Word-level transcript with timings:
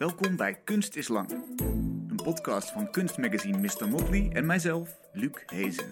Welkom 0.00 0.36
bij 0.36 0.54
Kunst 0.54 0.96
is 0.96 1.08
Lang. 1.08 1.30
Een 2.08 2.20
podcast 2.22 2.70
van 2.70 2.90
kunstmagazine 2.90 3.58
Mr. 3.58 3.88
Motley 3.88 4.30
en 4.32 4.46
mijzelf, 4.46 4.98
Luc 5.12 5.42
Hezen. 5.46 5.90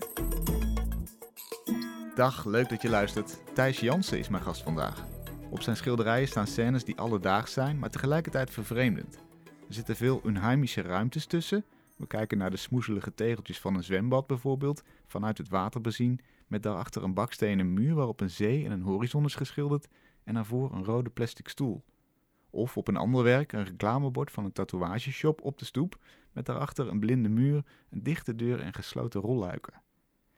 Dag, 2.14 2.44
leuk 2.44 2.68
dat 2.68 2.82
je 2.82 2.88
luistert. 2.88 3.40
Thijs 3.54 3.80
Jansen 3.80 4.18
is 4.18 4.28
mijn 4.28 4.42
gast 4.42 4.62
vandaag. 4.62 5.04
Op 5.50 5.62
zijn 5.62 5.76
schilderijen 5.76 6.28
staan 6.28 6.46
scènes 6.46 6.84
die 6.84 6.96
alledaags 6.96 7.52
zijn, 7.52 7.78
maar 7.78 7.90
tegelijkertijd 7.90 8.50
vervreemdend. 8.50 9.14
Er 9.44 9.74
zitten 9.74 9.96
veel 9.96 10.20
unheimische 10.24 10.82
ruimtes 10.82 11.26
tussen. 11.26 11.64
We 11.96 12.06
kijken 12.06 12.38
naar 12.38 12.50
de 12.50 12.56
smoezelige 12.56 13.14
tegeltjes 13.14 13.60
van 13.60 13.74
een 13.74 13.84
zwembad 13.84 14.26
bijvoorbeeld, 14.26 14.82
vanuit 15.06 15.38
het 15.38 15.48
water 15.48 15.80
bezien, 15.80 16.20
met 16.46 16.62
daarachter 16.62 17.02
een 17.02 17.14
bakstenen 17.14 17.72
muur 17.72 17.94
waarop 17.94 18.20
een 18.20 18.30
zee 18.30 18.64
en 18.64 18.70
een 18.70 18.82
horizon 18.82 19.24
is 19.24 19.34
geschilderd 19.34 19.88
en 20.24 20.34
daarvoor 20.34 20.72
een 20.72 20.84
rode 20.84 21.10
plastic 21.10 21.48
stoel. 21.48 21.82
Of 22.50 22.76
op 22.76 22.88
een 22.88 22.96
ander 22.96 23.22
werk 23.22 23.52
een 23.52 23.64
reclamebord 23.64 24.30
van 24.30 24.44
een 24.44 24.52
tatoeageshop 24.52 25.40
op 25.42 25.58
de 25.58 25.64
stoep, 25.64 25.98
met 26.32 26.46
daarachter 26.46 26.88
een 26.88 27.00
blinde 27.00 27.28
muur, 27.28 27.64
een 27.90 28.02
dichte 28.02 28.34
deur 28.34 28.60
en 28.60 28.74
gesloten 28.74 29.20
rolluiken. 29.20 29.82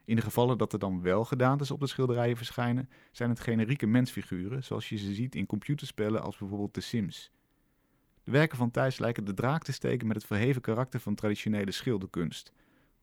In 0.05 0.16
de 0.16 0.23
gevallen 0.23 0.59
dat 0.59 0.73
er 0.73 0.78
dan 0.78 1.02
wel 1.02 1.24
gedaantes 1.24 1.70
op 1.70 1.80
de 1.80 1.87
schilderijen 1.87 2.37
verschijnen, 2.37 2.91
zijn 3.12 3.30
het 3.30 3.41
generieke 3.41 3.87
mensfiguren, 3.87 4.65
zoals 4.65 4.88
je 4.88 4.96
ze 4.96 5.15
ziet 5.15 5.34
in 5.34 5.46
computerspellen 5.46 6.23
als 6.23 6.37
bijvoorbeeld 6.37 6.73
The 6.73 6.80
Sims. 6.80 7.30
De 8.24 8.30
werken 8.30 8.59
van 8.59 8.70
Thijs 8.70 8.98
lijken 8.98 9.24
de 9.24 9.34
draak 9.34 9.62
te 9.62 9.73
steken 9.73 10.06
met 10.06 10.16
het 10.16 10.27
verheven 10.27 10.60
karakter 10.60 11.01
van 11.01 11.15
traditionele 11.15 11.70
schilderkunst. 11.70 12.52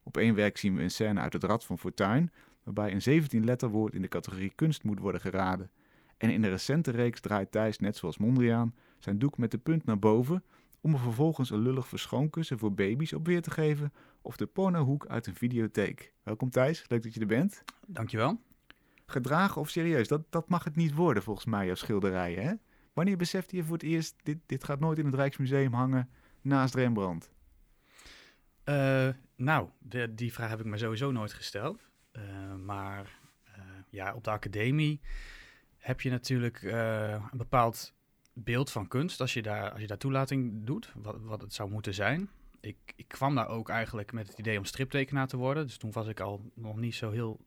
Op 0.04 0.18
één 0.18 0.36
werk 0.36 0.58
zien 0.58 0.76
we 0.76 0.82
een 0.82 0.92
scène 0.92 1.20
uit 1.20 1.34
het 1.34 1.44
Rad 1.44 1.66
van 1.66 1.80
Fortuin, 1.80 2.32
waarbij 2.64 2.92
een 2.92 3.24
17-letterwoord 3.24 3.96
in 3.96 4.02
de 4.02 4.08
categorie 4.08 4.52
kunst 4.56 4.84
moet 4.84 5.00
worden 5.00 5.22
geraden. 5.22 5.72
En 6.18 6.30
in 6.30 6.42
de 6.42 6.50
recente 6.50 6.92
reeks 6.92 7.20
draait 7.20 7.52
Thijs, 7.52 7.80
net 7.80 7.96
zoals 7.96 8.18
Mondriaan, 8.18 8.76
zijn 9.00 9.20
doek 9.20 9.38
met 9.38 9.52
de 9.52 9.58
punt 9.58 9.86
naar 9.86 10.00
boven 10.00 10.44
om 10.82 10.94
er 10.94 11.00
vervolgens 11.00 11.50
een 11.50 11.62
lullig 11.62 11.88
verschoonkussen 11.88 12.60
voor 12.60 12.74
baby's 12.74 13.14
op 13.14 13.26
weer 13.26 13.42
te 13.42 13.52
geven 13.52 13.94
of 14.22 14.38
de 14.38 14.46
pornohoek 14.46 15.08
uit 15.08 15.28
een 15.28 15.36
videotheek. 15.36 16.14
Welkom 16.24 16.50
Thijs, 16.50 16.86
leuk 16.88 17.04
dat 17.04 17.14
je 17.14 17.20
er 17.20 17.28
bent. 17.28 17.64
Dankjewel. 17.88 18.42
Gedragen 19.06 19.62
of 19.62 19.70
serieus, 19.70 20.08
dat, 20.08 20.22
dat 20.30 20.50
mag 20.50 20.64
het 20.64 20.76
niet 20.76 20.94
worden 20.94 21.24
volgens 21.24 21.46
mij, 21.46 21.66
jouw 21.66 21.76
schilderijen. 21.76 22.44
Hè? 22.44 22.54
Wanneer 22.94 23.18
besefte 23.18 23.56
je 23.56 23.64
voor 23.64 23.74
het 23.74 23.84
eerst, 23.84 24.16
dit, 24.24 24.38
dit 24.46 24.64
gaat 24.64 24.80
nooit 24.80 24.98
in 24.98 25.06
het 25.06 25.16
Rijksmuseum 25.16 25.74
hangen 25.74 26.10
naast 26.42 26.76
Rembrandt? 26.76 27.32
Uh, 28.66 29.10
nou, 29.36 29.70
de, 29.80 30.14
die 30.14 30.34
vraag 30.34 30.50
heb 30.50 30.60
ik 30.60 30.66
me 30.66 30.78
sowieso 30.78 31.12
nooit 31.12 31.34
gesteld. 31.34 31.90
Uh, 32.12 32.56
maar 32.56 33.20
uh, 33.48 33.64
ja, 33.90 34.14
op 34.14 34.24
de 34.24 34.30
academie 34.30 35.02
heb 35.78 36.02
je 36.02 36.10
natuurlijk 36.10 36.62
een 36.62 37.22
bepaald 37.38 37.94
beeld 38.44 38.72
van 38.72 38.88
kunst 38.88 39.22
als 39.22 39.34
je 39.34 39.42
daar, 39.42 39.72
als 39.72 39.82
je 39.82 39.88
daar 39.88 39.98
toelating 39.98 40.66
doet, 40.66 40.92
wat, 40.96 41.16
wat 41.22 41.42
het 41.42 41.54
zou 41.54 41.70
moeten 41.70 41.94
zijn. 41.94 42.30
Ik, 42.60 42.78
ik 42.96 43.08
kwam 43.08 43.36
daar 43.36 43.48
ook 43.48 43.70
eigenlijk 43.70 44.12
met 44.12 44.28
het 44.28 44.40
idee 44.40 44.58
om 44.58 44.66
striptekenaar 44.66 45.28
te 45.28 45.38
worden. 45.38 45.66
Dus 45.66 45.78
toen 45.78 45.92
was 45.92 46.08
ik 46.08 46.20
al 46.20 46.52
nog 46.56 46.76
niet 46.78 46.96
zo 46.96 47.12
heel 47.12 47.46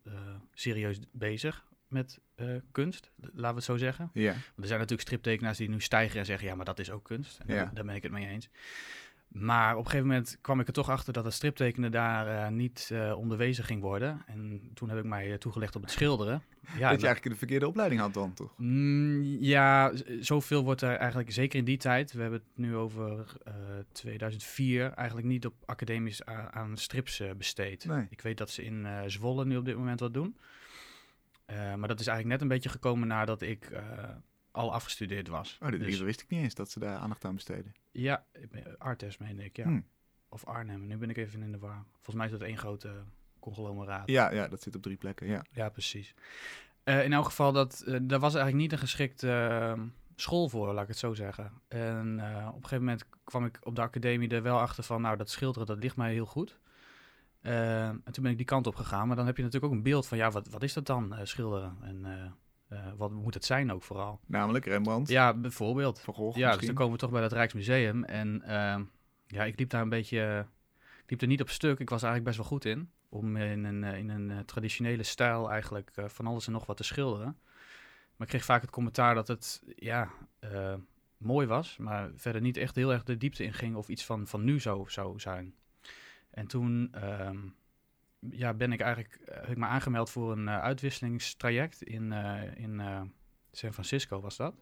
serieus 0.54 0.98
bezig 1.12 1.68
met 1.88 2.20
uh, 2.36 2.56
kunst, 2.72 3.10
laten 3.20 3.40
we 3.40 3.46
het 3.54 3.64
zo 3.64 3.76
zeggen. 3.76 4.10
Ja. 4.12 4.32
Want 4.32 4.42
er 4.56 4.66
zijn 4.66 4.78
natuurlijk 4.78 5.08
striptekenaars 5.08 5.58
die 5.58 5.68
nu 5.68 5.80
stijgen 5.80 6.18
en 6.18 6.26
zeggen, 6.26 6.48
ja, 6.48 6.54
maar 6.54 6.64
dat 6.64 6.78
is 6.78 6.90
ook 6.90 7.04
kunst. 7.04 7.38
En 7.38 7.54
Ja. 7.54 7.64
daar, 7.64 7.74
daar 7.74 7.84
ben 7.84 7.94
ik 7.94 8.02
het 8.02 8.12
mee 8.12 8.26
eens. 8.26 8.48
Maar 9.30 9.72
op 9.72 9.84
een 9.84 9.90
gegeven 9.90 10.06
moment 10.06 10.38
kwam 10.40 10.60
ik 10.60 10.66
er 10.66 10.72
toch 10.72 10.90
achter 10.90 11.12
dat 11.12 11.24
het 11.24 11.32
striptekenen 11.32 11.90
daar 11.90 12.26
eh, 12.26 12.52
niet 12.52 12.88
eh, 12.92 13.18
onderwezen 13.18 13.64
ging 13.64 13.82
worden. 13.82 14.22
En 14.26 14.70
toen 14.74 14.88
heb 14.88 14.98
ik 14.98 15.04
mij 15.04 15.32
eh, 15.32 15.38
toegelegd 15.38 15.76
op 15.76 15.82
het 15.82 15.90
schilderen. 15.90 16.42
Ja, 16.60 16.68
dat 16.70 16.78
je 16.78 16.84
en 16.84 16.88
eigenlijk 16.88 17.22
de 17.22 17.36
verkeerde 17.36 17.68
opleiding 17.68 18.00
had 18.00 18.14
dan, 18.14 18.34
toch? 18.34 18.52
Mm, 18.56 19.22
ja, 19.22 19.92
zoveel 20.20 20.64
wordt 20.64 20.82
er 20.82 20.96
eigenlijk, 20.96 21.32
zeker 21.32 21.58
in 21.58 21.64
die 21.64 21.76
tijd, 21.76 22.12
we 22.12 22.20
hebben 22.20 22.40
het 22.40 22.48
nu 22.54 22.76
over 22.76 23.26
eh, 23.44 23.54
2004, 23.92 24.92
eigenlijk 24.92 25.26
niet 25.26 25.46
op 25.46 25.54
academisch 25.64 26.24
aan 26.50 26.76
strips 26.76 27.22
besteed. 27.36 27.84
Nee. 27.84 28.06
Ik 28.10 28.20
weet 28.20 28.38
dat 28.38 28.50
ze 28.50 28.64
in 28.64 28.86
Zwolle 29.06 29.44
nu 29.44 29.56
op 29.56 29.64
dit 29.64 29.76
moment 29.76 30.00
wat 30.00 30.14
doen. 30.14 30.36
Maar 31.46 31.88
dat 31.88 32.00
is 32.00 32.06
eigenlijk 32.06 32.26
net 32.26 32.40
een 32.40 32.56
beetje 32.56 32.68
gekomen 32.68 33.08
nadat 33.08 33.42
ik 33.42 33.70
al 34.50 34.72
afgestudeerd 34.72 35.28
was. 35.28 35.58
Oh, 35.62 35.70
dit 35.70 35.80
Dus- 35.80 36.00
wist 36.00 36.20
ik 36.20 36.28
niet 36.28 36.42
eens, 36.42 36.54
dat 36.54 36.70
ze 36.70 36.78
daar 36.78 36.96
aandacht 36.96 37.24
aan 37.24 37.34
besteden. 37.34 37.72
ja, 37.92 38.24
Artes 38.78 39.18
meende 39.18 39.44
ik, 39.44 39.56
ja. 39.56 39.64
Hm. 39.64 39.80
Of 40.28 40.44
Arnhem, 40.44 40.86
nu 40.86 40.96
ben 40.96 41.10
ik 41.10 41.16
even 41.16 41.42
in 41.42 41.52
de 41.52 41.58
war. 41.58 41.84
Volgens 41.92 42.14
mij 42.16 42.26
is 42.26 42.32
dat 42.32 42.40
één 42.42 42.58
grote 42.58 43.04
conglomeraat. 43.38 44.08
Ja, 44.08 44.32
ja, 44.32 44.48
dat 44.48 44.62
zit 44.62 44.76
op 44.76 44.82
drie 44.82 44.96
plekken, 44.96 45.26
ja. 45.26 45.44
Ja, 45.50 45.68
precies. 45.68 46.14
Eh, 46.84 47.04
in 47.04 47.12
elk 47.12 47.24
geval, 47.24 47.52
dat, 47.52 47.84
daar 47.86 48.18
was 48.18 48.34
eigenlijk 48.34 48.54
niet 48.54 48.72
een 48.72 48.78
geschikte 48.78 49.30
eh, 49.30 49.82
school 50.16 50.48
voor, 50.48 50.72
laat 50.72 50.82
ik 50.82 50.88
het 50.88 50.98
zo 50.98 51.14
zeggen. 51.14 51.52
En 51.68 52.18
eh, 52.20 52.46
op 52.48 52.54
een 52.54 52.62
gegeven 52.62 52.84
moment 52.84 53.06
kwam 53.24 53.44
ik 53.44 53.58
op 53.62 53.74
de 53.74 53.80
academie 53.80 54.28
er 54.28 54.42
wel 54.42 54.58
achter 54.60 54.84
van, 54.84 55.00
nou, 55.02 55.16
dat 55.16 55.30
schilderen, 55.30 55.66
dat 55.66 55.78
ligt 55.82 55.96
mij 55.96 56.12
heel 56.12 56.26
goed. 56.26 56.58
En 57.40 58.02
toen 58.10 58.22
ben 58.22 58.32
ik 58.32 58.36
die 58.36 58.46
kant 58.46 58.66
op 58.66 58.74
gegaan. 58.74 59.06
Maar 59.06 59.16
dan 59.16 59.26
heb 59.26 59.36
je 59.36 59.42
natuurlijk 59.42 59.72
ook 59.72 59.78
een 59.78 59.84
beeld 59.84 60.06
van, 60.06 60.18
ja, 60.18 60.30
wat, 60.30 60.48
wat 60.48 60.62
is 60.62 60.72
dat 60.72 60.86
dan, 60.86 61.14
schilderen? 61.22 61.76
En 61.82 62.04
eh, 62.70 62.78
wat 62.96 63.10
moet 63.10 63.34
het 63.34 63.44
zijn 63.44 63.72
ook 63.72 63.82
vooral? 63.82 64.20
Namelijk 64.26 64.64
Rembrandt, 64.64 65.08
Ja, 65.08 65.34
bijvoorbeeld. 65.34 66.00
Van 66.00 66.14
Gogh 66.14 66.38
Ja, 66.38 66.56
dus 66.56 66.66
dan 66.66 66.74
komen 66.74 66.92
we 66.92 66.98
toch 66.98 67.10
bij 67.10 67.22
het 67.22 67.32
Rijksmuseum. 67.32 68.04
En 68.04 68.42
ehm, 68.42 68.82
ja, 69.26 69.44
ik 69.44 69.58
liep 69.58 69.70
daar 69.70 69.82
een 69.82 69.88
beetje... 69.88 70.46
Ik 71.02 71.10
liep 71.10 71.20
er 71.20 71.26
niet 71.26 71.40
op 71.40 71.50
stuk. 71.50 71.78
Ik 71.78 71.90
was 71.90 72.02
eigenlijk 72.02 72.24
best 72.24 72.36
wel 72.36 72.46
goed 72.46 72.64
in. 72.64 72.90
Om 73.08 73.36
in 73.36 73.64
een, 73.64 73.84
eh, 73.84 73.98
in 73.98 74.08
een 74.08 74.30
eh, 74.30 74.38
traditionele 74.38 75.02
stijl 75.02 75.50
eigenlijk 75.50 75.92
van 76.06 76.26
alles 76.26 76.46
en 76.46 76.52
nog 76.52 76.66
wat 76.66 76.76
te 76.76 76.84
schilderen. 76.84 77.38
Maar 78.16 78.26
ik 78.26 78.28
kreeg 78.28 78.44
vaak 78.44 78.60
het 78.60 78.70
commentaar 78.70 79.14
dat 79.14 79.28
het, 79.28 79.62
ja, 79.76 80.10
mooi 81.16 81.46
was. 81.46 81.76
Maar 81.76 82.10
verder 82.14 82.40
niet 82.40 82.56
echt 82.56 82.76
heel 82.76 82.92
erg 82.92 83.02
de 83.02 83.16
diepte 83.16 83.44
in 83.44 83.54
ging 83.54 83.76
of 83.76 83.88
iets 83.88 84.04
van, 84.04 84.26
van 84.26 84.44
nu 84.44 84.60
zou, 84.60 84.90
zou 84.90 85.20
zijn. 85.20 85.54
En 86.30 86.46
toen 86.46 86.88
ehm, 86.92 87.38
ja, 88.30 88.54
ben 88.54 88.72
ik 88.72 88.80
eigenlijk 88.80 89.14
eh, 89.14 89.34
heb 89.34 89.50
ik 89.50 89.56
me 89.56 89.66
aangemeld 89.66 90.10
voor 90.10 90.32
een 90.32 90.48
eh, 90.48 90.60
uitwisselingstraject 90.60 91.82
in, 91.82 92.12
eh, 92.12 92.56
in 92.56 92.80
San 93.52 93.72
Francisco 93.72 94.20
was 94.20 94.36
dat. 94.36 94.54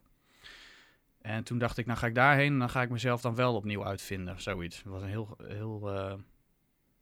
En 1.20 1.44
toen 1.44 1.58
dacht 1.58 1.78
ik, 1.78 1.86
nou 1.86 1.98
ga 1.98 2.06
ik 2.06 2.14
daarheen 2.14 2.52
en 2.52 2.58
dan 2.58 2.70
ga 2.70 2.82
ik 2.82 2.91
mezelf 2.91 3.20
dan 3.20 3.34
wel 3.34 3.54
opnieuw 3.54 3.84
uitvinden, 3.84 4.34
of 4.34 4.41
zoiets. 4.41 4.82
Dat 4.82 4.92
was 4.92 5.02
een 5.02 5.08
heel, 5.08 5.36
heel 5.42 5.91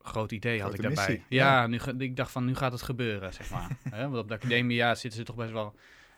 groot 0.00 0.32
idee 0.32 0.62
had 0.62 0.74
ik 0.74 0.82
daarbij. 0.82 1.06
missie, 1.06 1.24
ja, 1.28 1.60
ja. 1.60 1.66
Nu, 1.66 1.78
ik 1.98 2.16
dacht 2.16 2.30
van, 2.30 2.44
nu 2.44 2.54
gaat 2.54 2.72
het 2.72 2.82
gebeuren, 2.82 3.32
zeg 3.32 3.50
maar. 3.50 3.76
Hè, 3.90 4.08
want 4.08 4.22
op 4.22 4.28
de 4.28 4.34
academie 4.34 4.76
ja, 4.76 4.94
zitten 4.94 5.18
ze 5.18 5.24
toch 5.26 5.36
best 5.36 5.52
wel... 5.52 5.74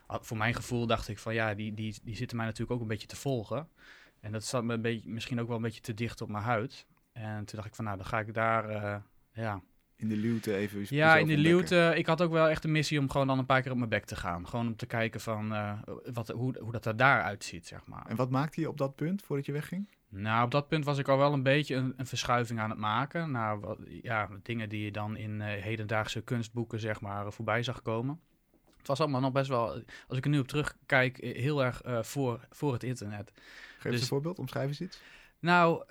ah, 0.06 0.22
Voor 0.22 0.36
mijn 0.36 0.54
gevoel 0.54 0.86
dacht 0.86 1.08
ik 1.08 1.18
van, 1.18 1.34
ja, 1.34 1.54
die, 1.54 1.74
die, 1.74 1.96
die 2.02 2.16
zitten 2.16 2.36
mij 2.36 2.46
natuurlijk 2.46 2.72
ook 2.72 2.80
een 2.80 2.88
beetje 2.88 3.06
te 3.06 3.16
volgen. 3.16 3.68
En 4.20 4.32
dat 4.32 4.44
zat 4.44 4.64
me 4.64 4.74
een 4.74 4.82
beetje, 4.82 5.08
misschien 5.08 5.40
ook 5.40 5.46
wel 5.46 5.56
een 5.56 5.62
beetje 5.62 5.80
te 5.80 5.94
dicht 5.94 6.20
op 6.20 6.28
mijn 6.28 6.44
huid. 6.44 6.86
En 7.12 7.44
toen 7.44 7.56
dacht 7.56 7.68
ik 7.68 7.74
van, 7.74 7.84
nou, 7.84 7.96
dan 7.96 8.06
ga 8.06 8.18
ik 8.18 8.34
daar, 8.34 8.68
eh, 8.68 8.96
ja, 9.32 9.62
In 9.98 10.08
de 10.08 10.16
luwte 10.16 10.54
even 10.54 10.86
ja, 10.88 11.16
in 11.16 11.26
de 11.26 11.36
luwte. 11.36 11.92
Ik 11.96 12.06
had 12.06 12.22
ook 12.22 12.32
wel 12.32 12.48
echt 12.48 12.64
een 12.64 12.72
missie 12.72 12.98
om 12.98 13.10
gewoon 13.10 13.26
dan 13.26 13.38
een 13.38 13.46
paar 13.46 13.62
keer 13.62 13.70
op 13.70 13.76
mijn 13.76 13.90
bek 13.90 14.04
te 14.04 14.16
gaan. 14.16 14.48
Gewoon 14.48 14.66
om 14.66 14.76
te 14.76 14.86
kijken 14.86 15.20
van 15.20 15.54
eh, 15.54 15.78
wat, 16.12 16.28
hoe, 16.28 16.58
hoe 16.60 16.72
dat 16.72 16.86
er 16.86 16.96
daaruit 16.96 17.44
ziet, 17.44 17.66
zeg 17.66 17.86
maar. 17.86 18.06
En 18.06 18.16
wat 18.16 18.30
maakte 18.30 18.60
je 18.60 18.68
op 18.68 18.78
dat 18.78 18.94
punt, 18.96 19.22
voordat 19.22 19.46
je 19.46 19.52
wegging? 19.52 19.88
Nou, 20.08 20.44
op 20.44 20.50
dat 20.50 20.68
punt 20.68 20.84
was 20.84 20.98
ik 20.98 21.08
al 21.08 21.18
wel 21.18 21.32
een 21.32 21.42
beetje 21.42 21.74
een, 21.74 21.94
een 21.96 22.06
verschuiving 22.06 22.60
aan 22.60 22.70
het 22.70 22.78
maken. 22.78 23.30
Naar 23.30 23.60
wat, 23.60 23.78
ja, 24.02 24.28
dingen 24.42 24.68
die 24.68 24.84
je 24.84 24.92
dan 24.92 25.16
in 25.16 25.40
eh, 25.40 25.62
hedendaagse 25.62 26.20
kunstboeken, 26.20 26.80
zeg 26.80 27.00
maar, 27.00 27.32
voorbij 27.32 27.62
zag 27.62 27.82
komen. 27.82 28.20
Het 28.78 28.86
was 28.86 29.00
allemaal 29.00 29.20
nog 29.20 29.32
best 29.32 29.48
wel, 29.48 29.82
als 30.08 30.18
ik 30.18 30.24
er 30.24 30.30
nu 30.30 30.38
op 30.38 30.48
terugkijk, 30.48 31.18
eh, 31.18 31.36
heel 31.42 31.64
erg 31.64 31.82
voor, 32.06 32.46
voor 32.50 32.72
het 32.72 32.82
internet. 32.82 33.30
Geef 33.34 33.84
eens 33.84 33.92
Dus- 33.92 34.00
een 34.00 34.06
voorbeeld, 34.06 34.38
omschrijf 34.38 34.68
eens 34.68 34.80
iets. 34.80 35.00
Nou, 35.40 35.84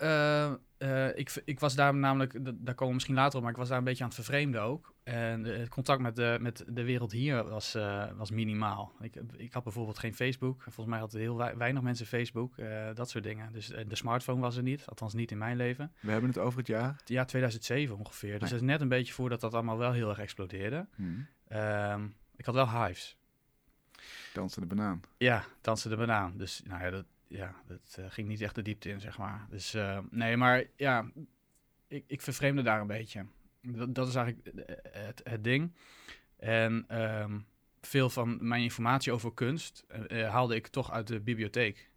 eh, 0.78 1.18
ik, 1.18 1.42
ik 1.46 1.60
was 1.60 1.76
daar 1.76 1.96
namelijk, 1.96 2.34
daar 2.44 2.74
komen 2.76 2.88
we 2.88 2.94
misschien 2.94 3.16
later 3.16 3.36
op, 3.38 3.42
maar 3.42 3.52
ik 3.52 3.58
was 3.58 3.68
daar 3.70 3.78
een 3.78 3.84
beetje 3.84 4.04
aan 4.04 4.10
het 4.10 4.18
vervreemden 4.18 4.62
ook. 4.62 4.94
En 5.04 5.46
eh, 5.46 5.58
het 5.58 5.70
contact 5.70 6.02
met 6.02 6.16
de, 6.16 6.38
met 6.42 6.64
de 6.68 6.84
wereld 6.84 7.12
hier 7.12 7.44
was, 7.50 7.76
eh, 7.76 8.06
was 8.16 8.32
minimaal. 8.32 8.92
Ik, 9.02 9.16
ik 9.38 9.54
had 9.54 9.64
bijvoorbeeld 9.64 10.00
geen 10.00 10.16
Facebook. 10.16 10.62
Volgens 10.62 10.86
mij 10.88 11.00
hadden 11.00 11.20
heel 11.20 11.38
wei- 11.38 11.56
weinig 11.58 11.82
mensen 11.82 12.06
Facebook, 12.06 12.56
dat 12.94 13.10
soort 13.10 13.24
dingen. 13.24 13.54
Dus 13.54 13.68
de 13.68 13.96
smartphone 13.96 14.42
was 14.42 14.58
er 14.58 14.64
niet, 14.64 14.86
althans 14.86 15.14
niet 15.14 15.32
in 15.32 15.38
mijn 15.38 15.58
leven. 15.58 15.92
We 16.00 16.12
hebben 16.12 16.30
het 16.30 16.40
over 16.40 16.58
het 16.60 16.68
jaar. 16.68 17.02
Ja, 17.06 17.26
2007 17.26 17.98
ongeveer. 17.98 18.32
Dus 18.32 18.40
Nee. 18.42 18.50
dat 18.50 18.60
is 18.62 18.66
net 18.68 18.82
een 18.82 18.88
beetje 18.90 19.14
voordat 19.14 19.42
dat 19.42 19.54
allemaal 19.54 19.78
wel 19.78 19.92
heel 19.92 20.10
erg 20.10 20.20
explodeerde. 20.20 20.88
Hm. 20.96 21.04
Ehm, 21.48 22.08
ik 22.36 22.46
had 22.46 22.56
wel 22.56 22.70
hives. 22.84 23.18
Dansen 24.34 24.62
de 24.62 24.68
banaan. 24.68 25.02
Ja, 25.18 25.44
dansen 25.62 25.90
de 25.90 25.98
banaan. 25.98 26.34
Dus 26.38 26.62
nou 26.66 26.84
ja, 26.84 26.90
dat, 26.90 27.06
ja, 27.28 27.56
dat 27.68 27.96
eh, 28.00 28.06
ging 28.10 28.28
niet 28.28 28.42
echt 28.42 28.56
de 28.56 28.62
diepte 28.62 28.90
in, 28.90 29.00
zeg 29.00 29.18
maar. 29.18 29.48
Dus 29.50 29.74
eh, 29.74 30.00
nee, 30.10 30.38
maar 30.38 30.64
ja, 30.76 31.12
ik, 31.88 32.04
ik 32.08 32.22
vervreemde 32.22 32.62
daar 32.62 32.82
een 32.82 32.88
beetje. 32.88 33.26
Dat, 33.62 33.96
dat 33.96 34.08
is 34.08 34.16
eigenlijk 34.16 34.48
eh, 34.48 34.76
het, 35.06 35.22
het 35.24 35.44
ding. 35.44 35.74
En 36.38 36.86
ehm, 36.88 37.40
veel 37.82 38.10
van 38.10 38.48
mijn 38.48 38.62
informatie 38.62 39.12
over 39.12 39.34
kunst 39.34 39.86
haalde 40.10 40.56
ik 40.56 40.68
toch 40.68 40.92
uit 40.92 41.08
de 41.08 41.20
bibliotheek. 41.20 41.90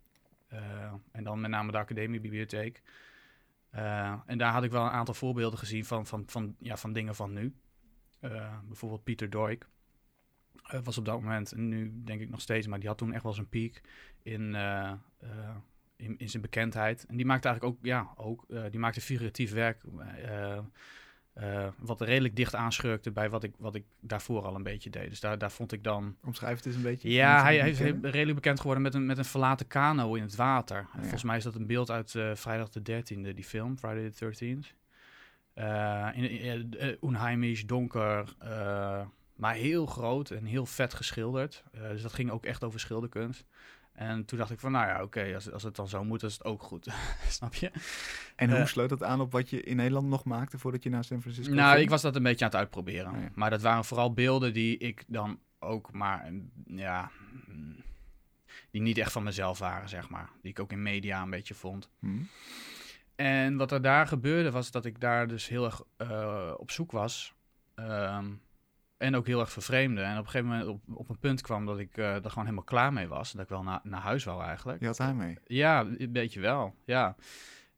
En 1.13 1.25
dan 1.25 1.41
met 1.41 1.51
name 1.51 1.73
de 1.73 1.79
academiebibliotheek. 1.79 2.83
Eh, 3.71 4.21
en 4.27 4.39
daar 4.39 4.53
had 4.53 4.65
ik 4.65 4.71
wel 4.71 4.85
een 4.85 4.91
aantal 4.91 5.15
voorbeelden 5.15 5.59
gezien 5.59 5.85
van, 5.85 6.07
van, 6.07 6.23
van, 6.27 6.57
ja, 6.59 6.77
van 6.77 6.93
dingen 6.93 7.15
van 7.15 7.33
nu. 7.33 7.55
Bijvoorbeeld 8.65 9.05
Pieter 9.05 9.31
Doik. 9.31 9.69
Was 10.83 10.99
op 10.99 11.05
dat 11.05 11.21
moment, 11.21 11.53
en 11.53 11.69
nu 11.69 12.03
denk 12.05 12.21
ik 12.21 12.29
nog 12.29 12.41
steeds, 12.41 12.67
maar 12.67 12.79
die 12.79 12.89
had 12.89 12.99
toen 12.99 13.13
echt 13.13 13.23
wel 13.23 13.33
zijn 13.33 13.49
piek 13.49 13.81
in, 14.23 14.55
eh, 14.55 14.91
eh, 15.19 15.57
in, 15.97 16.19
in 16.19 16.29
zijn 16.29 16.43
bekendheid. 16.43 17.07
En 17.09 17.17
die 17.17 17.27
maakte 17.27 17.49
eigenlijk 17.49 17.77
ook, 17.77 17.85
ja, 17.87 18.09
ook, 18.17 18.45
eh, 18.49 18.63
die 18.71 18.81
maakte 18.81 19.01
figuratief 19.01 19.53
werk. 19.53 19.83
wat 21.79 22.01
redelijk 22.01 22.37
dicht 22.37 22.55
aanschurkte 22.55 23.11
bij 23.11 23.31
wat 23.31 23.45
ik, 23.45 23.55
wat 23.59 23.75
ik 23.75 23.85
daarvoor 24.01 24.45
al 24.45 24.55
een 24.55 24.63
beetje 24.63 24.91
deed. 24.91 25.09
Dus 25.09 25.21
daar, 25.21 25.39
daar 25.39 25.51
vond 25.51 25.73
ik 25.73 25.85
dan 25.85 26.17
Omschrijf 26.25 26.57
het 26.57 26.67
eens 26.67 26.75
een 26.75 26.83
beetje. 26.83 27.11
ja, 27.11 27.43
hij, 27.43 27.59
hij 27.59 27.71
is 27.71 27.79
redelijk 27.79 28.35
bekend 28.35 28.59
geworden 28.59 28.83
met 28.83 28.95
een, 28.95 29.07
met 29.07 29.19
een 29.19 29.25
verlaten 29.25 29.67
kano 29.67 30.15
in 30.15 30.23
het 30.23 30.37
water. 30.37 30.77
Ja. 30.77 31.01
Volgens 31.01 31.23
mij 31.23 31.37
is 31.37 31.45
dat 31.45 31.55
een 31.55 31.67
beeld 31.67 31.91
uit 31.91 32.11
vrijdag 32.35 32.69
de 32.69 33.03
13e, 33.03 33.35
die 33.35 33.45
film, 33.45 33.79
Friday 33.79 34.11
the 34.11 34.57
13th. 34.57 34.79
Eh 35.55 36.09
in, 36.13 36.31
in, 36.31 36.97
onheimisch, 37.01 37.67
donker, 37.67 38.35
maar 39.35 39.55
heel 39.55 39.87
groot 39.87 40.31
en 40.31 40.45
heel 40.45 40.67
vet 40.67 40.95
geschilderd. 40.95 41.65
Dus 41.73 42.03
dat 42.03 42.13
ging 42.13 42.31
ook 42.31 42.45
echt 42.45 42.65
over 42.65 42.81
schilderkunst. 42.81 43.47
En 44.01 44.25
toen 44.25 44.39
dacht 44.39 44.51
ik 44.51 44.61
van, 44.61 44.73
nou 44.73 44.87
ja, 44.87 45.03
oké, 45.03 45.35
als, 45.35 45.53
als 45.53 45.63
het 45.63 45.77
dan 45.77 45.89
zo 45.89 46.05
moet, 46.05 46.23
is 46.23 46.33
het 46.33 46.45
ook 46.45 46.63
goed. 46.63 46.89
Snap 47.29 47.55
je? 47.55 47.71
En 48.37 48.51
hoe 48.51 48.59
eh, 48.59 48.67
sloot 48.67 48.89
dat 48.89 49.03
aan 49.03 49.21
op 49.21 49.33
wat 49.33 49.51
je 49.51 49.63
in 49.63 49.77
Nederland 49.77 50.09
nog 50.09 50.25
maakte 50.25 50.59
voordat 50.59 50.83
je 50.83 50.91
naar 50.91 51.05
San 51.05 51.21
Francisco 51.21 51.55
Nou, 51.55 51.71
ging? 51.71 51.83
ik 51.83 51.91
was 51.91 52.03
dat 52.03 52.17
een 52.17 52.23
beetje 52.23 52.45
aan 52.45 52.51
het 52.51 52.61
uitproberen. 52.61 53.13
Oh 53.13 53.21
ja. 53.21 53.29
Maar 53.35 53.51
dat 53.51 53.63
waren 53.63 53.85
vooral 53.85 54.13
beelden 54.13 54.53
die 54.53 54.79
ik 54.79 55.05
dan 55.07 55.39
ook 55.59 55.93
maar, 55.93 56.29
mm, 56.33 56.51
ja, 56.65 57.11
mm, 57.47 57.77
die 58.71 58.81
niet 58.81 58.99
echt 58.99 59.13
van 59.13 59.23
mezelf 59.23 59.59
waren, 59.59 59.89
zeg 59.89 60.09
maar. 60.09 60.31
Die 60.43 60.51
ik 60.51 60.61
ook 60.61 60.73
in 60.73 60.83
media 60.83 61.23
een 61.23 61.31
beetje 61.31 61.55
vond. 61.55 61.91
Hm. 61.99 62.23
En 63.17 63.57
wat 63.57 63.73
er 63.73 63.83
daar 63.83 64.07
gebeurde 64.07 64.51
was 64.51 64.71
dat 64.71 64.85
ik 64.85 65.01
daar 65.01 65.29
dus 65.29 65.49
heel 65.49 65.65
erg 65.65 65.83
eh, 65.97 66.55
op 66.57 66.71
zoek 66.71 66.93
was. 66.93 67.35
Ehm, 67.75 68.27
en 69.01 69.17
ook 69.17 69.27
heel 69.27 69.41
erg 69.41 69.53
vervreemde. 69.53 70.01
En 70.01 70.19
op 70.19 70.25
een 70.25 70.31
gegeven 70.31 70.49
moment 70.49 70.69
op, 70.69 70.83
op 70.95 71.09
een 71.09 71.19
punt 71.19 71.41
kwam 71.41 71.67
dat 71.67 71.79
ik 71.79 71.97
eh, 71.97 72.15
er 72.15 72.31
gewoon 72.31 72.45
helemaal 72.45 72.65
klaar 72.65 72.93
mee 72.93 73.09
was. 73.09 73.33
Dat 73.33 73.43
ik 73.43 73.49
wel 73.49 73.63
na, 73.63 73.81
naar 73.85 74.01
huis 74.01 74.25
wou 74.25 74.43
eigenlijk. 74.43 74.81
Je 74.81 74.87
had 74.87 74.99
hij 74.99 75.15
mee. 75.15 75.39
Ja, 75.47 75.81
een 75.81 76.13
beetje 76.13 76.41
wel, 76.41 76.75
ja. 76.85 77.17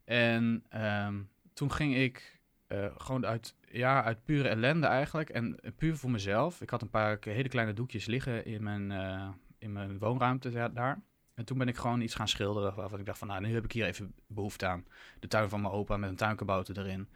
En 0.05 0.65
ehm, 0.69 1.23
toen 1.53 1.73
ging 1.73 1.97
ik 1.97 2.41
eh, 2.67 2.87
gewoon 2.97 3.27
uit, 3.27 3.57
ja, 3.71 4.05
uit 4.05 4.25
pure 4.25 4.49
ellende 4.49 4.87
eigenlijk. 4.87 5.31
En 5.31 5.59
puur 5.77 5.97
voor 5.97 6.11
mezelf. 6.11 6.61
Ik 6.61 6.71
had 6.71 6.83
een 6.83 6.91
paar 6.91 7.19
hele 7.21 7.49
kleine 7.49 7.73
doekjes 7.73 8.07
liggen 8.07 8.45
in 8.45 8.63
mijn, 8.63 8.91
eh, 8.91 9.29
in 9.59 9.73
mijn 9.73 9.99
woonruimte 9.99 10.51
da- 10.51 10.69
daar. 10.69 11.03
En 11.35 11.45
toen 11.45 11.59
ben 11.59 11.69
ik 11.69 11.77
gewoon 11.77 12.01
iets 12.01 12.15
gaan 12.15 12.29
schilderen 12.29 12.75
waarvan 12.75 12.99
ik 12.99 13.07
dacht 13.07 13.19
van, 13.19 13.29
nou, 13.29 13.41
nu 13.41 13.55
heb 13.55 13.65
ik 13.65 13.73
hier 13.73 13.87
even 13.87 14.15
behoefte 14.27 14.67
aan. 14.67 14.85
De 15.21 15.29
tuin 15.29 15.49
van 15.49 15.61
mijn 15.61 15.73
opa 15.75 15.97
met 15.97 16.11
een 16.11 16.17
tuinkabouter 16.17 16.79
erin. 16.79 17.09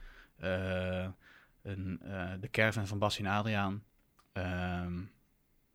Een, 1.62 2.00
de 2.40 2.50
caravan 2.50 2.86
van 2.86 2.98
Bassie 2.98 3.24
en 3.24 3.30
Adriaan. 3.30 3.82
Ehm, 4.36 5.02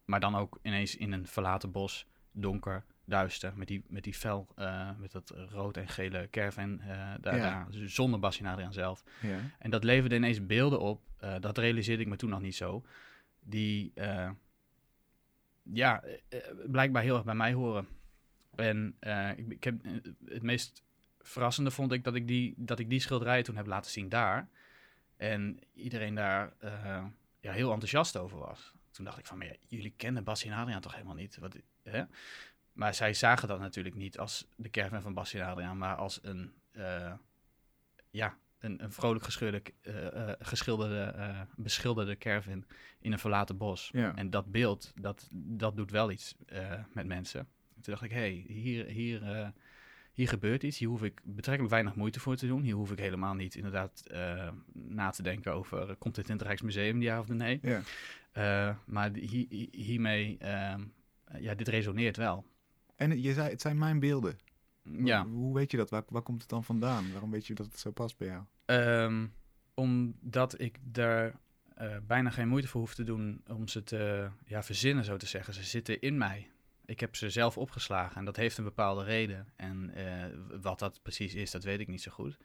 maar 0.06 0.20
dan 0.20 0.36
ook 0.36 0.60
ineens 0.62 0.96
in 0.96 1.12
een 1.12 1.28
verlaten 1.28 1.72
bos, 1.72 2.08
donker, 2.32 2.84
duister, 3.06 3.54
met 3.56 3.68
die, 3.68 3.84
met 3.88 4.04
die 4.04 4.14
fel, 4.14 4.48
eh, 4.56 4.90
met 4.98 5.12
dat 5.12 5.30
rood 5.30 5.78
en 5.78 5.88
gele 5.88 6.28
caravan 6.32 6.80
eh, 6.80 7.14
daar, 7.22 7.36
Ja. 7.36 7.42
daar, 7.42 7.68
zonder 7.72 8.20
en 8.58 8.74
zelf. 8.74 9.04
Ja. 9.22 9.40
En 9.60 9.70
dat 9.70 9.84
leverde 9.84 10.16
ineens 10.16 10.46
beelden 10.46 10.80
op, 10.80 11.02
eh, 11.18 11.36
dat 11.40 11.58
realiseerde 11.58 12.02
ik 12.02 12.08
me 12.08 12.16
toen 12.16 12.30
nog 12.30 12.42
niet 12.42 12.56
zo, 12.56 12.86
die 13.40 13.92
ja, 15.64 16.04
blijkbaar 16.68 17.04
heel 17.04 17.16
erg 17.16 17.24
bij 17.24 17.36
mij 17.36 17.54
horen. 17.54 17.88
En 18.56 18.96
ik, 19.36 19.48
ik 19.48 19.64
heb, 19.64 19.76
het 20.26 20.42
meest 20.44 20.84
verrassende 21.20 21.72
vond 21.72 21.92
ik 21.92 22.04
dat 22.04 22.16
ik, 22.16 22.28
die, 22.28 22.54
dat 22.58 22.80
ik 22.80 22.90
die 22.90 23.00
schilderijen 23.00 23.44
toen 23.44 23.56
heb 23.56 23.66
laten 23.66 23.92
zien 23.92 24.10
daar. 24.10 24.48
En 25.18 25.60
iedereen 25.74 26.16
daar 26.16 26.54
ja, 27.42 27.52
heel 27.52 27.72
enthousiast 27.72 28.18
over 28.18 28.38
was. 28.38 28.74
Toen 28.92 29.06
dacht 29.06 29.18
ik 29.18 29.26
van, 29.26 29.38
maar 29.38 29.48
ja, 29.48 29.56
jullie 29.68 29.94
kennen 29.98 30.24
Bassie 30.24 30.52
en 30.52 30.58
Adriaan 30.58 30.82
toch 30.82 30.94
helemaal 30.94 31.16
niet? 31.16 31.38
Wat, 31.38 31.56
hè? 31.84 32.04
Maar 32.74 32.94
zij 32.94 33.14
zagen 33.14 33.48
dat 33.48 33.60
natuurlijk 33.60 33.96
niet 33.96 34.20
als 34.20 34.48
de 34.56 34.70
caravan 34.70 35.02
van 35.02 35.14
Bassie 35.14 35.40
en 35.40 35.48
Adriaan, 35.48 35.78
maar 35.78 35.96
als 35.96 36.20
een, 36.22 36.54
eh, 36.72 37.14
ja, 38.10 38.38
een, 38.62 38.84
een 38.84 38.92
vrolijk 38.92 39.24
gescheurde, 39.24 39.62
eh, 39.82 40.30
eh, 40.30 40.36
geschilderde, 40.40 41.02
eh, 41.02 41.42
beschilderde 41.56 42.18
caravan 42.18 42.66
in 43.00 43.12
een 43.12 43.20
verlaten 43.20 43.58
bos. 43.58 43.90
Ja. 43.94 44.16
En 44.16 44.30
dat 44.30 44.52
beeld, 44.52 44.94
dat, 44.96 45.30
dat 45.34 45.76
doet 45.76 45.92
wel 45.92 46.12
iets 46.12 46.36
met 46.94 47.06
mensen. 47.06 47.48
Toen 47.82 47.94
dacht 47.94 48.04
ik, 48.04 48.12
hé, 48.12 48.18
hey, 48.18 48.44
hier, 48.48 48.86
hier, 48.86 49.54
hier 50.14 50.28
gebeurt 50.28 50.64
iets. 50.64 50.78
Hier 50.78 50.88
hoef 50.88 51.04
ik 51.04 51.22
betrekkelijk 51.24 51.74
weinig 51.74 51.96
moeite 51.96 52.20
voor 52.20 52.36
te 52.36 52.48
doen. 52.48 52.62
Hier 52.64 52.76
hoef 52.76 52.92
ik 52.92 53.00
helemaal 53.00 53.34
niet 53.34 53.56
inderdaad 53.56 54.04
eh, 54.08 54.50
na 54.74 55.10
te 55.10 55.24
denken 55.24 55.54
over... 55.54 55.90
eh, 55.90 55.96
komt 56.00 56.16
dit 56.16 56.30
in 56.30 56.34
het 56.36 56.44
Rijksmuseum, 56.46 57.02
ja 57.02 57.20
of 57.20 57.28
nee? 57.28 57.60
Ja. 57.62 57.82
Eh, 58.32 58.76
maar 58.86 59.12
die- 59.14 59.28
hi- 59.28 59.46
hi- 59.50 59.70
hiermee, 59.72 60.38
ehm, 60.40 60.82
ja, 61.40 61.54
dit 61.56 61.68
resoneert 61.68 62.18
wel. 62.18 62.46
En 62.96 63.22
je 63.22 63.34
zei, 63.34 63.50
het 63.50 63.62
zijn 63.62 63.78
mijn 63.78 64.00
beelden. 64.00 64.40
Ja, 65.04 65.24
Hoe, 65.26 65.34
hoe 65.34 65.54
weet 65.54 65.72
je 65.72 65.78
dat? 65.78 65.90
Waar, 65.90 66.04
waar 66.08 66.22
komt 66.22 66.42
het 66.42 66.50
dan 66.50 66.64
vandaan? 66.64 67.12
Waarom 67.12 67.32
weet 67.32 67.48
je 67.48 67.54
dat 67.54 67.66
het 67.66 67.80
zo 67.80 67.92
past 67.92 68.18
bij 68.18 68.28
jou? 68.28 68.44
Ehm, 68.66 69.28
omdat 69.74 70.62
ik 70.62 70.78
daar 70.84 71.40
bijna 72.08 72.30
geen 72.30 72.48
moeite 72.48 72.68
voor 72.68 72.82
hoef 72.82 72.96
te 72.96 73.04
doen 73.04 73.42
om 73.48 73.68
ze 73.68 73.84
te 73.84 74.28
ja, 74.46 74.64
verzinnen, 74.64 75.04
zo 75.06 75.18
te 75.18 75.26
zeggen. 75.26 75.54
Ze 75.54 75.64
zitten 75.64 76.02
in 76.02 76.18
mij. 76.18 76.50
Ik 76.92 77.00
heb 77.00 77.16
ze 77.16 77.30
zelf 77.30 77.58
opgeslagen 77.58 78.18
en 78.18 78.26
dat 78.26 78.36
heeft 78.36 78.58
een 78.58 78.64
bepaalde 78.64 79.04
reden. 79.04 79.48
En 79.56 79.94
eh, 79.94 80.26
wat 80.62 80.80
dat 80.80 81.00
precies 81.02 81.34
is, 81.34 81.52
dat 81.52 81.64
weet 81.64 81.80
ik 81.80 81.88
niet 81.88 82.02
zo 82.02 82.12
goed. 82.12 82.38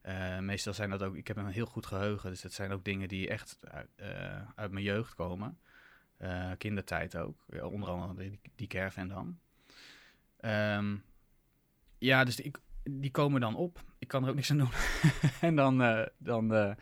Eh, 0.00 0.38
meestal 0.38 0.72
zijn 0.72 0.90
dat 0.90 1.02
ook, 1.02 1.16
ik 1.16 1.26
heb 1.26 1.36
een 1.36 1.46
heel 1.46 1.66
goed 1.66 1.86
geheugen, 1.86 2.30
dus 2.30 2.40
dat 2.40 2.52
zijn 2.52 2.72
ook 2.72 2.84
dingen 2.84 3.08
die 3.08 3.28
echt 3.28 3.58
uit, 3.60 3.88
eh, 3.96 4.40
uit 4.54 4.70
mijn 4.70 4.84
jeugd 4.84 5.14
komen. 5.14 5.58
Kindertijd 6.58 7.16
ook, 7.16 7.46
onder 7.62 7.88
andere 7.88 8.14
die, 8.14 8.40
die 8.54 8.66
caravan 8.66 9.08
dan. 9.08 9.38
Ehm, 10.36 10.96
ja, 11.98 12.24
dus 12.24 12.40
die 12.82 13.10
komen 13.10 13.40
dan 13.40 13.56
op. 13.56 13.84
Ik 13.98 14.08
kan 14.08 14.22
er 14.22 14.28
ook 14.28 14.34
niks 14.34 14.50
aan 14.50 14.58
doen. 14.58 14.72
en 15.48 15.56
dan, 15.56 16.06
dan 16.18 16.76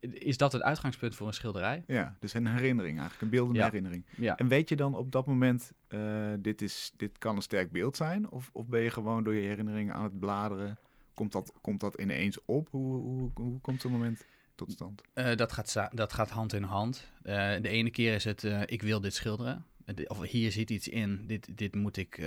is 0.00 0.36
dat 0.36 0.52
het 0.52 0.62
uitgangspunt 0.62 1.14
voor 1.14 1.26
een 1.26 1.32
schilderij. 1.34 1.84
Ja, 1.86 2.16
dus 2.20 2.34
een 2.34 2.46
herinnering 2.46 2.92
eigenlijk. 2.98 3.22
Een 3.22 3.30
beeldende 3.30 3.58
Ja. 3.58 3.64
herinnering. 3.64 4.04
Ja. 4.16 4.36
En 4.36 4.48
weet 4.48 4.68
je 4.68 4.76
dan 4.76 4.94
op 4.94 5.12
dat 5.12 5.26
moment, 5.26 5.72
eh, 5.88 6.32
dit, 6.38 6.62
is, 6.62 6.92
dit 6.96 7.18
kan 7.18 7.36
een 7.36 7.42
sterk 7.42 7.70
beeld 7.72 7.96
zijn? 7.96 8.30
Of, 8.30 8.50
of 8.52 8.66
ben 8.66 8.80
je 8.80 8.90
gewoon 8.90 9.24
door 9.24 9.34
je 9.34 9.46
herinneringen 9.48 9.94
aan 9.94 10.02
het 10.02 10.18
bladeren? 10.18 10.78
Komt 11.14 11.32
dat, 11.32 11.52
komt 11.60 11.80
dat 11.80 11.94
ineens 12.00 12.38
op? 12.44 12.68
Hoe, 12.70 13.00
hoe, 13.00 13.30
hoe 13.34 13.60
komt 13.60 13.80
zo'n 13.80 13.92
moment 13.92 14.24
tot 14.54 14.72
stand? 14.72 15.02
Eh, 15.12 15.34
dat, 15.36 15.52
gaat 15.52 15.88
dat 15.92 16.12
gaat 16.12 16.30
hand 16.30 16.52
in 16.52 16.62
hand. 16.62 17.10
Eh, 17.22 17.34
de 17.60 17.68
ene 17.68 17.90
keer 17.90 18.14
is 18.14 18.24
het, 18.24 18.42
ik 18.66 18.82
wil 18.82 19.00
dit 19.00 19.14
schilderen. 19.14 19.64
Of 20.06 20.20
hier 20.20 20.52
zit 20.52 20.70
iets 20.70 20.88
in, 20.88 21.26
dit, 21.26 21.58
dit, 21.58 21.74
moet 21.74 21.96
ik, 21.96 22.22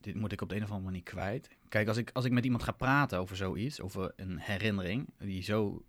dit 0.00 0.14
moet 0.14 0.32
ik 0.32 0.40
op 0.40 0.48
de 0.48 0.54
een 0.56 0.62
of 0.62 0.68
andere 0.68 0.86
manier 0.90 1.02
kwijt. 1.02 1.48
Kijk, 1.68 1.88
als 1.88 1.96
ik, 1.96 2.10
als 2.12 2.24
ik 2.24 2.32
met 2.32 2.44
iemand 2.44 2.62
ga 2.62 2.72
praten 2.72 3.18
over 3.18 3.36
zoiets, 3.36 3.80
over 3.80 4.12
een 4.16 4.38
herinnering, 4.38 5.08
die 5.18 5.42
zo 5.42 5.84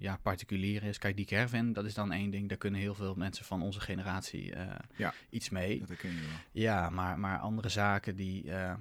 ja, 0.00 0.16
particulier 0.16 0.82
is. 0.82 0.98
Kijk, 0.98 1.16
die 1.16 1.26
caravan, 1.26 1.72
dat 1.72 1.84
is 1.84 1.94
dan 1.94 2.12
één 2.12 2.30
ding. 2.30 2.48
Daar 2.48 2.58
kunnen 2.58 2.80
heel 2.80 2.94
veel 2.94 3.14
mensen 3.14 3.44
van 3.44 3.62
onze 3.62 3.80
generatie 3.80 4.54
eh, 4.54 4.74
Ja. 4.96 5.14
iets 5.30 5.48
mee. 5.48 5.78
Dat 5.86 6.00
je 6.00 6.08
wel. 6.08 6.38
Ja, 6.52 6.90
maar, 6.90 7.18
maar 7.18 7.38
andere 7.38 7.68
zaken, 7.68 8.16
die, 8.16 8.52
eh, 8.52 8.74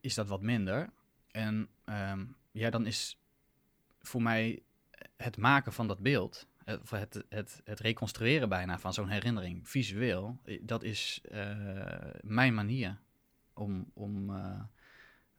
is 0.00 0.14
dat 0.14 0.28
wat 0.28 0.42
minder. 0.42 0.90
En 1.30 1.68
ehm, 1.84 2.24
ja, 2.50 2.70
dan 2.70 2.86
is 2.86 3.18
voor 4.00 4.22
mij 4.22 4.62
het 5.16 5.36
maken 5.36 5.72
van 5.72 5.86
dat 5.88 5.98
beeld, 5.98 6.46
het, 6.64 6.80
of 6.80 6.90
het, 6.90 7.24
het, 7.28 7.60
het 7.64 7.80
reconstrueren 7.80 8.48
bijna 8.48 8.78
van 8.78 8.92
zo'n 8.92 9.08
herinnering, 9.08 9.68
visueel, 9.68 10.38
dat 10.60 10.82
is 10.82 11.20
eh, 11.30 11.56
mijn 12.20 12.54
manier 12.54 12.98
om, 13.54 13.90
om 13.94 14.36
eh, 14.36 14.60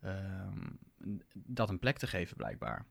ehm, 0.01 0.69
dat 1.33 1.69
een 1.69 1.79
plek 1.79 1.97
te 1.97 2.07
geven, 2.07 2.37
blijkbaar. 2.37 2.85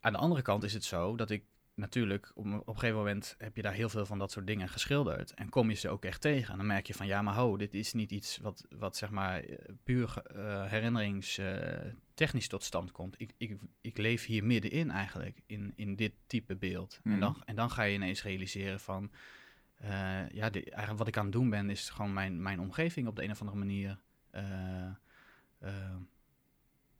Aan 0.00 0.12
de 0.12 0.18
andere 0.18 0.42
kant 0.42 0.62
is 0.62 0.72
het 0.74 0.84
zo 0.84 1.16
dat 1.16 1.30
ik 1.30 1.44
natuurlijk, 1.74 2.30
op, 2.34 2.44
een- 2.44 2.58
op 2.60 2.66
een 2.68 2.74
gegeven 2.74 2.96
moment 2.96 3.34
heb 3.38 3.56
je 3.56 3.62
daar 3.62 3.72
heel 3.72 3.88
veel 3.88 4.06
van 4.06 4.18
dat 4.18 4.30
soort 4.30 4.46
dingen 4.46 4.68
geschilderd. 4.68 5.34
En 5.34 5.48
kom 5.48 5.68
je 5.70 5.76
ze 5.76 5.88
ook 5.88 6.04
echt 6.04 6.20
tegen. 6.20 6.50
En 6.52 6.56
dan 6.58 6.66
merk 6.66 6.86
je 6.86 6.94
van, 6.94 7.06
ja, 7.06 7.22
maar 7.22 7.34
ho, 7.34 7.56
dit 7.56 7.74
is 7.74 7.92
niet 7.92 8.10
iets 8.10 8.38
wat, 8.38 8.66
wat 8.78 8.96
zeg 8.96 9.10
maar 9.10 9.40
eh, 9.42 9.56
puur 9.84 10.22
eh, 10.22 10.64
herinneringstechnisch 10.64 12.48
tot 12.48 12.62
stand 12.62 12.92
komt. 12.92 13.14
Ik, 13.20 13.32
ik, 13.36 13.58
ik 13.80 13.98
leef 13.98 14.26
hier 14.26 14.44
middenin 14.44 14.90
eigenlijk, 14.90 15.40
in, 15.46 15.72
in 15.76 15.96
dit 15.96 16.12
type 16.26 16.56
beeld. 16.56 17.00
Mhm. 17.02 17.14
En, 17.14 17.20
dan, 17.20 17.42
en 17.44 17.54
dan 17.54 17.70
ga 17.70 17.82
je 17.82 17.94
ineens 17.94 18.22
realiseren 18.22 18.80
van, 18.80 19.10
eh, 19.74 19.88
ja, 20.28 20.50
eigenlijk 20.50 20.98
wat 20.98 21.06
ik 21.08 21.16
aan 21.16 21.24
het 21.24 21.32
doen 21.32 21.50
ben, 21.50 21.70
is 21.70 21.90
gewoon 21.90 22.12
mijn, 22.12 22.42
mijn 22.42 22.60
omgeving 22.60 23.06
op 23.08 23.16
de 23.16 23.22
een 23.24 23.30
of 23.30 23.40
andere 23.40 23.58
manier... 23.58 23.98
eh, 24.30 24.84
eh, 25.58 25.96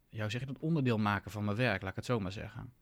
ja, 0.08 0.20
hoe 0.20 0.30
zeg 0.30 0.40
je 0.40 0.46
dat, 0.46 0.58
onderdeel 0.58 0.98
maken 0.98 1.30
van 1.30 1.44
mijn 1.44 1.56
werk, 1.56 1.80
laat 1.82 1.90
ik 1.90 1.96
het 1.96 2.04
zo 2.04 2.20
maar 2.20 2.32
zeggen. 2.32 2.72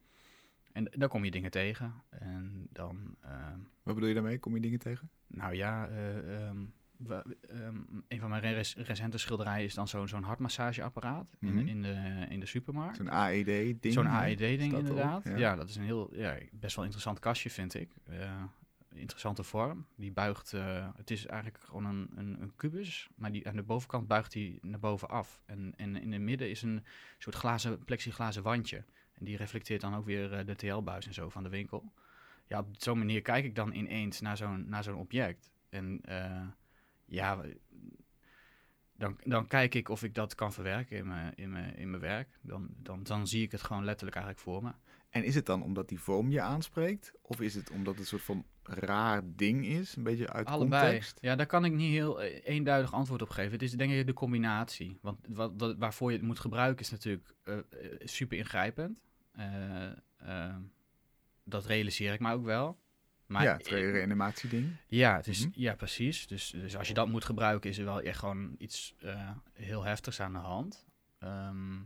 En 0.79 0.87
dan 0.91 1.09
kom 1.09 1.25
je 1.25 1.31
dingen 1.31 1.51
tegen. 1.51 1.95
En 2.11 2.67
dan, 2.73 3.17
ehm, 3.21 3.59
Wat 3.83 3.95
bedoel 3.95 4.09
je 4.09 4.15
daarmee? 4.15 4.39
Kom 4.39 4.55
je 4.55 4.61
dingen 4.61 4.79
tegen? 4.79 5.11
nou 5.27 5.55
ja, 5.55 5.89
eh, 5.89 6.47
ehm, 6.47 6.57
we- 6.97 7.37
ehm, 7.49 7.77
een 8.09 8.21
van 8.21 8.29
mijn 8.31 8.43
res- 8.43 8.77
recente 8.77 9.19
schilderijen 9.19 9.65
is 9.65 9.75
dan 9.75 9.89
zo'n 9.89 10.09
zo'n 10.09 10.23
hartmassageapparaat 10.23 11.37
Mhm. 11.41 11.59
in, 11.59 11.69
in, 11.69 11.83
de, 11.83 12.27
in 12.29 12.41
de 12.41 12.47
supermarkt. 12.47 12.97
Zo'n 12.97 13.11
AED-ding? 13.11 13.93
Zo'n 13.93 14.07
AED-ding 14.09 14.73
inderdaad. 14.73 15.25
ja. 15.25 15.37
Ja. 15.37 15.57
dat 15.57 15.69
is 15.69 15.77
een 15.77 15.83
heel, 15.85 16.15
ja, 16.15 16.39
best 16.53 16.75
wel 16.77 16.85
interessant 16.85 17.19
kastje 17.19 17.51
vind 17.51 17.75
ik. 17.75 17.91
Eh, 18.05 18.43
interessante 18.95 19.43
vorm. 19.43 19.87
Die 19.97 20.13
buigt, 20.13 20.53
eh, 20.53 20.89
het 20.97 21.11
is 21.11 21.27
eigenlijk 21.27 21.63
gewoon 21.65 21.85
een, 21.85 22.11
een, 22.15 22.43
een 22.43 22.55
kubus, 22.57 23.09
maar 23.17 23.33
die, 23.33 23.49
aan 23.49 23.57
de 23.57 23.63
bovenkant 23.63 24.07
buigt 24.09 24.35
hij 24.35 24.59
naar 24.63 24.79
boven 24.81 25.09
af. 25.09 25.43
En, 25.47 25.73
en 25.77 25.97
in 25.97 26.13
het 26.13 26.23
midden 26.23 26.51
is 26.51 26.63
een 26.63 26.85
soort 27.19 27.37
glazen, 27.37 27.85
plexiglazen 27.85 28.43
wandje. 28.43 28.85
En 29.19 29.25
die 29.25 29.37
reflecteert 29.37 29.81
dan 29.81 29.95
ook 29.95 30.05
weer 30.05 30.33
eh, 30.33 30.47
de 30.47 30.57
TL-buis 30.57 31.07
en 31.07 31.15
zo 31.15 31.29
van 31.29 31.43
de 31.43 31.49
winkel. 31.49 31.93
Ja, 32.47 32.59
op 32.59 32.69
zo'n 32.79 32.99
manier 32.99 33.23
kijk 33.23 33.45
ik 33.45 33.55
dan 33.55 33.73
ineens 33.73 34.21
naar 34.21 34.37
zo'n, 34.37 34.69
naar 34.69 34.83
zo'n 34.83 34.99
object. 34.99 35.53
En 35.69 36.01
eh, 36.03 36.47
ja, 37.05 37.45
dan, 38.97 39.19
dan 39.25 39.47
kijk 39.47 39.75
ik 39.75 39.89
of 39.89 40.03
ik 40.03 40.15
dat 40.15 40.35
kan 40.35 40.53
verwerken 40.53 40.97
in 40.97 41.07
mijn, 41.07 41.35
in 41.35 41.51
mijn, 41.51 41.77
in 41.77 41.91
mijn 41.91 42.03
werk. 42.03 42.39
Dan, 42.43 42.69
dan, 42.77 43.03
dan 43.03 43.27
zie 43.27 43.43
ik 43.43 43.53
het 43.53 43.63
gewoon 43.63 43.85
letterlijk 43.85 44.17
eigenlijk 44.17 44.47
voor 44.47 44.63
me. 44.63 44.73
En 45.11 45.25
is 45.25 45.35
het 45.35 45.47
dan 45.47 45.63
omdat 45.63 45.89
die 45.89 46.01
vorm 46.01 46.31
je 46.31 46.41
aanspreekt? 46.41 47.13
Of 47.23 47.41
is 47.41 47.55
het 47.55 47.71
omdat 47.71 47.93
het 47.93 48.03
een 48.03 48.09
soort 48.09 48.23
van 48.23 48.47
raar 48.63 49.23
ding 49.25 49.67
is? 49.67 49.97
Een 49.97 50.03
beetje 50.03 50.33
uit 50.33 50.47
Allebei. 50.47 50.83
context? 50.83 51.19
Ja, 51.21 51.37
daar 51.37 51.47
kan 51.47 51.65
ik 51.65 51.73
niet 51.73 51.91
heel 51.91 52.23
eh, 52.23 52.41
eenduidig 52.45 52.93
antwoord 52.93 53.23
op 53.23 53.31
geven. 53.31 53.53
Het 53.53 53.63
is 53.63 53.73
denk 53.73 53.93
ik 53.93 54.07
de 54.07 54.13
combinatie. 54.13 54.99
Want 55.03 55.19
wat, 55.29 55.53
wat, 55.57 55.77
waarvoor 55.79 56.11
je 56.11 56.17
het 56.17 56.27
moet 56.27 56.39
gebruiken 56.39 56.85
is 56.85 56.91
natuurlijk 56.91 57.35
super 57.99 58.39
ingrijpend. 58.39 58.99
Eh, 59.39 59.91
eh, 60.17 60.57
dat 61.45 61.67
realiseer 61.67 62.13
ik 62.13 62.21
me 62.21 62.33
ook 62.33 62.45
wel. 62.45 62.79
Maar 63.27 63.43
ja, 63.43 63.57
het 63.57 63.67
reanimatie 63.67 64.49
ding. 64.49 64.77
Ja, 64.87 65.17
het 65.17 65.27
is, 65.27 65.47
Mhm. 65.47 65.61
ja 65.61 65.75
precies. 65.75 66.27
Dus, 66.27 66.51
dus 66.51 66.77
als 66.77 66.89
je 66.89 66.95
dat 66.95 67.09
moet 67.09 67.25
gebruiken, 67.25 67.71
is 67.71 67.79
er 67.79 67.85
wel 67.85 68.01
echt 68.01 68.19
gewoon 68.19 68.55
iets 68.59 68.95
eh, 68.99 69.31
heel 69.53 69.83
heftigs 69.85 70.21
aan 70.21 70.33
de 70.33 70.39
hand. 70.39 70.87
Ehm, 71.19 71.81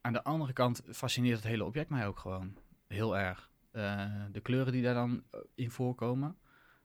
aan 0.00 0.12
de 0.12 0.24
andere 0.24 0.52
kant 0.52 0.82
fascineert 0.90 1.36
het 1.36 1.46
hele 1.46 1.64
object 1.64 1.90
mij 1.90 2.06
ook 2.06 2.18
gewoon 2.18 2.56
heel 2.86 3.18
erg. 3.18 3.50
De 4.32 4.40
kleuren 4.42 4.72
die 4.72 4.82
daar 4.82 4.94
dan 4.94 5.24
in 5.54 5.70
voorkomen 5.70 6.38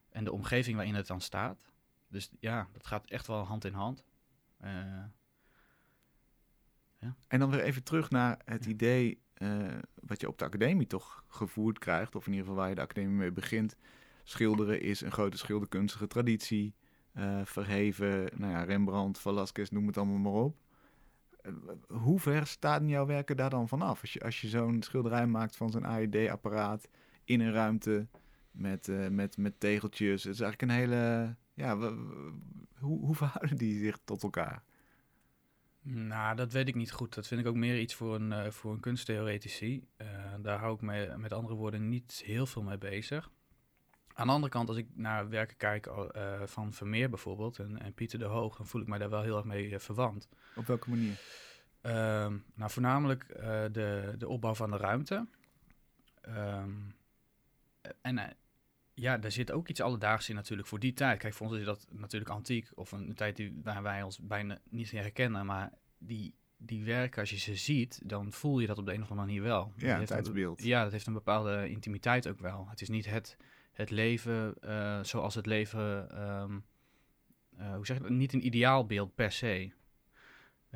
en 0.08 0.24
de 0.24 0.32
omgeving 0.32 0.76
waarin 0.76 0.94
het 0.94 1.06
dan 1.06 1.20
staat. 1.20 1.70
Dus 2.08 2.30
ja, 2.40 2.68
dat 2.72 2.86
gaat 2.86 3.06
echt 3.10 3.26
wel 3.26 3.44
hand 3.44 3.64
in 3.64 3.72
hand. 3.72 4.04
Eh, 4.56 5.02
En 7.26 7.38
dan 7.38 7.50
weer 7.50 7.60
even 7.62 7.82
terug 7.82 8.10
naar 8.10 8.40
het 8.44 8.66
idee 8.66 9.20
wat 9.94 10.20
je 10.20 10.28
op 10.28 10.38
de 10.38 10.44
academie 10.44 10.86
toch 10.86 11.24
gevoerd 11.28 11.78
krijgt, 11.78 12.14
of 12.14 12.26
in 12.26 12.32
ieder 12.32 12.46
geval 12.46 12.60
waar 12.60 12.68
je 12.68 12.74
de 12.74 12.80
academie 12.80 13.16
mee 13.16 13.32
begint. 13.32 13.76
Schilderen 14.22 14.80
is 14.80 15.00
een 15.00 15.12
grote 15.12 15.36
schilderkunstige 15.36 16.06
traditie, 16.06 16.74
eh, 17.12 17.40
verheven, 17.44 18.28
nou 18.34 18.52
ja, 18.52 18.62
Rembrandt, 18.62 19.18
Velasquez, 19.18 19.68
noem 19.68 19.86
het 19.86 19.96
allemaal 19.96 20.32
maar 20.32 20.42
op. 20.42 20.56
Eh, 21.40 21.52
hoe 21.88 22.20
ver 22.20 22.46
staan 22.46 22.88
jouw 22.88 23.06
werken 23.06 23.36
daar 23.36 23.50
dan 23.50 23.68
vanaf? 23.68 24.00
Als 24.00 24.12
je, 24.12 24.20
als 24.20 24.40
je 24.40 24.48
zo'n 24.48 24.82
schilderij 24.82 25.26
maakt 25.26 25.56
van 25.56 25.70
zo'n 25.70 25.86
AED-apparaat 25.86 26.88
in 27.24 27.40
een 27.40 27.52
ruimte 27.52 28.06
met, 28.50 28.88
eh, 28.88 29.08
met, 29.08 29.36
met 29.36 29.60
tegeltjes, 29.60 30.24
het 30.24 30.34
is 30.34 30.40
eigenlijk 30.40 30.72
een 30.72 30.78
hele... 30.78 31.34
Ja, 31.54 31.76
hoe, 32.78 33.00
hoe 33.00 33.14
verhouden 33.14 33.56
die 33.56 33.78
zich 33.78 33.98
tot 34.04 34.22
elkaar? 34.22 34.62
Nou, 35.88 36.36
dat 36.36 36.52
weet 36.52 36.68
ik 36.68 36.74
niet 36.74 36.92
goed. 36.92 37.14
Dat 37.14 37.26
vind 37.26 37.40
ik 37.40 37.46
ook 37.46 37.54
meer 37.54 37.80
iets 37.80 37.94
voor 37.94 38.14
een, 38.14 38.32
eh, 38.32 38.50
voor 38.50 38.72
een 38.72 38.80
kunsttheoretici. 38.80 39.88
Eh, 39.96 40.08
daar 40.40 40.58
hou 40.58 40.74
ik 40.74 40.80
me 40.80 41.14
met 41.16 41.32
andere 41.32 41.54
woorden 41.54 41.88
niet 41.88 42.22
heel 42.24 42.46
veel 42.46 42.62
mee 42.62 42.78
bezig. 42.78 43.30
Aan 44.12 44.26
de 44.26 44.32
andere 44.32 44.52
kant, 44.52 44.68
als 44.68 44.76
ik 44.76 44.86
naar 44.94 45.28
werken 45.28 45.56
kijk 45.56 45.86
eh, 45.86 46.42
van 46.42 46.72
Vermeer 46.72 47.08
bijvoorbeeld 47.08 47.58
en, 47.58 47.82
en 47.82 47.94
Pieter 47.94 48.18
de 48.18 48.24
Hoog, 48.24 48.56
dan 48.56 48.66
voel 48.66 48.80
ik 48.80 48.86
mij 48.86 48.98
daar 48.98 49.10
wel 49.10 49.22
heel 49.22 49.36
erg 49.36 49.44
mee 49.44 49.78
verwant. 49.78 50.28
Op 50.56 50.66
welke 50.66 50.90
manier? 50.90 51.20
Ehm, 51.80 52.36
nou, 52.54 52.70
voornamelijk 52.70 53.26
de, 53.72 54.14
de 54.18 54.28
opbouw 54.28 54.54
van 54.54 54.70
de 54.70 54.76
ruimte. 54.76 55.26
Ehm, 56.20 56.70
en 58.00 58.36
ja, 58.98 59.18
daar 59.18 59.32
zit 59.32 59.52
ook 59.52 59.68
iets 59.68 59.80
alledaags 59.80 60.28
in 60.28 60.34
natuurlijk 60.34 60.68
voor 60.68 60.78
die 60.78 60.92
tijd. 60.92 61.18
Kijk, 61.18 61.34
voor 61.34 61.46
ons 61.46 61.56
is 61.58 61.64
dat 61.64 61.86
natuurlijk 61.90 62.30
antiek 62.30 62.70
of 62.74 62.92
een, 62.92 63.14
tijd 63.14 63.36
die, 63.36 63.60
waar 63.62 63.82
wij 63.82 64.02
ons 64.02 64.18
bijna 64.18 64.58
niet 64.70 64.90
herkennen. 64.90 65.46
Maar 65.46 65.72
die, 65.98 66.34
die 66.56 66.84
werken, 66.84 67.20
als 67.20 67.30
je 67.30 67.38
ze 67.38 67.56
ziet, 67.56 68.00
dan 68.04 68.32
voel 68.32 68.60
je 68.60 68.66
dat 68.66 68.78
op 68.78 68.86
de 68.86 68.92
een 68.92 69.02
of 69.02 69.10
andere 69.10 69.26
manier 69.26 69.42
wel. 69.42 69.72
Dat 69.72 69.80
Ja, 69.88 69.98
een 69.98 70.06
tijdsbeeld. 70.06 70.62
ja, 70.62 70.82
dat 70.82 70.92
heeft 70.92 71.06
een 71.06 71.12
bepaalde 71.12 71.68
intimiteit 71.68 72.28
ook 72.28 72.38
wel. 72.38 72.66
Het 72.68 72.80
is 72.80 72.88
niet 72.88 73.10
het, 73.10 73.36
het 73.72 73.90
leven 73.90 74.54
eh, 74.60 75.02
zoals 75.02 75.34
het 75.34 75.46
leven, 75.46 76.10
ehm, 76.10 76.58
eh, 77.56 77.74
hoe 77.74 77.86
zeg 77.86 77.96
je 77.96 78.02
dat, 78.02 78.12
niet 78.12 78.32
een 78.32 78.46
ideaalbeeld 78.46 79.14
per 79.14 79.32
se. 79.32 79.72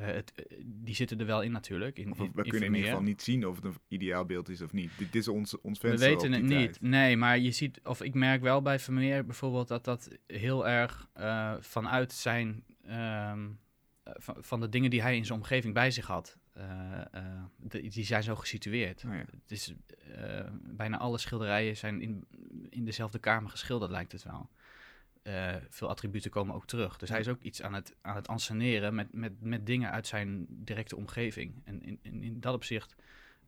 Eh, 0.01 0.13
het, 0.13 0.33
eh, 0.33 0.57
die 0.65 0.95
zitten 0.95 1.19
er 1.19 1.25
wel 1.25 1.41
in 1.41 1.51
natuurlijk. 1.51 1.97
In, 1.97 2.11
Of 2.11 2.19
in, 2.19 2.31
we 2.35 2.41
kunnen 2.43 2.67
in 2.67 2.73
ieder 2.75 2.89
geval 2.89 3.03
niet 3.03 3.21
zien 3.21 3.47
of 3.47 3.55
het 3.55 3.65
een 3.65 3.75
ideaal 3.87 4.25
beeld 4.25 4.49
is 4.49 4.61
of 4.61 4.73
niet. 4.73 4.91
Dit 4.97 5.15
is 5.15 5.27
ons, 5.27 5.59
ons 5.61 5.79
We 5.81 5.87
venster 5.87 6.09
weten 6.09 6.27
op 6.27 6.33
het 6.33 6.43
niet. 6.59 6.81
Nee, 6.81 7.17
maar 7.17 7.39
je 7.39 7.51
ziet, 7.51 7.79
of 7.83 8.01
ik 8.01 8.13
merk 8.13 8.41
wel 8.41 8.61
bij 8.61 8.79
Vermeer 8.79 9.25
bijvoorbeeld 9.25 9.67
dat 9.67 9.83
dat 9.85 10.09
heel 10.27 10.67
erg 10.67 11.07
eh, 11.13 11.53
vanuit 11.59 12.13
zijn, 12.13 12.63
ehm, 12.85 13.49
eh, 14.03 14.13
van, 14.17 14.35
van 14.39 14.59
de 14.59 14.69
dingen 14.69 14.89
die 14.89 15.01
hij 15.01 15.15
in 15.17 15.25
zijn 15.25 15.39
omgeving 15.39 15.73
bij 15.73 15.91
zich 15.91 16.05
had, 16.07 16.37
de- 17.57 17.87
die 17.87 18.03
zijn 18.05 18.23
zo 18.23 18.35
gesitueerd. 18.35 19.01
Ja. 19.01 19.09
Het 19.11 19.51
is, 19.51 19.73
bijna 20.63 20.97
alle 20.97 21.17
schilderijen 21.17 21.77
zijn 21.77 22.01
in, 22.01 22.27
in 22.69 22.85
dezelfde 22.85 23.19
kamer 23.19 23.49
geschilderd, 23.49 23.91
lijkt 23.91 24.11
het 24.11 24.23
wel. 24.23 24.49
Eh, 25.21 25.55
veel 25.69 25.89
attributen 25.89 26.31
komen 26.31 26.55
ook 26.55 26.65
terug. 26.65 26.97
Dus 26.97 27.09
hij 27.09 27.19
is 27.19 27.27
ook 27.27 27.41
iets 27.41 27.61
aan 27.61 27.73
het, 27.73 27.95
aan 28.01 28.15
het 28.15 28.27
anseneren 28.27 28.95
met, 28.95 29.13
met, 29.13 29.41
met 29.41 29.65
dingen 29.65 29.91
uit 29.91 30.07
zijn 30.07 30.45
directe 30.49 30.95
omgeving. 30.95 31.61
En 31.63 31.81
in, 31.81 31.99
in, 32.01 32.23
in 32.23 32.39
dat 32.39 32.53
opzicht 32.53 32.95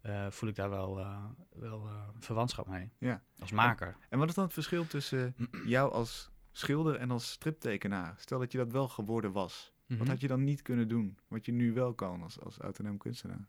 eh, 0.01 0.25
voel 0.29 0.49
ik 0.49 0.55
daar 0.55 0.69
wel, 0.69 0.99
eh, 0.99 1.25
wel 1.49 1.89
verwantschap 2.19 2.67
mee. 2.67 2.91
Ja. 2.97 3.21
Als 3.39 3.51
maker. 3.51 3.97
En 4.09 4.19
wat 4.19 4.29
is 4.29 4.33
dan 4.33 4.43
het 4.43 4.53
verschil 4.53 4.87
tussen 4.87 5.35
jou 5.65 5.91
als 5.91 6.31
schilder 6.51 6.95
en 6.95 7.11
als 7.11 7.31
striptekenaar? 7.31 8.15
Stel 8.17 8.39
dat 8.39 8.51
je 8.51 8.57
dat 8.57 8.71
wel 8.71 8.87
geworden 8.87 9.31
was. 9.31 9.73
Mhm. 9.87 9.99
Wat 9.99 10.07
had 10.07 10.21
je 10.21 10.27
dan 10.27 10.43
niet 10.43 10.61
kunnen 10.61 10.87
doen? 10.87 11.17
Wat 11.27 11.45
je 11.45 11.51
nu 11.51 11.73
wel 11.73 11.93
kan 11.93 12.23
als, 12.23 12.39
als 12.39 12.57
autonoom 12.57 12.97
kunstenaar. 12.97 13.45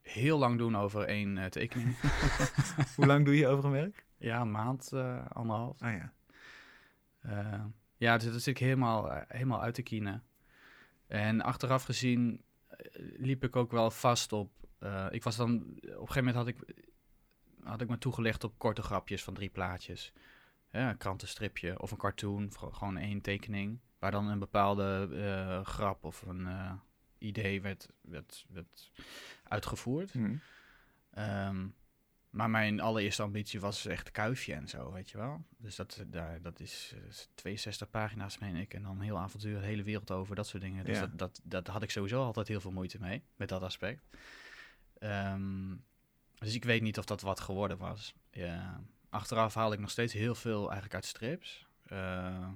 Heel 0.00 0.38
lang 0.38 0.58
doen 0.58 0.76
over 0.76 1.04
één 1.04 1.50
tekening. 1.50 1.96
Hoe 2.96 3.06
lang 3.06 3.24
doe 3.24 3.36
je 3.36 3.46
over 3.46 3.64
een 3.64 3.70
werk? 3.70 4.06
ja, 4.18 4.40
een 4.40 4.50
maand, 4.50 4.92
anderhalf. 5.28 5.82
Ah 5.82 5.92
ja. 5.92 6.12
Eh, 7.20 7.64
ja, 7.96 8.16
dus 8.16 8.32
dat 8.32 8.42
zit 8.42 8.54
ik 8.54 8.58
helemaal, 8.58 9.12
eh, 9.12 9.22
helemaal 9.28 9.62
uit 9.62 9.74
te 9.74 9.82
kienen. 9.82 10.24
En 11.06 11.40
achteraf 11.40 11.84
gezien 11.84 12.42
eh, 12.66 12.78
liep 13.16 13.44
ik 13.44 13.56
ook 13.56 13.70
wel 13.70 13.90
vast 13.90 14.32
op. 14.32 14.58
ik 15.10 15.22
was 15.22 15.36
dan, 15.36 15.54
op 15.56 15.82
een 15.82 15.90
gegeven 15.90 16.24
moment 16.24 16.36
had 16.36 16.46
ik, 16.46 16.74
had 17.62 17.80
ik 17.80 17.88
me 17.88 17.98
toegelegd 17.98 18.44
op 18.44 18.58
korte 18.58 18.82
grapjes 18.82 19.24
van 19.24 19.34
drie 19.34 19.48
plaatjes. 19.48 20.12
Ja, 20.70 20.90
een 20.90 20.96
krantenstripje 20.96 21.80
of 21.80 21.90
een 21.90 21.96
cartoon, 21.96 22.52
gewoon 22.52 22.96
één 22.96 23.20
tekening. 23.20 23.80
Waar 23.98 24.10
dan 24.10 24.28
een 24.28 24.38
bepaalde 24.38 25.60
grap 25.64 26.04
of 26.04 26.22
een 26.22 26.48
idee 27.18 27.62
werd, 27.62 27.88
werd, 28.00 28.46
werd 28.48 28.90
uitgevoerd. 29.42 30.14
Ehm, 31.10 31.66
maar 32.30 32.50
mijn 32.50 32.80
allereerste 32.80 33.22
ambitie 33.22 33.60
was 33.60 33.86
echt 33.86 34.10
kuifje 34.10 34.54
en 34.54 34.68
zo, 34.68 34.92
weet 34.92 35.10
je 35.10 35.18
wel. 35.18 35.44
Dus 35.56 35.76
dat, 35.76 36.04
daar, 36.06 36.42
dat 36.42 36.60
is 36.60 36.94
eh, 36.96 37.14
62 37.34 37.90
pagina's, 37.90 38.38
meen 38.38 38.56
ik. 38.56 38.74
En 38.74 38.82
dan 38.82 38.96
een 38.96 39.02
heel 39.02 39.18
avontuur, 39.18 39.60
de 39.60 39.66
hele 39.66 39.82
wereld 39.82 40.10
over, 40.10 40.36
dat 40.36 40.46
soort 40.46 40.62
dingen. 40.62 40.84
Dus 40.84 40.98
Ja. 40.98 41.00
dat, 41.06 41.18
dat, 41.18 41.40
dat 41.44 41.66
had 41.66 41.82
ik 41.82 41.90
sowieso 41.90 42.24
altijd 42.24 42.48
heel 42.48 42.60
veel 42.60 42.70
moeite 42.70 43.00
mee, 43.00 43.22
met 43.36 43.48
dat 43.48 43.62
aspect. 43.62 44.02
Ehm, 44.98 45.74
dus 46.38 46.54
ik 46.54 46.64
weet 46.64 46.82
niet 46.82 46.98
of 46.98 47.04
dat 47.04 47.20
wat 47.20 47.40
geworden 47.40 47.78
was. 47.78 48.14
Ja. 48.30 48.80
Achteraf 49.08 49.54
haal 49.54 49.72
ik 49.72 49.78
nog 49.78 49.90
steeds 49.90 50.12
heel 50.12 50.34
veel 50.34 50.62
eigenlijk 50.62 50.94
uit 50.94 51.04
strips. 51.04 51.66
Eh, 51.82 52.48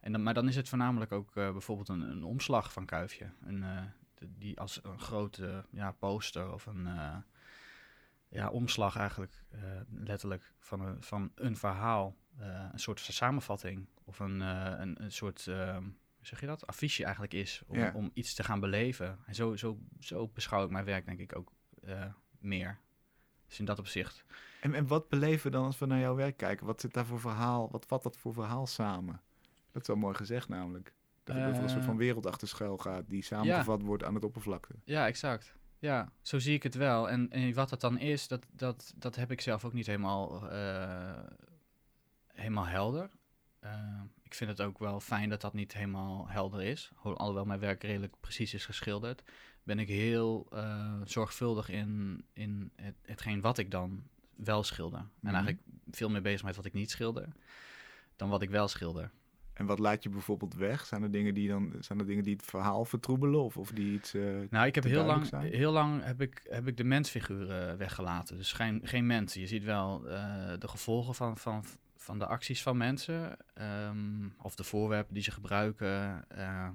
en 0.00 0.12
dan, 0.12 0.22
maar 0.22 0.34
dan 0.34 0.48
is 0.48 0.56
het 0.56 0.68
voornamelijk 0.68 1.12
ook 1.12 1.36
eh, 1.36 1.52
bijvoorbeeld 1.52 1.88
een, 1.88 2.00
een 2.00 2.22
omslag 2.24 2.72
van 2.72 2.86
Kuifje. 2.86 3.30
Een, 3.44 3.62
eh, 3.62 3.82
die 4.28 4.60
als 4.60 4.80
een 4.84 4.98
grote 4.98 5.64
ja, 5.70 5.92
poster 5.92 6.52
of 6.52 6.66
een 6.66 6.86
eh, 6.86 7.16
ja, 8.34 8.48
omslag 8.50 8.96
eigenlijk 8.96 9.44
eh, 9.50 9.60
letterlijk 9.90 10.52
van 10.58 10.80
een, 10.80 11.02
van 11.02 11.32
een 11.34 11.56
verhaal. 11.56 12.16
eh, 12.38 12.68
een 12.72 12.78
soort 12.78 13.00
samenvatting 13.00 13.86
of 14.04 14.18
een, 14.18 14.42
eh, 14.42 14.72
een, 14.76 15.02
een 15.02 15.12
soort, 15.12 15.40
zeg 16.20 16.40
je 16.40 16.46
dat, 16.46 16.66
affiche 16.66 17.02
eigenlijk 17.02 17.34
is 17.34 17.62
om, 17.66 17.78
Ja. 17.78 17.92
om 17.94 18.10
iets 18.14 18.34
te 18.34 18.44
gaan 18.44 18.60
beleven. 18.60 19.18
En 19.26 19.34
zo, 19.34 19.56
zo, 19.56 19.78
zo 20.00 20.28
beschouw 20.28 20.64
ik 20.64 20.70
mijn 20.70 20.84
werk 20.84 21.06
denk 21.06 21.18
ik 21.20 21.36
ook 21.36 21.52
meer. 22.38 22.78
Dus 23.46 23.58
in 23.58 23.64
dat 23.64 23.78
opzicht. 23.78 24.24
En, 24.60 24.74
en 24.74 24.86
wat 24.86 25.08
beleven 25.08 25.50
we 25.50 25.56
dan 25.56 25.64
als 25.64 25.78
we 25.78 25.86
naar 25.86 25.98
jouw 26.00 26.14
werk 26.14 26.36
kijken? 26.36 26.66
Wat 26.66 26.80
zit 26.80 26.92
daar 26.94 27.06
voor 27.06 27.20
verhaal? 27.20 27.70
Wat 27.70 27.86
vat 27.86 28.02
dat 28.02 28.16
voor 28.16 28.32
verhaal 28.32 28.66
samen? 28.66 29.20
Dat 29.72 29.82
is 29.82 29.88
wel 29.88 29.96
mooi 29.96 30.14
gezegd 30.14 30.48
namelijk. 30.48 30.92
Dat, 31.24 31.36
er 31.36 31.42
een 31.62 31.68
soort 31.70 31.84
van 31.84 31.96
wereld 31.96 32.26
achter 32.26 32.48
schuil 32.48 32.78
gaat 32.78 33.08
die 33.08 33.22
samengevat 33.22 33.82
wordt 33.82 34.04
aan 34.04 34.14
het 34.14 34.24
oppervlakte. 34.24 34.74
Ja, 34.84 35.06
exact. 35.06 35.54
Ja, 35.78 36.12
zo 36.22 36.38
zie 36.38 36.54
ik 36.54 36.62
het 36.62 36.74
wel. 36.74 37.10
En, 37.10 37.30
en 37.30 37.54
wat 37.54 37.68
dat 37.68 37.80
dan 37.80 37.98
is, 37.98 38.28
dat, 38.28 38.46
dat, 38.52 38.92
dat 38.96 39.16
heb 39.16 39.30
ik 39.30 39.40
zelf 39.40 39.64
ook 39.64 39.72
niet 39.72 39.86
helemaal, 39.86 40.50
eh, 40.50 41.24
helemaal 42.26 42.66
helder. 42.66 43.10
Eh, 43.60 44.00
ik 44.22 44.34
vind 44.34 44.50
het 44.50 44.60
ook 44.60 44.78
wel 44.78 45.00
fijn 45.00 45.28
dat 45.28 45.40
dat 45.40 45.52
niet 45.54 45.74
helemaal 45.74 46.28
helder 46.28 46.62
is. 46.62 46.90
Ho- 46.94 47.14
Alhoewel 47.14 47.44
mijn 47.44 47.60
werk 47.60 47.82
redelijk 47.82 48.14
precies 48.20 48.54
is 48.54 48.64
geschilderd, 48.64 49.22
ben 49.62 49.78
ik 49.78 49.88
heel 49.88 50.46
eh, 50.50 51.00
zorgvuldig 51.04 51.68
in, 51.68 52.24
in 52.32 52.72
het, 52.76 52.94
hetgeen 53.02 53.40
wat 53.40 53.58
ik 53.58 53.70
dan 53.70 54.02
wel 54.36 54.62
schilder. 54.62 54.98
Mhm. 55.00 55.26
En 55.26 55.34
eigenlijk 55.34 55.62
veel 55.90 56.10
meer 56.10 56.22
bezig 56.22 56.42
met 56.42 56.56
wat 56.56 56.64
ik 56.64 56.72
niet 56.72 56.90
schilder 56.90 57.28
dan 58.16 58.28
wat 58.28 58.42
ik 58.42 58.50
wel 58.50 58.68
schilder. 58.68 59.10
En 59.54 59.66
wat 59.66 59.78
laat 59.78 60.02
je 60.02 60.08
bijvoorbeeld 60.08 60.54
weg? 60.54 60.86
Zijn 60.86 61.02
er 61.02 61.10
dingen 61.10 61.34
die, 61.34 61.48
dan, 61.48 61.72
zijn 61.80 61.98
er 61.98 62.06
dingen 62.06 62.24
die 62.24 62.32
het 62.36 62.44
verhaal 62.44 62.84
vertroebelen? 62.84 63.42
Of, 63.44 63.56
of 63.56 63.70
die 63.70 63.92
iets... 63.94 64.14
eh, 64.14 64.22
Nou, 64.50 64.66
ik 64.66 64.74
heb 64.74 64.84
heel 64.84 65.04
lang, 65.04 65.26
zijn? 65.26 65.52
heel 65.52 65.72
lang 65.72 66.04
heb 66.04 66.20
ik, 66.20 66.46
heb 66.48 66.66
ik 66.66 66.76
de 66.76 66.84
mensfiguren 66.84 67.78
weggelaten. 67.78 68.36
Dus 68.36 68.52
geen, 68.52 68.80
geen 68.84 69.06
mensen. 69.06 69.40
Je 69.40 69.46
ziet 69.46 69.64
wel 69.64 70.08
eh, 70.08 70.52
de 70.58 70.68
gevolgen 70.68 71.14
van, 71.14 71.36
van, 71.38 71.64
van 71.96 72.18
de 72.18 72.26
acties 72.26 72.62
van 72.62 72.76
mensen. 72.76 73.36
ehm, 73.54 74.28
of 74.42 74.54
de 74.54 74.64
voorwerpen 74.64 75.14
die 75.14 75.22
ze 75.22 75.30
gebruiken. 75.30 76.24
eh, 76.28 76.68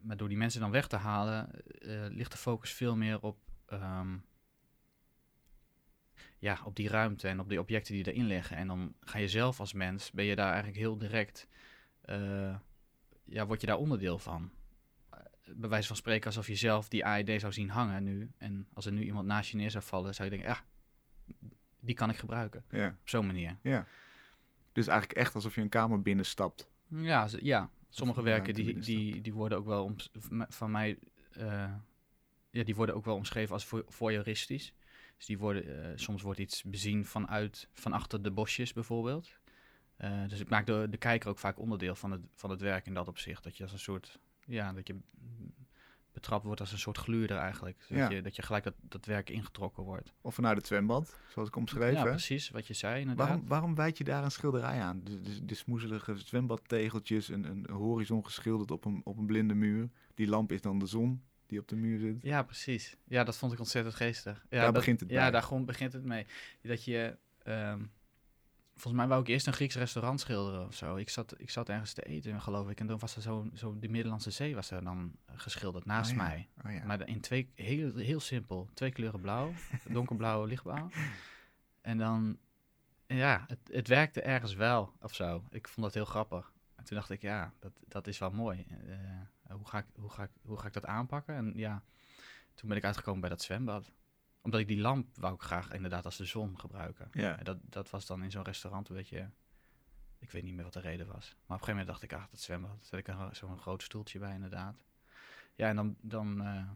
maar 0.00 0.16
door 0.16 0.28
die 0.28 0.38
mensen 0.38 0.60
dan 0.60 0.70
weg 0.70 0.86
te 0.86 0.96
halen, 0.96 1.48
eh, 1.80 2.06
ligt 2.08 2.32
de 2.32 2.38
focus 2.38 2.72
veel 2.72 2.96
meer 2.96 3.20
op, 3.22 3.38
ehm, 3.66 4.16
ja, 6.38 6.58
op 6.64 6.76
die 6.76 6.88
ruimte 6.88 7.28
en 7.28 7.40
op 7.40 7.48
die 7.48 7.60
objecten 7.60 7.94
die 7.94 8.12
erin 8.12 8.26
liggen. 8.26 8.56
En 8.56 8.66
dan 8.66 8.94
ga 9.00 9.18
je 9.18 9.28
zelf 9.28 9.60
als 9.60 9.72
mens, 9.72 10.10
ben 10.12 10.24
je 10.24 10.36
daar 10.36 10.46
eigenlijk 10.48 10.76
heel 10.78 10.98
direct, 10.98 11.48
eh, 12.06 12.56
ja, 13.24 13.46
word 13.46 13.60
je 13.60 13.66
daar 13.66 13.76
onderdeel 13.78 14.18
van 14.18 14.50
bij 15.54 15.68
wijze 15.68 15.86
van 15.86 15.96
spreken 15.96 16.26
alsof 16.26 16.46
je 16.46 16.54
zelf 16.54 16.88
die 16.88 17.04
AED 17.04 17.40
zou 17.40 17.52
zien 17.52 17.70
hangen 17.70 18.02
nu. 18.04 18.30
En 18.38 18.66
als 18.72 18.86
er 18.86 18.92
nu 18.92 19.02
iemand 19.02 19.26
naast 19.26 19.50
je 19.50 19.56
neer 19.56 19.70
zou 19.70 19.84
vallen, 19.84 20.14
zou 20.14 20.30
je 20.30 20.36
denken, 20.36 20.54
ja, 20.54 20.64
die 21.80 21.94
kan 21.94 22.10
ik 22.10 22.16
gebruiken. 22.16 22.64
ja, 22.70 22.88
Op 22.88 23.08
zo'n 23.08 23.26
manier. 23.26 23.56
ja. 23.62 23.86
Dus 24.72 24.86
eigenlijk 24.86 25.18
echt 25.18 25.34
alsof 25.34 25.54
je 25.54 25.60
een 25.60 25.68
kamer 25.68 26.02
binnenstapt. 26.02 26.68
Ja, 26.88 27.28
ja. 27.40 27.70
sommige 27.88 28.22
werken 28.22 28.54
die, 28.54 28.78
die, 28.78 29.20
die 29.20 29.32
worden 29.34 29.58
ook 29.58 29.66
wel 29.66 29.94
v- 29.96 30.28
van 30.48 30.70
mij, 30.70 30.98
eh, 31.32 31.72
ja, 32.50 32.64
die 32.64 32.74
worden 32.74 32.94
ook 32.94 33.04
wel 33.04 33.14
omschreven 33.14 33.52
als 33.54 33.64
vo- 33.66 33.84
voyeuristisch. 33.86 34.74
Dus 35.16 35.26
die 35.26 35.38
worden, 35.38 35.84
eh, 35.84 35.92
soms 35.96 36.22
wordt 36.22 36.38
iets 36.40 36.62
bezien 36.62 37.04
vanuit, 37.04 37.68
van 37.72 37.92
achter 37.92 38.22
de 38.22 38.30
bosjes 38.30 38.72
bijvoorbeeld. 38.72 39.38
Eh, 39.96 40.28
dus 40.28 40.40
ik 40.40 40.48
maak 40.48 40.66
de, 40.66 40.86
de 40.90 40.96
kijker 40.96 41.28
ook 41.30 41.38
vaak 41.38 41.58
onderdeel 41.58 41.94
van 41.94 42.10
het, 42.10 42.20
van 42.34 42.50
het 42.50 42.60
werk 42.60 42.86
in 42.86 42.94
dat 42.94 43.08
opzicht. 43.08 43.44
Dat 43.44 43.56
je 43.56 43.62
als 43.62 43.72
een 43.72 43.78
soort, 43.78 44.18
ja, 44.46 44.72
dat 44.72 44.86
je 44.86 44.96
betrapt 46.12 46.44
wordt 46.44 46.60
als 46.60 46.72
een 46.72 46.78
soort 46.78 46.98
gluurder 46.98 47.36
eigenlijk. 47.36 47.78
Dus 47.88 47.96
Ja. 47.96 48.02
dat, 48.02 48.12
je, 48.12 48.22
dat 48.22 48.36
je 48.36 48.42
gelijk 48.42 48.64
dat, 48.64 48.74
dat 48.80 49.04
werk 49.04 49.30
ingetrokken 49.30 49.82
wordt. 49.82 50.12
Of 50.20 50.34
vanuit 50.34 50.56
het 50.56 50.66
zwembad, 50.66 51.18
zoals 51.28 51.48
ik 51.48 51.56
omschreven. 51.56 51.92
ja, 51.92 52.02
hè? 52.04 52.10
precies, 52.10 52.50
wat 52.50 52.66
je 52.66 52.74
zei 52.74 53.00
inderdaad. 53.00 53.26
Waarom, 53.28 53.46
waarom 53.48 53.74
wijd 53.74 53.98
je 53.98 54.04
daar 54.04 54.24
een 54.24 54.30
schilderij 54.30 54.80
aan? 54.80 55.00
De, 55.04 55.20
de, 55.20 55.44
de 55.44 55.54
smoezelige 55.54 56.16
zwembadtegeltjes, 56.18 57.28
een, 57.28 57.44
een 57.44 57.66
horizon 57.70 58.24
geschilderd 58.24 58.70
op 58.70 58.84
een, 58.84 59.00
op 59.04 59.18
een 59.18 59.26
blinde 59.26 59.54
muur. 59.54 59.88
Die 60.14 60.28
lamp 60.28 60.52
is 60.52 60.60
dan 60.60 60.78
de 60.78 60.86
zon 60.86 61.22
die 61.46 61.58
op 61.60 61.68
de 61.68 61.76
muur 61.76 61.98
zit. 61.98 62.16
Ja, 62.22 62.42
precies. 62.42 62.96
Ja, 63.04 63.24
dat 63.24 63.36
vond 63.36 63.52
ik 63.52 63.58
ontzettend 63.58 63.94
geestig. 63.94 64.36
Ja, 64.38 64.56
Daar 64.56 64.64
dat- 64.64 64.72
begint 64.74 65.00
het 65.00 65.10
Ja, 65.10 65.30
bij. 65.30 65.40
daar 65.40 65.62
begint 65.64 65.92
het 65.92 66.04
mee. 66.04 66.26
Dat 66.62 66.84
je... 66.84 67.16
ehm, 67.42 67.80
volgens 68.76 68.94
mij 68.94 69.06
wou 69.06 69.20
ik 69.20 69.28
eerst 69.28 69.46
een 69.46 69.52
Grieks 69.52 69.74
restaurant 69.74 70.20
schilderen 70.20 70.66
of 70.66 70.74
zo. 70.74 70.96
Ik 70.96 71.08
zat, 71.08 71.34
ik 71.38 71.50
zat 71.50 71.68
ergens 71.68 71.92
te 71.92 72.02
eten, 72.02 72.40
geloof 72.40 72.68
ik. 72.68 72.80
En 72.80 72.86
dan 72.86 72.98
was 72.98 73.16
er 73.16 73.22
zo, 73.22 73.48
zo 73.54 73.78
de 73.78 73.88
Middellandse 73.88 74.30
Zee 74.30 74.54
was 74.54 74.70
er 74.70 74.84
dan 74.84 75.16
eh, 75.24 75.34
geschilderd 75.36 75.84
naast 75.84 76.10
Oh 76.10 76.16
ja, 76.16 76.22
mij. 76.22 76.48
Oh 76.64 76.72
ja. 76.72 76.84
Maar 76.84 77.08
in 77.08 77.20
twee, 77.20 77.50
heel, 77.54 77.96
heel 77.96 78.20
simpel. 78.20 78.68
Twee 78.74 78.90
kleuren 78.90 79.20
blauw. 79.20 79.52
donkerblauw, 79.88 80.44
lichtblauw. 80.44 80.88
En 81.80 81.98
dan... 81.98 82.38
Ja, 83.06 83.44
het, 83.48 83.58
het 83.70 83.88
werkte 83.88 84.22
ergens 84.22 84.54
wel 84.54 84.92
of 85.00 85.14
zo. 85.14 85.44
Ik 85.50 85.68
vond 85.68 85.86
dat 85.86 85.94
heel 85.94 86.04
grappig. 86.04 86.52
En 86.74 86.84
toen 86.84 86.96
dacht 86.96 87.10
ik, 87.10 87.22
ja, 87.22 87.52
dat, 87.58 87.72
dat 87.88 88.06
is 88.06 88.18
wel 88.18 88.30
mooi. 88.30 88.66
Eh, 88.86 89.54
hoe, 89.56 89.66
ga 89.66 89.78
ik, 89.78 89.86
hoe, 89.94 90.10
ga 90.10 90.22
ik, 90.22 90.30
hoe 90.42 90.58
ga 90.58 90.66
ik 90.66 90.72
dat 90.72 90.86
aanpakken? 90.86 91.34
En 91.34 91.52
ja, 91.56 91.82
toen 92.54 92.68
ben 92.68 92.78
ik 92.78 92.84
uitgekomen 92.84 93.20
bij 93.20 93.30
dat 93.30 93.42
zwembad. 93.42 93.92
Omdat 94.46 94.60
ik 94.60 94.68
die 94.68 94.80
lamp 94.80 95.16
wou 95.16 95.34
ik 95.34 95.40
graag 95.40 95.72
inderdaad 95.72 96.04
als 96.04 96.16
de 96.16 96.24
zon 96.24 96.60
gebruiken. 96.60 97.08
ja. 97.12 97.38
En 97.38 97.44
dat, 97.44 97.58
dat 97.62 97.90
was 97.90 98.06
dan 98.06 98.22
in 98.22 98.30
zo'n 98.30 98.44
restaurant 98.44 98.88
een 98.88 98.96
beetje... 98.96 99.30
Ik 100.18 100.30
weet 100.30 100.42
niet 100.42 100.54
meer 100.54 100.64
wat 100.64 100.72
de 100.72 100.80
reden 100.80 101.06
was. 101.06 101.14
Maar 101.14 101.36
op 101.36 101.48
een 101.48 101.58
gegeven 101.58 101.70
moment 101.70 101.86
dacht 101.88 102.02
ik, 102.02 102.12
ach, 102.12 102.28
dat 102.30 102.40
zwembad. 102.40 102.84
Zet 102.84 102.98
ik 102.98 103.08
een, 103.08 103.34
zo'n 103.34 103.58
groot 103.58 103.82
stoeltje 103.82 104.18
bij 104.18 104.34
inderdaad. 104.34 104.84
Ja, 105.54 105.68
en 105.68 105.76
dan, 105.76 105.96
dan, 106.00 106.42
eh, 106.42 106.68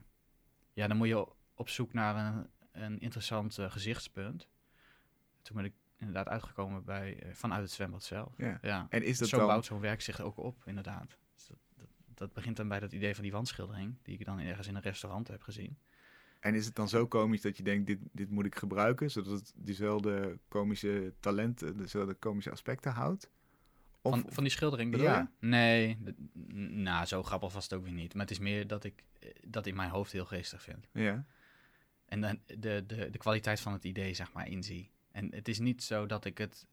ja, 0.72 0.86
dan 0.86 0.96
moet 0.96 1.08
je 1.08 1.28
op 1.54 1.68
zoek 1.68 1.92
naar 1.92 2.16
een, 2.16 2.50
een 2.72 3.00
interessant 3.00 3.58
eh, 3.58 3.70
gezichtspunt. 3.70 4.48
Toen 5.42 5.56
ben 5.56 5.64
ik 5.64 5.72
inderdaad 5.96 6.28
uitgekomen 6.28 6.84
bij, 6.84 7.22
eh, 7.22 7.32
vanuit 7.34 7.62
het 7.62 7.70
zwembad 7.70 8.02
zelf. 8.02 8.34
ja. 8.36 8.58
Ja, 8.62 8.86
En 8.88 9.02
is 9.02 9.18
dat 9.18 9.28
zo 9.28 9.38
dan... 9.38 9.46
bouwt 9.46 9.64
zo'n 9.64 9.80
werk 9.80 10.00
zich 10.00 10.20
ook 10.20 10.36
op, 10.36 10.62
inderdaad. 10.64 11.18
Dus 11.34 11.46
dat, 11.46 11.58
dat, 11.76 11.88
dat 12.14 12.32
begint 12.32 12.56
dan 12.56 12.68
bij 12.68 12.80
dat 12.80 12.92
idee 12.92 13.14
van 13.14 13.22
die 13.22 13.32
wandschildering, 13.32 13.96
die 14.02 14.18
ik 14.18 14.24
dan 14.24 14.38
ergens 14.40 14.66
in 14.66 14.74
een 14.74 14.82
restaurant 14.82 15.28
heb 15.28 15.42
gezien. 15.42 15.78
En 16.40 16.54
is 16.54 16.66
het 16.66 16.74
dan 16.74 16.88
zo 16.88 17.06
komisch 17.06 17.40
dat 17.40 17.56
je 17.56 17.62
denkt, 17.62 17.86
dit, 17.86 17.98
dit 18.12 18.30
moet 18.30 18.44
ik 18.46 18.54
gebruiken, 18.54 19.10
zodat 19.10 19.32
het 19.32 19.52
diezelfde 19.56 20.38
komische 20.48 21.12
talenten, 21.20 21.76
dezelfde 21.76 22.14
komische 22.14 22.50
aspecten 22.50 22.92
houdt? 22.92 23.30
Of, 24.02 24.12
Van, 24.20 24.24
van 24.32 24.42
die 24.42 24.52
schildering 24.52 24.90
bedoel 24.90 25.06
Ja. 25.06 25.30
je? 25.40 25.46
Nee, 25.46 25.98
nou, 26.70 27.06
zo 27.06 27.22
grappig 27.22 27.52
was 27.52 27.62
het 27.64 27.72
ook 27.72 27.84
weer 27.84 27.92
niet. 27.92 28.12
Maar 28.14 28.22
het 28.22 28.30
is 28.30 28.38
meer 28.38 28.66
dat 28.66 28.84
ik 28.84 29.02
eh, 29.20 29.30
dat 29.46 29.66
in 29.66 29.74
mijn 29.76 29.90
hoofd 29.90 30.12
heel 30.12 30.24
geestig 30.24 30.62
vind. 30.62 30.88
ja, 30.92 31.24
En 32.04 32.20
dan 32.20 32.40
de, 32.46 32.84
de, 32.86 33.08
de 33.10 33.18
kwaliteit 33.18 33.60
van 33.60 33.72
het 33.72 33.84
idee, 33.84 34.14
zeg 34.14 34.32
maar, 34.32 34.48
inzie. 34.48 34.90
En 35.12 35.34
het 35.34 35.48
is 35.48 35.58
niet 35.58 35.82
zo 35.82 36.06
dat 36.06 36.24
ik 36.24 36.38
het... 36.38 36.66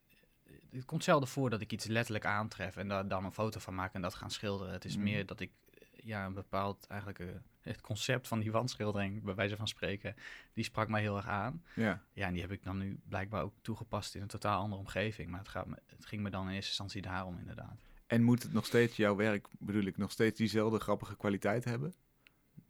Het 0.71 0.85
komt 0.85 1.03
zelden 1.03 1.27
voor 1.29 1.49
dat 1.49 1.61
ik 1.61 1.71
iets 1.71 1.85
letterlijk 1.85 2.25
aantref 2.25 2.77
en 2.77 2.87
daar 2.87 3.07
dan 3.07 3.25
een 3.25 3.31
foto 3.31 3.59
van 3.59 3.75
maak 3.75 3.93
en 3.93 4.01
dat 4.01 4.13
gaan 4.15 4.31
schilderen. 4.31 4.73
Het 4.73 4.85
is 4.85 4.95
Mhm. 4.95 5.03
meer 5.03 5.25
dat 5.25 5.39
ik 5.39 5.51
eh, 5.69 5.77
ja, 6.03 6.25
een 6.25 6.33
bepaald, 6.33 6.85
eigenlijk 6.87 7.19
eh, 7.19 7.27
het 7.67 7.81
concept 7.81 8.27
van 8.27 8.39
die 8.39 8.51
wandschildering, 8.51 9.23
bij 9.23 9.35
wijze 9.35 9.55
van 9.55 9.67
spreken, 9.67 10.15
die 10.53 10.63
sprak 10.63 10.87
mij 10.89 11.01
heel 11.01 11.15
erg 11.15 11.27
aan. 11.27 11.63
ja. 11.75 12.03
Ja, 12.13 12.27
en 12.27 12.33
die 12.33 12.41
heb 12.41 12.51
ik 12.51 12.63
dan 12.63 12.77
nu 12.77 12.99
blijkbaar 13.09 13.43
ook 13.43 13.53
toegepast 13.61 14.15
in 14.15 14.21
een 14.21 14.27
totaal 14.27 14.61
andere 14.61 14.81
omgeving. 14.81 15.29
Maar 15.29 15.39
het, 15.39 15.47
gaat 15.47 15.67
me, 15.67 15.75
het 15.85 16.05
ging 16.05 16.21
me 16.21 16.29
dan 16.29 16.47
in 16.47 16.53
eerste 16.53 16.67
instantie 16.67 17.01
daarom 17.01 17.37
inderdaad. 17.39 17.87
En 18.07 18.23
moet 18.23 18.43
het 18.43 18.53
nog 18.53 18.65
steeds, 18.65 18.95
jouw 18.95 19.15
werk 19.15 19.47
bedoel 19.59 19.83
ik, 19.83 19.97
nog 19.97 20.11
steeds 20.11 20.37
diezelfde 20.37 20.79
grappige 20.79 21.17
kwaliteit 21.17 21.65
hebben? 21.65 21.93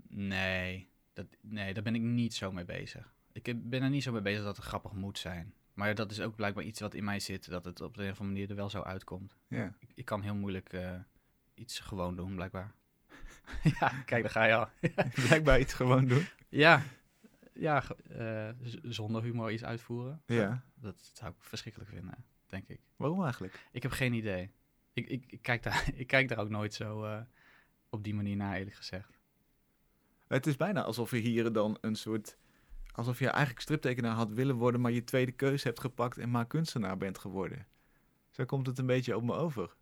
Nee, 0.07 0.89
dat, 1.13 1.25
nee, 1.41 1.73
daar 1.73 1.83
ben 1.83 1.95
ik 1.95 2.01
niet 2.01 2.33
zo 2.33 2.51
mee 2.51 2.65
bezig. 2.65 3.13
Ik 3.31 3.69
ben 3.69 3.83
er 3.83 3.89
niet 3.89 4.03
zo 4.03 4.11
mee 4.11 4.21
bezig 4.21 4.43
dat 4.43 4.55
het 4.55 4.65
grappig 4.65 4.91
moet 4.93 5.19
zijn. 5.19 5.53
Maar 5.73 5.95
dat 5.95 6.11
is 6.11 6.21
ook 6.21 6.35
blijkbaar 6.35 6.63
iets 6.63 6.79
wat 6.79 6.93
in 6.93 7.03
mij 7.03 7.19
zit, 7.19 7.49
dat 7.49 7.65
het 7.65 7.81
op 7.81 7.97
de 7.97 8.03
een 8.03 8.11
of 8.11 8.19
andere 8.19 8.33
manier 8.33 8.49
er 8.49 8.55
wel 8.55 8.69
zo 8.69 8.81
uitkomt. 8.81 9.37
Ja. 9.47 9.75
Ik, 9.79 9.89
ik 9.95 10.05
kan 10.05 10.21
heel 10.21 10.35
moeilijk 10.35 10.73
eh, 10.73 10.95
iets 11.53 11.79
gewoon 11.79 12.15
doen, 12.15 12.35
blijkbaar. 12.35 12.73
ja, 13.79 13.89
kijk, 14.05 14.21
daar 14.21 14.31
ga 14.31 14.43
je 14.43 14.55
al. 14.55 14.69
Blijkbaar 15.27 15.59
iets 15.59 15.73
gewoon 15.73 16.07
doen. 16.07 16.25
ja, 16.49 16.83
ja 17.53 17.83
eh, 18.09 18.49
zonder 18.83 19.23
humor 19.23 19.51
iets 19.51 19.63
uitvoeren. 19.63 20.21
Ja. 20.25 20.63
Dat 20.75 21.11
zou 21.13 21.31
ik 21.31 21.37
verschrikkelijk 21.39 21.89
vinden, 21.91 22.25
denk 22.47 22.67
ik. 22.67 22.79
Waarom 22.95 23.23
eigenlijk? 23.23 23.67
Ik 23.71 23.83
heb 23.83 23.91
geen 23.91 24.13
idee. 24.13 24.51
Ik, 24.93 25.07
ik, 25.07 25.23
ik, 25.27 25.41
kijk, 25.41 25.63
daar, 25.63 25.89
ik 25.95 26.07
kijk 26.07 26.27
daar 26.27 26.37
ook 26.37 26.49
nooit 26.49 26.73
zo 26.73 27.03
eh, 27.03 27.19
op 27.89 28.03
die 28.03 28.15
manier 28.15 28.35
naar, 28.35 28.55
eerlijk 28.55 28.75
gezegd. 28.75 29.19
Het 30.27 30.47
is 30.47 30.55
bijna 30.55 30.83
alsof 30.83 31.11
je 31.11 31.17
hier 31.17 31.51
dan 31.51 31.77
een 31.81 31.95
soort... 31.95 32.37
Alsof 32.91 33.19
je 33.19 33.27
eigenlijk 33.27 33.61
striptekenaar 33.61 34.15
had 34.15 34.31
willen 34.31 34.55
worden, 34.55 34.81
maar 34.81 34.91
je 34.91 35.03
tweede 35.03 35.31
keuze 35.31 35.67
hebt 35.67 35.79
gepakt 35.79 36.17
en 36.17 36.31
maar 36.31 36.47
kunstenaar 36.47 36.97
bent 36.97 37.17
geworden. 37.17 37.67
Zo 38.29 38.45
komt 38.45 38.67
het 38.67 38.77
een 38.77 38.85
beetje 38.85 39.15
op 39.15 39.23
me 39.23 39.33
over. 39.33 39.75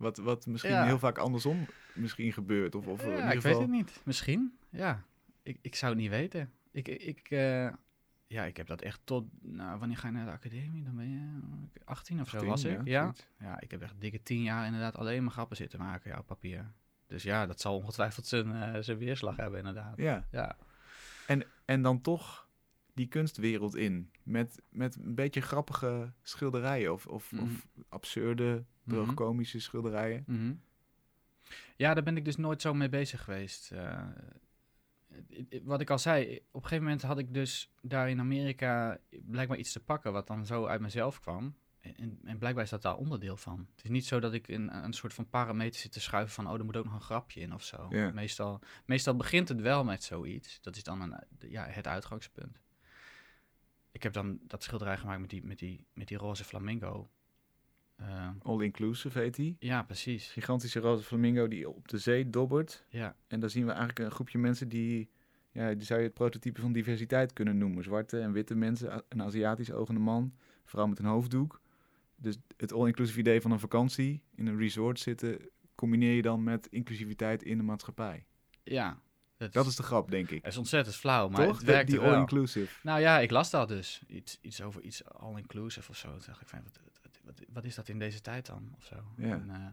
Wat, 0.00 0.16
wat 0.16 0.46
misschien 0.46 0.70
Ja. 0.70 0.84
heel 0.84 0.98
vaak 0.98 1.18
andersom 1.18 1.66
misschien 1.94 2.32
gebeurt. 2.32 2.74
Of, 2.74 2.86
of 2.86 3.02
in 3.02 3.08
ja, 3.08 3.14
ieder 3.14 3.30
ik 3.30 3.34
geval... 3.34 3.50
weet 3.50 3.60
het 3.60 3.70
niet. 3.70 4.00
Misschien, 4.04 4.58
ja. 4.70 5.02
Ik, 5.42 5.58
ik 5.60 5.74
zou 5.74 5.92
het 5.92 6.00
niet 6.00 6.10
weten. 6.10 6.52
Ik, 6.70 6.88
ik, 6.88 7.30
eh, 7.30 7.68
ja, 8.26 8.44
ik 8.44 8.56
heb 8.56 8.66
dat 8.66 8.82
echt 8.82 9.00
tot... 9.04 9.24
Nou, 9.40 9.78
wanneer 9.78 9.96
ga 9.96 10.06
je 10.06 10.12
naar 10.12 10.24
de 10.24 10.30
academie? 10.30 10.84
Dan 10.84 10.96
ben 10.96 11.10
je 11.10 11.40
eh, 11.74 11.86
18 11.86 12.20
of 12.20 12.28
zo 12.28 12.36
18, 12.36 12.50
was 12.50 12.64
ik. 12.64 12.80
Ja, 12.84 13.12
ja. 13.38 13.60
ik 13.60 13.70
heb 13.70 13.82
echt 13.82 13.94
dikke 13.98 14.22
tien 14.22 14.42
jaar 14.42 14.66
inderdaad 14.66 14.96
alleen 14.96 15.22
maar 15.22 15.32
grappen 15.32 15.56
zitten 15.56 15.78
maken 15.78 16.10
ja, 16.10 16.18
op 16.18 16.26
papier. 16.26 16.72
Dus 17.06 17.22
ja, 17.22 17.46
dat 17.46 17.60
zal 17.60 17.76
ongetwijfeld 17.76 18.26
zijn, 18.26 18.52
eh, 18.52 18.80
zijn 18.80 18.98
weerslag 18.98 19.36
hebben 19.36 19.58
inderdaad. 19.58 19.96
Ja. 19.96 20.26
Ja. 20.30 20.56
En, 21.26 21.44
en 21.64 21.82
dan 21.82 22.00
toch 22.00 22.48
die 22.94 23.06
kunstwereld 23.06 23.74
in. 23.76 24.10
Met, 24.22 24.62
met 24.68 24.96
een 24.96 25.14
beetje 25.14 25.40
grappige 25.40 26.12
schilderijen. 26.22 26.92
Of, 26.92 27.06
of, 27.06 27.32
Mhm. 27.32 27.42
of 27.42 27.66
absurde, 27.88 28.64
Mhm. 28.84 28.94
droogkomische 28.94 29.60
schilderijen. 29.60 30.24
Mhm. 30.26 30.54
Ja, 31.76 31.94
daar 31.94 32.02
ben 32.04 32.16
ik 32.16 32.24
dus 32.24 32.36
nooit 32.36 32.62
zo 32.62 32.74
mee 32.74 32.88
bezig 32.88 33.24
geweest. 33.24 33.70
Eh, 33.72 34.06
wat 35.62 35.80
ik 35.80 35.90
al 35.90 35.98
zei, 35.98 36.36
op 36.50 36.54
een 36.54 36.68
gegeven 36.68 36.84
moment 36.84 37.02
had 37.02 37.18
ik 37.18 37.34
dus 37.34 37.72
daar 37.82 38.10
in 38.10 38.20
Amerika 38.20 38.98
blijkbaar 39.24 39.58
iets 39.58 39.72
te 39.72 39.80
pakken 39.80 40.12
wat 40.12 40.26
dan 40.26 40.46
zo 40.46 40.66
uit 40.66 40.80
mezelf 40.80 41.20
kwam. 41.20 41.54
En, 41.80 42.18
en, 42.24 42.38
blijkbaar 42.38 42.64
is 42.64 42.70
dat 42.70 42.82
daar 42.82 42.96
onderdeel 42.96 43.36
van. 43.36 43.66
Het 43.74 43.84
is 43.84 43.90
niet 43.90 44.06
zo 44.06 44.20
dat 44.20 44.32
ik 44.32 44.48
een, 44.48 44.84
een 44.84 44.92
soort 44.92 45.14
van 45.14 45.28
parameter 45.28 45.80
zit 45.80 45.92
te 45.92 46.00
schuiven 46.00 46.34
van, 46.34 46.46
oh, 46.48 46.58
er 46.58 46.64
moet 46.64 46.76
ook 46.76 46.84
nog 46.84 46.94
een 46.94 47.00
grapje 47.00 47.40
in 47.40 47.54
of 47.54 47.64
zo. 47.64 47.88
Meestal, 48.12 48.60
meestal 48.84 49.16
begint 49.16 49.48
het 49.48 49.60
wel 49.60 49.84
met 49.84 50.02
zoiets. 50.02 50.60
Dat 50.60 50.76
is 50.76 50.82
dan 50.82 51.00
een, 51.00 51.14
ja, 51.50 51.66
het 51.66 51.86
uitgangspunt. 51.86 52.60
Ik 53.92 54.02
heb 54.02 54.12
dan 54.12 54.38
dat 54.42 54.62
schilderij 54.62 54.96
gemaakt 54.96 55.20
met 55.20 55.30
die, 55.30 55.44
met 55.44 55.58
die, 55.58 55.86
met 55.92 56.08
die 56.08 56.16
roze 56.16 56.44
flamingo. 56.44 57.10
Eh, 57.96 58.30
All 58.42 58.62
inclusive 58.62 59.18
heet 59.18 59.34
die. 59.34 59.56
ja, 59.58 59.82
precies. 59.82 60.32
Gigantische 60.32 60.80
roze 60.80 61.04
flamingo 61.04 61.48
die 61.48 61.68
op 61.68 61.88
de 61.88 61.98
zee 61.98 62.30
dobbert. 62.30 62.84
Ja, 62.88 63.16
En 63.26 63.40
dan 63.40 63.50
zien 63.50 63.64
we 63.64 63.70
eigenlijk 63.70 63.98
een 63.98 64.10
groepje 64.10 64.38
mensen 64.38 64.68
die 64.68 65.10
ja, 65.52 65.74
die 65.74 65.84
zou 65.84 66.00
je 66.00 66.06
het 66.06 66.14
prototype 66.14 66.60
van 66.60 66.72
diversiteit 66.72 67.32
kunnen 67.32 67.58
noemen. 67.58 67.84
Zwarte 67.84 68.20
en 68.20 68.32
witte 68.32 68.54
mensen, 68.54 69.04
een 69.08 69.22
Aziatisch 69.22 69.72
ogende 69.72 70.00
man, 70.00 70.34
vrouw 70.64 70.86
met 70.86 70.98
een 70.98 71.04
hoofddoek. 71.04 71.60
Dus 72.16 72.38
het 72.56 72.72
all-inclusive 72.72 73.18
idee 73.18 73.40
van 73.40 73.50
een 73.50 73.60
vakantie 73.60 74.22
in 74.34 74.46
een 74.46 74.58
resort 74.58 74.98
zitten, 74.98 75.38
combineer 75.74 76.14
je 76.14 76.22
dan 76.22 76.42
met 76.42 76.66
inclusiviteit 76.66 77.42
in 77.42 77.56
de 77.56 77.62
maatschappij. 77.62 78.26
Ja. 78.62 79.00
Het 79.40 79.52
Dat 79.52 79.66
is 79.66 79.76
de 79.76 79.82
grap, 79.82 80.10
denk 80.10 80.30
ik. 80.30 80.42
het 80.42 80.52
is 80.52 80.58
ontzettend 80.58 80.96
flauw, 80.96 81.28
maar 81.28 81.46
Toch? 81.46 81.56
het 81.56 81.66
werkt 81.66 81.90
die 81.90 82.00
all-inclusive. 82.00 82.74
Nou 82.82 83.00
ja, 83.00 83.18
ik 83.18 83.30
las 83.30 83.50
dat 83.50 83.68
dus. 83.68 84.02
Iets, 84.06 84.38
iets 84.40 84.62
over 84.62 84.82
iets 84.82 85.04
all-inclusive 85.04 85.90
of 85.90 85.96
zo. 85.96 86.08
Toen 86.08 86.22
dacht 86.26 86.40
ik 86.40 86.48
van, 86.48 86.62
wat, 87.24 87.40
wat, 87.48 87.64
is 87.64 87.74
dat 87.74 87.88
in 87.88 87.98
deze 87.98 88.20
tijd 88.20 88.46
dan? 88.46 88.72
Of 88.76 88.84
zo. 88.84 88.96
Ja. 89.16 89.32
En, 89.32 89.50
eh, 89.50 89.66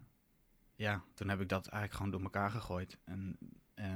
ja, 0.74 1.02
toen 1.14 1.28
heb 1.28 1.40
ik 1.40 1.48
dat 1.48 1.66
eigenlijk 1.66 1.94
gewoon 1.94 2.10
door 2.10 2.22
elkaar 2.22 2.50
gegooid. 2.50 2.98
En 3.04 3.38
eh, 3.74 3.86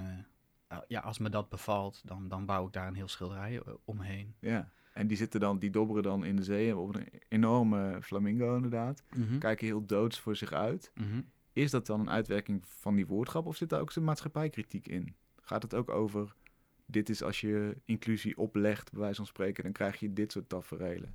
uh, 0.73 0.79
ja, 0.89 1.01
als 1.01 1.19
me 1.19 1.29
dat 1.29 1.49
bevalt, 1.49 2.03
dan, 2.05 2.29
dan 2.29 2.47
bouw 2.47 2.67
ik 2.67 2.73
daar 2.73 2.87
een 2.87 2.95
heel 2.95 3.09
schilderij 3.09 3.61
eh, 3.61 3.75
omheen. 3.85 4.35
Ja. 4.39 4.71
En 4.93 5.07
die 5.07 5.17
zitten 5.17 5.41
dan, 5.41 5.59
die 5.59 5.71
dobberen 5.71 6.03
dan 6.03 6.25
in 6.25 6.37
de 6.37 6.43
zee 6.43 6.77
op 6.77 6.95
een 6.95 7.09
enorme 7.29 7.99
flamingo 8.03 8.55
inderdaad. 8.55 9.05
Mhm. 9.17 9.39
Kijken 9.39 9.67
heel 9.67 9.87
doods 9.87 10.19
voor 10.19 10.37
zich 10.37 10.53
uit. 10.53 10.93
Mhm. 10.95 11.21
Is 11.53 11.71
dat 11.71 11.87
dan 11.87 12.01
een 12.01 12.11
uitwerking 12.11 12.63
van 12.67 12.95
die 12.95 13.07
woordgrap 13.07 13.47
of 13.47 13.57
zit 13.57 13.69
daar 13.69 13.81
ook 13.81 13.93
zijn 13.93 14.05
maatschappijkritiek 14.05 14.89
in? 14.89 15.17
Gaat 15.53 15.63
het 15.63 15.75
ook 15.75 15.91
over, 15.91 16.35
dit 16.87 17.09
is 17.09 17.23
als 17.23 17.41
je 17.41 17.77
inclusie 17.85 18.37
oplegt, 18.39 18.91
bij 18.93 19.01
wijze 19.01 19.17
van 19.17 19.27
spreken, 19.27 19.63
dan 19.63 19.73
krijg 19.73 20.01
je 20.01 20.13
dit 20.13 20.33
soort 20.33 20.49
taferelen. 20.49 21.15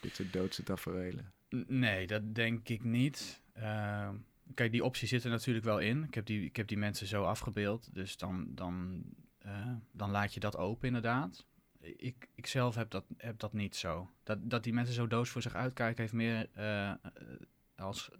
Dit 0.00 0.14
soort 0.14 0.32
doodse 0.32 0.62
taferelen. 0.62 1.32
N- 1.56 1.64
Nee, 1.68 2.06
dat 2.06 2.34
denk 2.34 2.68
ik 2.68 2.84
niet. 2.84 3.42
Ehm, 3.52 4.14
kijk, 4.54 4.72
die 4.72 4.84
optie 4.84 5.08
zit 5.08 5.24
er 5.24 5.30
natuurlijk 5.30 5.64
wel 5.64 5.78
in. 5.78 6.04
Ik 6.04 6.14
heb 6.14 6.26
die, 6.26 6.44
ik 6.44 6.56
heb 6.56 6.68
die 6.68 6.78
mensen 6.78 7.06
zo 7.06 7.22
afgebeeld. 7.24 7.94
Dus 7.94 8.16
dan, 8.16 8.46
dan, 8.54 9.02
eh, 9.38 9.72
dan 9.92 10.10
laat 10.10 10.34
je 10.34 10.40
dat 10.40 10.56
open, 10.56 10.86
inderdaad. 10.86 11.46
Ik, 11.80 12.28
ik 12.34 12.46
zelf 12.46 12.74
heb 12.74 12.90
dat, 12.90 13.04
heb 13.16 13.38
dat 13.38 13.52
niet 13.52 13.76
zo. 13.76 14.10
Dat, 14.22 14.50
dat 14.50 14.64
die 14.64 14.72
mensen 14.72 14.94
zo 14.94 15.06
doos 15.06 15.28
voor 15.30 15.42
zich 15.42 15.54
uitkijken, 15.54 16.00
heeft 16.00 16.12
meer 16.14 16.48
eh, 16.52 16.90
eh, 16.90 16.96
als. 17.76 18.10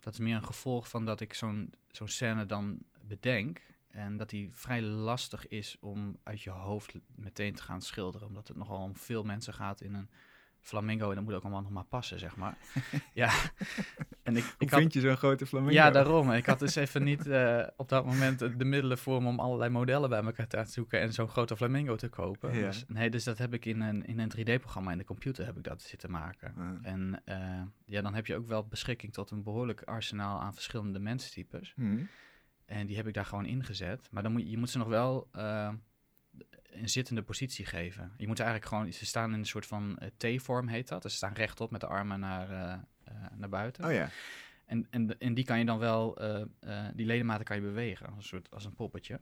dat 0.00 0.12
is 0.12 0.18
meer 0.18 0.36
een 0.36 0.44
gevolg 0.44 0.88
van 0.88 1.04
dat 1.04 1.20
ik 1.20 1.34
zo'n 1.34 1.72
zo'n 1.90 2.08
scène 2.08 2.46
dan 2.46 2.78
bedenk. 3.00 3.60
En 3.96 4.16
dat 4.16 4.30
die 4.30 4.48
vrij 4.52 4.82
lastig 4.82 5.48
is 5.48 5.76
om 5.80 6.16
uit 6.22 6.42
je 6.42 6.50
hoofd 6.50 6.94
meteen 7.14 7.54
te 7.54 7.62
gaan 7.62 7.82
schilderen. 7.82 8.26
Omdat 8.26 8.48
het 8.48 8.56
nogal 8.56 8.82
om 8.82 8.96
veel 8.96 9.22
mensen 9.22 9.54
gaat 9.54 9.80
in 9.80 9.94
een 9.94 10.08
flamingo. 10.60 11.08
En 11.08 11.14
dat 11.14 11.24
moet 11.24 11.34
ook 11.34 11.42
allemaal 11.42 11.62
nog 11.62 11.70
maar 11.70 11.84
passen, 11.84 12.18
zeg 12.18 12.36
maar. 12.36 12.58
ja. 13.12 13.30
En 14.22 14.36
ik, 14.36 14.42
Hoe 14.42 14.52
ik 14.58 14.70
had, 14.70 14.80
vind 14.80 14.92
je 14.92 15.00
zo'n 15.00 15.16
grote 15.16 15.46
flamingo? 15.46 15.74
ja, 15.74 15.90
daarom. 15.90 16.32
Ik 16.32 16.46
had 16.46 16.58
dus 16.58 16.74
even 16.74 17.02
niet 17.02 17.26
eh, 17.26 17.66
op 17.76 17.88
dat 17.88 18.04
moment 18.04 18.38
de 18.38 18.64
middelen 18.64 18.98
voor 18.98 19.22
me 19.22 19.28
om 19.28 19.40
allerlei 19.40 19.70
modellen 19.70 20.08
bij 20.08 20.22
elkaar 20.22 20.46
te 20.46 20.64
zoeken 20.66 21.00
en 21.00 21.12
zo'n 21.12 21.28
grote 21.28 21.56
flamingo 21.56 21.96
te 21.96 22.08
kopen. 22.08 22.54
Ja. 22.54 22.66
Dus, 22.66 22.84
nee, 22.88 23.10
dus 23.10 23.24
dat 23.24 23.38
heb 23.38 23.54
ik 23.54 23.64
in 23.64 23.80
een, 23.80 24.06
in 24.06 24.18
een 24.18 24.32
3D-programma 24.36 24.92
in 24.92 24.98
de 24.98 25.04
computer 25.04 25.46
heb 25.46 25.56
ik 25.56 25.64
dat 25.64 25.82
zitten 25.82 26.10
maken. 26.10 26.80
En 26.82 27.22
eh, 27.24 27.62
ja, 27.84 28.02
dan 28.02 28.14
heb 28.14 28.26
je 28.26 28.36
ook 28.36 28.46
wel 28.46 28.66
beschikking 28.66 29.12
tot 29.12 29.30
een 29.30 29.42
behoorlijk 29.42 29.82
arsenaal 29.82 30.40
aan 30.40 30.54
verschillende 30.54 30.98
menstypes. 30.98 31.72
Hm. 31.76 32.04
En 32.66 32.86
die 32.86 32.96
heb 32.96 33.06
ik 33.06 33.14
daar 33.14 33.24
gewoon 33.24 33.46
ingezet. 33.46 34.08
Maar 34.10 34.22
dan 34.22 34.32
moet, 34.32 34.50
je 34.50 34.58
moet 34.58 34.70
ze 34.70 34.78
nog 34.78 34.88
wel 34.88 35.28
eh, 35.32 35.72
een 36.62 36.88
zittende 36.88 37.22
positie 37.22 37.66
geven. 37.66 38.12
Je 38.16 38.26
moet 38.26 38.40
eigenlijk 38.40 38.68
gewoon, 38.68 38.92
ze 38.92 39.06
staan 39.06 39.32
in 39.32 39.38
een 39.38 39.46
soort 39.46 39.66
van 39.66 39.98
eh, 39.98 40.36
T-vorm 40.36 40.68
heet 40.68 40.88
dat. 40.88 41.02
Dus 41.02 41.10
ze 41.10 41.16
staan 41.16 41.32
rechtop 41.32 41.70
met 41.70 41.80
de 41.80 41.86
armen 41.86 42.20
naar, 42.20 42.50
eh, 42.50 43.14
naar 43.34 43.48
buiten. 43.48 43.84
Oh 43.84 43.92
ja. 43.92 44.08
En, 44.64 44.86
en, 44.90 45.18
en 45.18 45.34
die 45.34 45.44
kan 45.44 45.58
je 45.58 45.64
dan 45.64 45.78
wel, 45.78 46.18
die 46.94 47.06
ledematen 47.06 47.44
kan 47.44 47.56
je 47.56 47.62
bewegen, 47.62 48.06
als 48.06 48.16
een 48.16 48.22
soort 48.22 48.50
als 48.50 48.64
een 48.64 48.74
poppetje. 48.74 49.20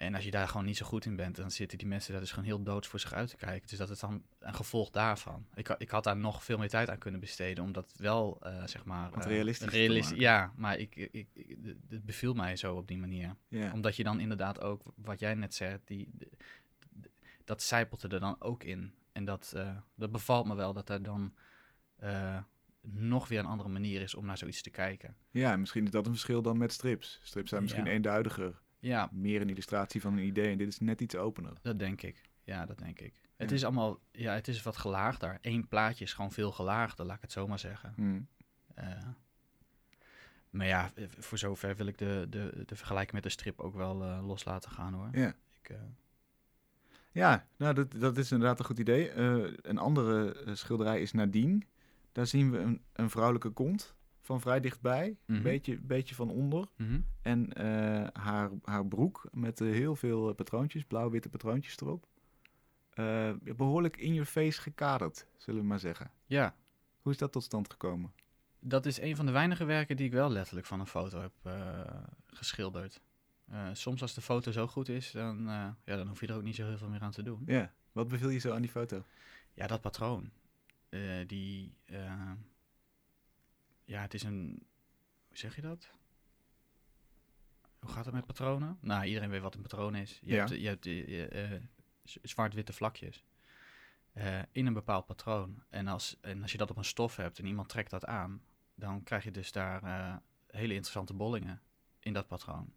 En 0.00 0.14
als 0.14 0.24
je 0.24 0.30
daar 0.30 0.48
gewoon 0.48 0.64
niet 0.66 0.76
zo 0.76 0.86
goed 0.86 1.04
in 1.04 1.16
bent, 1.16 1.36
dan 1.36 1.50
zitten 1.50 1.78
die 1.78 1.86
mensen 1.86 2.12
daar 2.12 2.20
dus 2.20 2.30
gewoon 2.30 2.44
heel 2.44 2.62
doods 2.62 2.88
voor 2.88 3.00
zich 3.00 3.12
uit 3.12 3.28
te 3.28 3.36
kijken. 3.36 3.68
Dus 3.68 3.78
dat 3.78 3.90
is 3.90 3.98
dan 3.98 4.22
een 4.38 4.54
gevolg 4.54 4.90
daarvan. 4.90 5.46
Ik, 5.54 5.68
ik 5.78 5.90
had 5.90 6.04
daar 6.04 6.16
nog 6.16 6.44
veel 6.44 6.58
meer 6.58 6.68
tijd 6.68 6.90
aan 6.90 6.98
kunnen 6.98 7.20
besteden, 7.20 7.64
om 7.64 7.72
dat 7.72 7.94
wel, 7.96 8.38
eh, 8.42 8.66
zeg 8.66 8.84
maar... 8.84 9.12
Eh, 9.12 9.24
realistisch. 9.26 10.18
Ja, 10.18 10.52
maar 10.56 10.78
ik, 10.78 10.96
ik, 10.96 11.26
het- 11.88 12.04
beviel 12.04 12.34
mij 12.34 12.56
zo 12.56 12.74
op 12.76 12.88
die 12.88 12.98
manier. 12.98 13.36
Omdat 13.72 13.96
je 13.96 14.02
dan 14.04 14.20
inderdaad 14.20 14.60
ook, 14.60 14.82
wat 14.96 15.20
jij 15.20 15.34
net 15.34 15.54
zei, 15.54 15.78
die, 15.84 16.08
de- 16.12 16.30
de- 16.90 17.10
dat 17.44 17.62
zijpelt 17.62 18.02
er 18.02 18.08
dan 18.20 18.36
ook 18.40 18.62
in. 18.64 18.94
En 19.12 19.24
dat, 19.24 19.52
eh, 19.56 19.76
dat 19.94 20.12
bevalt 20.12 20.46
me 20.46 20.54
wel, 20.54 20.72
dat 20.72 20.88
er 20.88 21.02
dan 21.02 21.34
nog 22.82 23.28
weer 23.28 23.38
een 23.38 23.46
andere 23.46 23.68
manier 23.68 24.00
is 24.00 24.14
om 24.14 24.26
naar 24.26 24.38
zoiets 24.38 24.62
te 24.62 24.70
kijken. 24.70 25.16
Ja, 25.30 25.56
misschien 25.56 25.84
is 25.84 25.90
dat 25.90 26.06
een 26.06 26.12
verschil 26.12 26.42
dan 26.42 26.58
met 26.58 26.72
strips. 26.72 27.20
Strips 27.22 27.48
zijn 27.50 27.62
misschien 27.62 27.84
Ja. 27.84 27.90
eenduidiger. 27.90 28.60
Ja, 28.80 29.08
Meer 29.12 29.40
een 29.40 29.48
illustratie 29.48 30.00
van 30.00 30.12
een 30.16 30.24
idee 30.26 30.50
en 30.52 30.58
dit 30.58 30.68
is 30.68 30.78
net 30.78 31.00
iets 31.00 31.16
opener. 31.16 31.52
dat 31.62 31.78
denk 31.78 32.02
ik. 32.02 32.28
Ja, 32.44 32.66
dat 32.66 32.78
denk 32.78 33.00
ik. 33.00 33.14
Het 33.36 33.48
Ja. 33.50 33.56
is 33.56 33.64
allemaal, 33.64 34.00
ja, 34.12 34.32
het 34.34 34.48
is 34.48 34.62
wat 34.62 34.76
gelaagder. 34.76 35.38
Eén 35.40 35.68
plaatje 35.68 36.04
is 36.04 36.12
gewoon 36.12 36.32
veel 36.32 36.52
gelaagder, 36.52 37.06
laat 37.06 37.16
ik 37.16 37.22
het 37.22 37.32
zo 37.32 37.46
maar 37.46 37.58
zeggen. 37.58 37.92
Hm. 37.96 38.20
Eh, 38.74 38.86
maar 40.50 40.66
ja, 40.66 40.90
eh, 40.94 41.04
voor 41.18 41.38
zover 41.38 41.76
wil 41.76 41.86
ik 41.86 41.98
de, 41.98 42.26
de, 42.30 42.62
de 42.66 42.76
vergelijking 42.76 43.12
met 43.14 43.22
de 43.22 43.28
strip 43.28 43.60
ook 43.60 43.74
wel 43.74 44.02
eh, 44.02 44.26
los 44.26 44.44
laten 44.44 44.70
gaan 44.70 44.92
hoor. 44.94 45.08
Ja. 45.12 45.34
Ik, 45.62 45.76
Ja, 47.12 47.46
nou, 47.56 47.74
dat, 47.74 47.92
dat 47.92 48.16
is 48.16 48.32
inderdaad 48.32 48.58
een 48.58 48.64
goed 48.64 48.78
idee. 48.78 49.12
Een 49.62 49.78
andere 49.78 50.44
schilderij 50.52 51.00
is 51.00 51.12
Nadine. 51.12 51.58
Daar 52.12 52.26
zien 52.26 52.50
we 52.50 52.58
een, 52.58 52.82
een 52.92 53.10
vrouwelijke 53.10 53.50
kont 53.50 53.94
van 54.20 54.40
vrij 54.40 54.60
dichtbij. 54.60 55.16
Mhm. 55.24 55.36
Een 55.36 55.42
beetje, 55.42 55.78
beetje 55.80 56.14
van 56.14 56.30
onder. 56.30 56.66
mhm. 56.76 57.00
En 57.22 57.52
eh, 57.52 58.06
haar, 58.22 58.50
haar 58.64 58.86
broek 58.86 59.28
met 59.32 59.60
eh, 59.60 59.70
heel 59.70 59.96
veel 59.96 60.28
eh, 60.28 60.34
patroontjes, 60.34 60.84
blauw-witte 60.84 61.28
patroontjes 61.28 61.80
erop. 61.80 62.06
Eh, 62.90 63.32
behoorlijk 63.56 63.96
in 63.96 64.12
your 64.12 64.28
face 64.28 64.60
gekaderd, 64.60 65.26
zullen 65.36 65.60
we 65.60 65.66
maar 65.66 65.78
zeggen. 65.78 66.10
Ja, 66.26 66.54
Hoe 67.02 67.12
is 67.12 67.18
dat 67.18 67.32
tot 67.32 67.42
stand 67.42 67.70
gekomen? 67.70 68.12
dat 68.62 68.86
is 68.86 69.00
een 69.00 69.16
van 69.16 69.26
de 69.26 69.32
weinige 69.32 69.64
werken 69.64 69.96
die 69.96 70.06
ik 70.06 70.12
wel 70.12 70.30
letterlijk 70.30 70.66
van 70.66 70.80
een 70.80 70.86
foto 70.86 71.20
heb 71.20 71.32
geschilderd. 72.26 73.00
Soms 73.72 74.02
als 74.02 74.14
de 74.14 74.20
foto 74.20 74.50
zo 74.52 74.66
goed 74.66 74.88
is, 74.88 75.10
dan, 75.10 75.44
ja, 75.48 75.76
dan 75.84 76.06
hoef 76.08 76.20
je 76.20 76.26
er 76.26 76.36
ook 76.36 76.42
niet 76.42 76.54
zo 76.54 76.66
heel 76.66 76.78
veel 76.78 76.88
meer 76.88 77.00
aan 77.00 77.10
te 77.10 77.22
doen. 77.22 77.42
Ja, 77.46 77.72
wat 77.92 78.08
beviel 78.08 78.28
je 78.28 78.38
zo 78.38 78.52
aan 78.52 78.60
die 78.60 78.70
foto? 78.70 79.04
Ja, 79.54 79.66
dat 79.66 79.80
patroon. 79.80 80.30
Die, 81.26 81.74
ja, 83.90 84.00
het 84.00 84.14
is 84.14 84.22
een, 84.22 84.66
hoe 85.28 85.36
zeg 85.36 85.54
je 85.56 85.62
dat? 85.62 85.90
Hoe 87.78 87.90
gaat 87.90 88.04
het 88.04 88.14
met 88.14 88.26
patronen? 88.26 88.78
Nou, 88.80 89.04
iedereen 89.04 89.30
weet 89.30 89.40
wat 89.40 89.54
een 89.54 89.62
patroon 89.62 89.94
is. 89.94 90.18
Je 90.22 90.34
Ja. 90.34 90.38
hebt, 90.46 90.50
je 90.50 90.66
hebt 90.68 90.86
eh, 91.32 91.60
zwart-witte 92.22 92.72
vlakjes 92.72 93.24
eh, 94.12 94.42
in 94.52 94.66
een 94.66 94.72
bepaald 94.72 95.06
patroon. 95.06 95.62
En 95.68 95.88
als, 95.88 96.16
en 96.20 96.42
als 96.42 96.52
je 96.52 96.58
dat 96.58 96.70
op 96.70 96.76
een 96.76 96.84
stof 96.84 97.16
hebt 97.16 97.38
en 97.38 97.46
iemand 97.46 97.68
trekt 97.68 97.90
dat 97.90 98.04
aan, 98.04 98.42
dan 98.74 99.02
krijg 99.02 99.24
je 99.24 99.30
dus 99.30 99.52
daar 99.52 99.82
eh, 99.82 100.16
hele 100.46 100.74
interessante 100.74 101.14
bollingen 101.14 101.60
in 101.98 102.12
dat 102.12 102.26
patroon. 102.26 102.72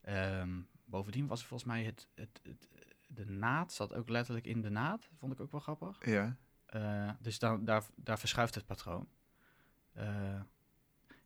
Ehm, 0.00 0.60
bovendien 0.84 1.26
was 1.26 1.44
volgens 1.44 1.68
mij 1.68 1.84
het, 1.84 2.08
het, 2.14 2.40
het, 2.42 2.68
de 3.06 3.26
naad 3.26 3.72
zat 3.72 3.94
ook 3.94 4.08
letterlijk 4.08 4.46
in 4.46 4.60
de 4.62 4.70
naad. 4.70 5.08
Vond 5.18 5.32
ik 5.32 5.40
ook 5.40 5.50
wel 5.50 5.60
grappig. 5.60 6.06
Ja, 6.06 6.36
dus 7.20 7.38
dan, 7.38 7.64
daar, 7.64 7.84
daar 7.94 8.18
verschuift 8.18 8.54
het 8.54 8.66
patroon. 8.66 9.08
Eh, 9.96 10.40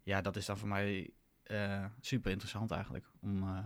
ja, 0.03 0.21
dat 0.21 0.37
is 0.37 0.47
dan 0.47 0.59
voor 0.59 0.69
mij 0.69 1.11
eh, 1.43 1.85
super 2.01 2.31
interessant 2.31 2.71
eigenlijk 2.71 3.07
om, 3.21 3.43
eh, 3.43 3.59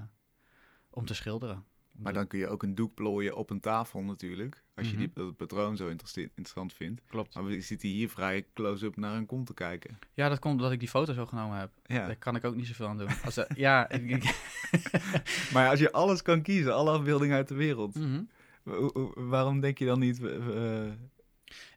om 0.90 1.06
te 1.06 1.14
schilderen. 1.14 1.64
maar 1.92 2.12
dan 2.12 2.26
kun 2.26 2.38
je 2.38 2.48
ook 2.48 2.62
een 2.62 2.74
doek 2.74 2.94
plooien 2.94 3.36
op 3.36 3.50
een 3.50 3.60
tafel 3.60 4.02
natuurlijk. 4.02 4.62
Als 4.74 4.86
je 4.86 4.92
Mhm. 4.92 5.00
die, 5.02 5.10
dat 5.14 5.36
patroon 5.36 5.76
zo 5.76 5.88
interessant 5.88 6.72
vindt. 6.72 7.00
Klopt. 7.06 7.34
Maar 7.34 7.44
we 7.44 7.60
zitten 7.60 7.88
hier 7.88 8.08
vrij 8.08 8.46
close-up 8.54 8.96
naar 8.96 9.16
een 9.16 9.26
kont 9.26 9.46
te 9.46 9.54
kijken. 9.54 9.98
Ja, 10.12 10.28
dat 10.28 10.38
komt 10.38 10.54
omdat 10.54 10.72
ik 10.72 10.78
die 10.78 10.88
foto 10.88 11.12
zo 11.12 11.26
genomen 11.26 11.58
heb. 11.58 11.70
Ja. 11.84 12.06
Daar 12.06 12.16
kan 12.16 12.36
ik 12.36 12.44
ook 12.44 12.54
niet 12.54 12.66
zoveel 12.66 12.86
aan 12.88 12.98
doen. 12.98 13.08
Als 13.24 13.38
ja, 13.54 13.88
Maar 15.52 15.68
als 15.68 15.78
je 15.78 15.92
alles 15.92 16.22
kan 16.22 16.42
kiezen, 16.42 16.74
alle 16.74 16.90
afbeeldingen 16.90 17.36
uit 17.36 17.48
de 17.48 17.54
wereld. 17.54 17.94
Mhm. 17.94 18.22
wa- 18.62 18.80
wa- 18.92 19.10
Waarom 19.14 19.60
denk 19.60 19.78
je 19.78 19.86
dan 19.86 19.98
niet... 19.98 20.20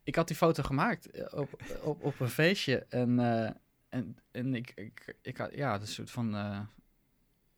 ik 0.04 0.16
had 0.16 0.28
die 0.28 0.36
foto 0.38 0.64
gemaakt 0.64 1.12
eh, 1.12 1.40
op, 1.40 1.64
op, 1.82 2.04
op 2.04 2.20
een 2.20 2.30
feestje. 2.30 2.86
En, 2.90 3.20
eh, 3.20 3.52
en, 3.90 4.18
en 4.32 4.56
ik, 4.56 4.72
ik, 4.76 5.16
ik 5.22 5.38
had, 5.38 5.54
ja, 5.56 5.74
een 5.76 5.88
soort 5.88 6.12
van, 6.12 6.36
eh, 6.36 6.60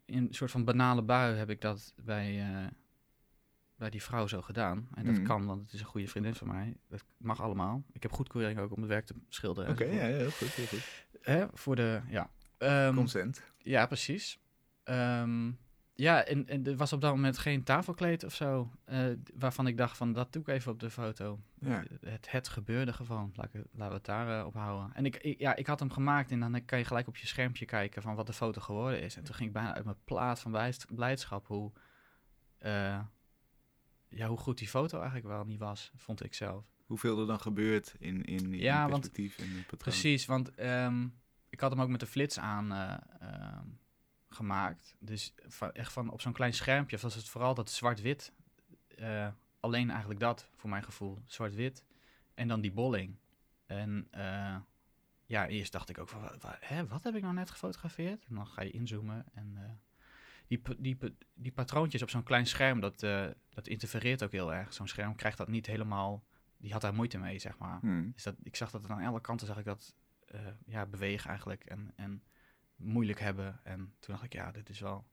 in 0.06 0.17
een 0.17 0.34
soort 0.34 0.52
van 0.52 0.63
banale 0.65 1.02
bui 1.04 1.36
heb 1.36 1.50
ik 1.50 1.62
dat 1.62 1.93
bij, 2.04 2.39
eh, 2.39 2.67
bij 3.76 3.89
die 3.89 4.04
vrouw 4.04 4.28
zo 4.28 4.41
gedaan. 4.41 4.88
En 4.93 5.06
dat 5.06 5.15
Mhm. 5.15 5.24
kan, 5.24 5.45
want 5.45 5.62
het 5.62 5.74
is 5.74 5.80
een 5.80 5.86
goede 5.86 6.08
vriendin 6.08 6.36
van 6.36 6.48
mij. 6.48 6.78
Dat 6.88 7.04
mag 7.17 7.41
allemaal. 7.41 7.84
Ik 7.91 8.02
heb 8.04 8.12
goedkeuring 8.12 8.60
ook 8.60 8.72
om 8.72 8.80
het 8.82 8.89
werk 8.89 9.06
te 9.06 9.13
schilderen. 9.30 9.69
Oké, 9.72 9.84
ja, 9.86 9.91
heel 10.06 10.32
goed, 10.32 10.48
heel 10.48 10.65
goed. 10.65 11.06
Hè, 11.22 11.45
voor 11.54 11.76
de, 11.76 12.02
ja. 12.08 12.30
Ehm, 12.58 12.95
Consent. 12.95 13.43
ja, 13.58 13.86
precies. 13.86 14.39
Ehm, 14.84 15.52
ja, 16.00 16.24
en, 16.24 16.48
en 16.48 16.66
er 16.66 16.76
was 16.76 16.94
op 16.94 17.02
dat 17.02 17.12
moment 17.16 17.38
geen 17.38 17.64
tafelkleed 17.64 18.24
of 18.24 18.34
zo, 18.36 18.72
eh, 18.86 19.06
waarvan 19.36 19.68
ik 19.68 19.78
dacht 19.78 19.98
van, 19.98 20.14
dat 20.14 20.34
doe 20.34 20.42
ik 20.42 20.48
even 20.48 20.72
op 20.72 20.80
de 20.80 20.90
foto. 20.90 21.40
Ja. 21.60 21.84
Het, 22.02 22.32
het 22.32 22.48
gebeurde 22.48 22.94
gewoon, 22.94 23.32
Laat 23.36 23.46
ik, 23.46 23.54
het- 23.54 23.68
laten 23.72 23.88
we 23.90 23.94
het 23.98 24.06
daar 24.06 24.40
eh, 24.40 24.46
op 24.46 24.54
houden. 24.54 24.96
En 24.96 25.06
ik, 25.06 25.16
ik- 25.18 25.40
ja, 25.40 25.56
ik 25.56 25.68
had 25.68 25.80
hem 25.80 25.92
gemaakt 25.92 26.32
en 26.32 26.40
dan 26.40 26.66
kan 26.66 26.78
je 26.80 26.86
gelijk 26.86 27.08
op 27.08 27.18
je 27.18 27.28
schermpje 27.28 27.66
kijken 27.66 28.02
van 28.02 28.16
wat 28.16 28.28
de 28.28 28.34
foto 28.34 28.62
geworden 28.62 29.02
is. 29.02 29.16
En 29.16 29.24
toen 29.24 29.36
ging 29.36 29.48
ik 29.48 29.54
bijna 29.54 29.74
uit 29.76 29.86
mijn 29.86 29.98
plaat 30.04 30.40
van 30.40 30.52
blijdschap 30.96 31.48
hoe, 31.48 31.72
eh, 32.58 33.00
ja, 34.10 34.28
hoe 34.28 34.38
goed 34.38 34.58
die 34.58 34.68
foto 34.68 34.98
eigenlijk 34.98 35.28
wel 35.28 35.44
niet 35.46 35.60
was, 35.60 35.92
vond 35.96 36.24
ik 36.24 36.34
zelf. 36.34 36.66
Hoeveel 36.86 37.20
er 37.20 37.28
dan 37.28 37.40
gebeurt 37.40 37.96
in, 38.00 38.24
in, 38.24 38.54
in 38.54 38.60
Ja, 38.60 38.80
want- 38.90 38.92
perspectief 38.92 39.38
en 39.38 39.46
patroon. 39.62 39.78
Precies, 39.78 40.26
want 40.26 40.56
ehm, 40.56 41.08
ik 41.50 41.60
had 41.60 41.72
hem 41.72 41.82
ook 41.82 41.90
met 41.90 42.00
de 42.00 42.06
flits 42.06 42.40
aan 42.40 42.72
eh, 42.72 42.94
ehm, 43.20 43.66
gemaakt. 44.30 44.96
Dus 45.00 45.34
echt 45.74 45.94
van 45.94 46.10
op 46.10 46.22
zo'n 46.22 46.34
klein 46.34 46.54
schermpje 46.54 46.98
was 46.98 47.15
het 47.15 47.30
vooral 47.30 47.54
dat 47.54 47.70
zwart-wit. 47.70 48.34
eh, 48.96 49.28
alleen 49.60 49.89
eigenlijk 49.89 50.20
dat, 50.20 50.50
voor 50.56 50.70
mijn 50.70 50.84
gevoel. 50.84 51.18
Zwart-wit. 51.26 51.86
En 52.34 52.48
dan 52.48 52.62
die 52.62 52.72
bolling. 52.72 53.15
En 53.65 54.08
eh, 54.12 54.56
ja, 55.26 55.48
eerst 55.48 55.72
dacht 55.72 55.89
ik 55.89 55.98
ook 55.98 56.10
van, 56.10 56.22
wa- 56.22 56.38
wa- 56.39 56.58
hè, 56.60 56.88
wat 56.88 57.04
heb 57.04 57.15
ik 57.15 57.22
nou 57.22 57.34
net 57.34 57.50
gefotografeerd? 57.52 58.26
En 58.26 58.36
dan 58.36 58.48
ga 58.48 58.62
je 58.62 58.72
inzoomen 58.72 59.26
en... 59.34 59.54
eh, 59.58 59.72
die, 60.48 60.62
die, 60.78 60.98
die 61.34 61.52
patroontjes 61.52 62.02
op 62.02 62.10
zo'n 62.10 62.24
klein 62.24 62.46
scherm, 62.46 62.80
dat, 62.80 63.00
dat 63.50 63.68
interfereert 63.68 64.24
ook 64.24 64.32
heel 64.32 64.54
erg. 64.54 64.74
Zo'n 64.74 64.88
scherm 64.88 65.15
krijgt 65.15 65.38
dat 65.38 65.48
niet 65.48 65.65
helemaal... 65.65 66.24
Die 66.58 66.72
had 66.72 66.82
daar 66.82 66.94
moeite 66.94 67.18
mee, 67.18 67.39
zeg 67.39 67.58
maar. 67.58 67.80
Hmm. 67.80 68.12
Dus 68.12 68.24
dat, 68.24 68.36
ik 68.44 68.56
zag 68.56 68.72
dat 68.72 68.89
aan 68.89 69.06
alle 69.06 69.22
kanten 69.22 69.48
zag 69.48 69.58
ik 69.58 69.65
dat 69.65 69.96
ja, 70.65 70.86
bewegen 70.86 71.30
eigenlijk 71.30 71.65
en, 71.65 71.92
en 71.96 72.24
moeilijk 72.80 73.20
hebben. 73.20 73.60
En 73.63 73.78
toen 73.78 74.13
dacht 74.13 74.24
ik, 74.24 74.34
ja, 74.34 74.52
dit 74.52 74.70
is 74.70 74.80
wel, 74.80 75.06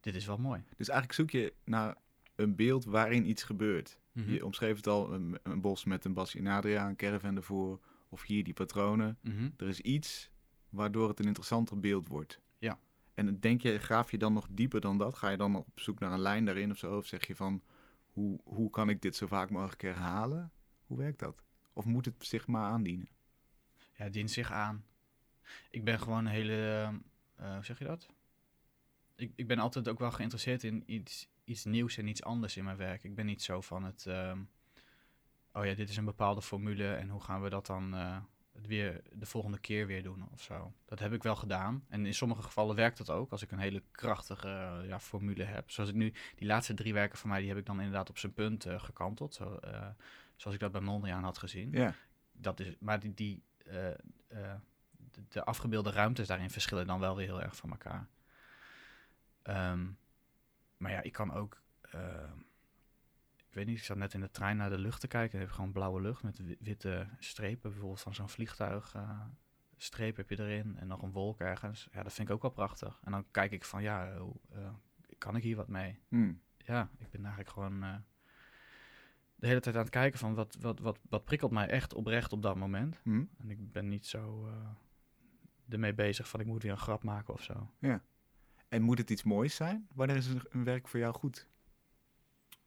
dit 0.00 0.14
is 0.14 0.26
wel 0.26 0.38
mooi. 0.38 0.62
Dus 0.76 0.88
eigenlijk 0.88 1.18
zoek 1.18 1.30
je 1.30 1.52
naar 1.64 1.96
een 2.34 2.56
beeld 2.56 2.84
waarin 2.84 3.28
iets 3.28 3.42
gebeurt. 3.42 3.98
Mhm. 4.12 4.32
Je 4.32 4.44
omschreef 4.44 4.76
het 4.76 4.86
al, 4.86 5.12
een, 5.12 5.38
een 5.42 5.60
bos 5.60 5.84
met 5.84 6.04
een 6.04 6.12
Bassie 6.12 6.40
en 6.40 6.46
Adria, 6.46 6.88
een 6.88 6.96
caravan 6.96 7.36
ervoor, 7.36 7.80
of 8.08 8.22
hier 8.22 8.44
die 8.44 8.54
patronen. 8.54 9.18
Mhm. 9.20 9.50
Er 9.56 9.68
is 9.68 9.80
iets 9.80 10.30
waardoor 10.68 11.08
het 11.08 11.18
een 11.18 11.26
interessanter 11.26 11.80
beeld 11.80 12.08
wordt. 12.08 12.40
Ja. 12.58 12.78
En 13.14 13.40
denk 13.40 13.60
je, 13.62 13.78
graaf 13.78 14.10
je 14.10 14.18
dan 14.18 14.32
nog 14.32 14.48
dieper 14.50 14.80
dan 14.80 14.98
dat? 14.98 15.14
Ga 15.14 15.28
je 15.28 15.36
dan 15.36 15.56
op 15.56 15.80
zoek 15.80 15.98
naar 15.98 16.12
een 16.12 16.20
lijn 16.20 16.44
daarin 16.44 16.70
of 16.70 16.78
zo? 16.78 16.96
Of 16.96 17.06
zeg 17.06 17.26
je 17.26 17.36
van, 17.36 17.62
hoe, 18.12 18.40
hoe 18.44 18.70
kan 18.70 18.88
ik 18.88 19.02
dit 19.02 19.16
zo 19.16 19.26
vaak 19.26 19.50
mogelijk 19.50 19.82
herhalen? 19.82 20.52
Hoe 20.86 20.98
werkt 20.98 21.18
dat? 21.18 21.42
Of 21.72 21.84
moet 21.84 22.04
het 22.04 22.14
zich 22.18 22.46
maar 22.46 22.70
aandienen? 22.70 23.08
Ja, 23.92 24.04
het 24.04 24.12
dient 24.12 24.30
zich 24.30 24.52
aan. 24.52 24.84
Ik 25.70 25.84
ben 25.84 25.98
gewoon 25.98 26.18
een 26.18 26.32
hele, 26.32 26.90
eh, 27.36 27.54
hoe 27.54 27.64
zeg 27.64 27.78
je 27.78 27.84
dat? 27.84 28.08
Ik, 29.16 29.32
ik 29.36 29.46
ben 29.46 29.58
altijd 29.58 29.88
ook 29.88 29.98
wel 29.98 30.10
geïnteresseerd 30.10 30.64
in 30.64 30.82
iets, 30.86 31.28
iets 31.44 31.64
nieuws 31.64 31.96
en 31.96 32.06
iets 32.06 32.22
anders 32.22 32.56
in 32.56 32.64
mijn 32.64 32.76
werk. 32.76 33.04
Ik 33.04 33.14
ben 33.14 33.26
niet 33.26 33.42
zo 33.42 33.60
van 33.60 33.84
het, 33.84 34.06
ehm, 34.06 34.38
oh 35.52 35.64
ja, 35.64 35.74
dit 35.74 35.88
is 35.88 35.96
een 35.96 36.04
bepaalde 36.04 36.42
formule 36.42 36.94
en 36.94 37.08
hoe 37.08 37.20
gaan 37.20 37.42
we 37.42 37.48
dat 37.48 37.66
dan 37.66 37.94
eh, 37.94 38.16
het 38.52 38.66
weer 38.66 39.02
de 39.12 39.26
volgende 39.26 39.58
keer 39.58 39.86
weer 39.86 40.02
doen 40.02 40.28
of 40.32 40.42
zo. 40.42 40.72
Dat 40.84 40.98
heb 40.98 41.12
ik 41.12 41.22
wel 41.22 41.36
gedaan. 41.36 41.84
En 41.88 42.06
in 42.06 42.14
sommige 42.14 42.42
gevallen 42.42 42.76
werkt 42.76 42.98
dat 42.98 43.10
ook 43.10 43.30
als 43.30 43.42
ik 43.42 43.50
een 43.50 43.58
hele 43.58 43.82
krachtige 43.90 44.48
eh, 44.48 44.88
ja, 44.88 45.00
formule 45.00 45.44
heb. 45.44 45.70
Zoals 45.70 45.90
ik 45.90 45.96
nu, 45.96 46.12
die 46.34 46.46
laatste 46.46 46.74
drie 46.74 46.92
werken 46.92 47.18
van 47.18 47.28
mij, 47.28 47.38
die 47.38 47.48
heb 47.48 47.58
ik 47.58 47.66
dan 47.66 47.78
inderdaad 47.78 48.10
op 48.10 48.18
zijn 48.18 48.32
punt 48.32 48.66
gekanteld. 48.68 49.34
Zo, 49.34 49.58
zoals 50.36 50.56
ik 50.56 50.60
dat 50.60 50.72
bij 50.72 50.80
Mondriaan 50.80 51.24
had 51.24 51.38
gezien 51.38 51.70
Ja, 51.70 51.94
dat 52.32 52.60
is, 52.60 52.74
maar 52.78 53.00
die, 53.00 53.14
die 53.14 53.42
de, 55.14 55.22
de 55.28 55.44
afgebeelde 55.44 55.90
ruimtes 55.90 56.26
daarin 56.26 56.50
verschillen 56.50 56.86
dan 56.86 57.00
wel 57.00 57.16
weer 57.16 57.26
heel 57.26 57.42
erg 57.42 57.56
van 57.56 57.70
elkaar. 57.70 58.08
Ehm, 59.42 59.86
maar 60.76 60.90
ja, 60.90 61.00
ik 61.00 61.12
kan 61.12 61.32
ook. 61.32 61.60
ehm, 61.80 62.38
ik 63.36 63.58
weet 63.58 63.66
niet, 63.66 63.78
ik 63.78 63.84
zat 63.84 63.96
net 63.96 64.14
in 64.14 64.20
de 64.20 64.30
trein 64.30 64.56
naar 64.56 64.70
de 64.70 64.78
lucht 64.78 65.00
te 65.00 65.08
kijken. 65.08 65.30
Dan 65.38 65.40
heb 65.46 65.50
gewoon 65.56 65.72
blauwe 65.72 66.00
lucht 66.00 66.22
met 66.22 66.38
wi- 66.38 66.56
witte 66.60 67.06
strepen. 67.18 67.70
Bijvoorbeeld 67.70 68.00
van 68.00 68.14
zo'n 68.14 68.28
vliegtuig. 68.28 68.94
eh, 68.94 69.20
streep 69.76 70.16
heb 70.16 70.30
je 70.30 70.38
erin 70.38 70.76
en 70.78 70.86
nog 70.86 71.02
een 71.02 71.12
wolk 71.12 71.40
ergens. 71.40 71.88
Ja, 71.92 72.02
dat 72.02 72.12
vind 72.12 72.28
ik 72.28 72.34
ook 72.34 72.42
wel 72.42 72.50
prachtig. 72.50 73.00
En 73.04 73.12
dan 73.12 73.24
kijk 73.30 73.52
ik 73.52 73.64
van 73.64 73.82
ja, 73.82 74.16
hoe, 74.16 74.34
eh, 74.52 74.68
kan 75.18 75.36
ik 75.36 75.42
hier 75.42 75.56
wat 75.56 75.68
mee? 75.68 76.00
Hmm. 76.08 76.40
ja, 76.58 76.88
ik 76.98 77.10
ben 77.10 77.20
eigenlijk 77.20 77.50
gewoon 77.50 77.82
eh, 77.82 77.94
de 79.34 79.46
hele 79.46 79.60
tijd 79.60 79.74
aan 79.76 79.80
het 79.82 79.90
kijken 79.90 80.18
van 80.18 80.34
wat, 80.34 80.56
wat, 80.60 80.78
wat, 80.78 80.98
wat 81.08 81.24
prikkelt 81.24 81.50
mij 81.50 81.68
echt 81.68 81.94
oprecht 81.94 82.32
op 82.32 82.42
dat 82.42 82.56
moment. 82.56 83.00
Hmm. 83.02 83.30
En 83.38 83.50
ik 83.50 83.72
ben 83.72 83.88
niet 83.88 84.06
zo 84.06 84.46
eh, 84.48 84.68
ermee 85.68 85.94
bezig 85.94 86.28
van 86.28 86.40
ik 86.40 86.46
moet 86.46 86.62
weer 86.62 86.72
een 86.72 86.78
grap 86.78 87.02
maken 87.02 87.34
of 87.34 87.42
zo. 87.42 87.70
En 88.68 88.82
moet 88.82 88.98
het 88.98 89.10
iets 89.10 89.22
moois 89.22 89.54
zijn? 89.54 89.88
Wanneer 89.94 90.16
is 90.16 90.26
een, 90.50 90.64
werk 90.64 90.88
voor 90.88 90.98
jou 91.00 91.14
goed? 91.14 91.46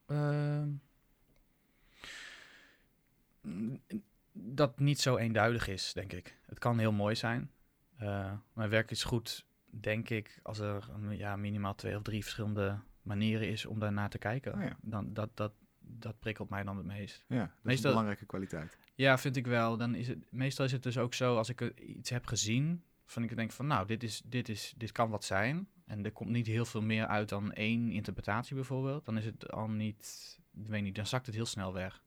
Ehm, 0.06 0.70
mm, 3.42 3.82
dat 4.32 4.80
niet 4.80 5.00
zo 5.00 5.18
eenduidig 5.18 5.68
is, 5.68 5.94
denk 5.94 6.14
ik. 6.14 6.38
Het 6.46 6.60
kan 6.60 6.80
heel 6.80 6.92
mooi 6.92 7.16
zijn. 7.16 7.52
Eh, 7.98 8.32
mijn 8.54 8.70
werk 8.70 8.92
is 8.92 9.04
goed, 9.04 9.46
denk 9.70 10.10
ik, 10.10 10.40
als 10.44 10.60
er 10.60 10.90
een, 10.94 11.18
ja, 11.18 11.36
minimaal 11.36 11.76
twee 11.76 11.96
of 11.96 12.02
drie 12.02 12.22
verschillende 12.22 12.80
manieren 13.02 13.50
is 13.50 13.66
om 13.66 13.80
daarnaar 13.80 14.10
te 14.10 14.18
kijken. 14.18 14.54
Oh 14.54 14.62
ja. 14.62 14.78
Dan, 14.82 15.14
dat, 15.14 15.30
dat, 15.34 15.52
dat 15.80 16.20
prikkelt 16.20 16.50
mij 16.50 16.64
dan 16.64 16.78
het 16.78 16.86
meest. 16.86 17.24
Ja, 17.28 17.38
dat 17.40 17.48
is 17.48 17.54
Meestal- 17.62 17.86
een 17.86 17.92
belangrijke 17.98 18.26
kwaliteit. 18.26 18.78
Ja, 18.96 19.18
vind 19.18 19.36
ik 19.36 19.48
wel. 19.48 19.78
Dan 19.78 19.96
is 19.96 20.08
het, 20.08 20.32
meestal 20.32 20.66
is 20.66 20.72
het 20.72 20.84
dus 20.84 20.98
ook 20.98 21.14
zo, 21.14 21.38
als 21.38 21.50
ik 21.50 21.62
iets 21.80 22.10
heb 22.10 22.26
gezien, 22.26 22.84
van 23.06 23.24
ik 23.24 23.36
denk 23.36 23.52
van, 23.52 23.68
nou, 23.68 23.88
dit, 23.88 24.04
is, 24.04 24.22
dit, 24.26 24.50
is, 24.50 24.74
dit 24.78 24.92
kan 24.92 25.10
wat 25.10 25.24
zijn. 25.24 25.68
En 25.86 26.06
er 26.06 26.12
komt 26.12 26.30
niet 26.30 26.48
heel 26.48 26.66
veel 26.66 26.82
meer 26.82 27.08
uit 27.08 27.30
dan 27.30 27.54
één 27.54 27.92
interpretatie 27.92 28.56
bijvoorbeeld. 28.56 29.06
Dan 29.06 29.18
is 29.18 29.26
het 29.26 29.52
al 29.52 29.68
niet, 29.68 30.38
ik 30.54 30.68
weet 30.68 30.84
niet, 30.84 30.96
dan 30.96 31.06
zakt 31.06 31.26
het 31.26 31.36
heel 31.36 31.46
snel 31.46 31.74
weg. 31.74 32.04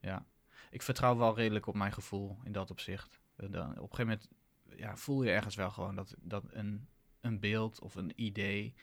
Ja. 0.00 0.26
Ik 0.70 0.82
vertrouw 0.82 1.16
wel 1.16 1.36
redelijk 1.36 1.66
op 1.66 1.74
mijn 1.74 1.92
gevoel 1.92 2.38
in 2.44 2.52
dat 2.52 2.70
opzicht. 2.70 3.20
Eh, 3.36 3.50
Dan, 3.50 3.70
op 3.70 3.90
een 3.90 3.96
gegeven 3.96 4.06
moment 4.06 4.28
ja, 4.76 4.96
voel 4.96 5.22
je 5.22 5.30
ergens 5.30 5.54
wel 5.54 5.70
gewoon 5.70 5.94
dat, 5.94 6.14
dat 6.20 6.44
een, 6.50 6.88
een 7.20 7.40
beeld 7.40 7.80
of 7.80 7.94
een 7.94 8.12
idee 8.14 8.74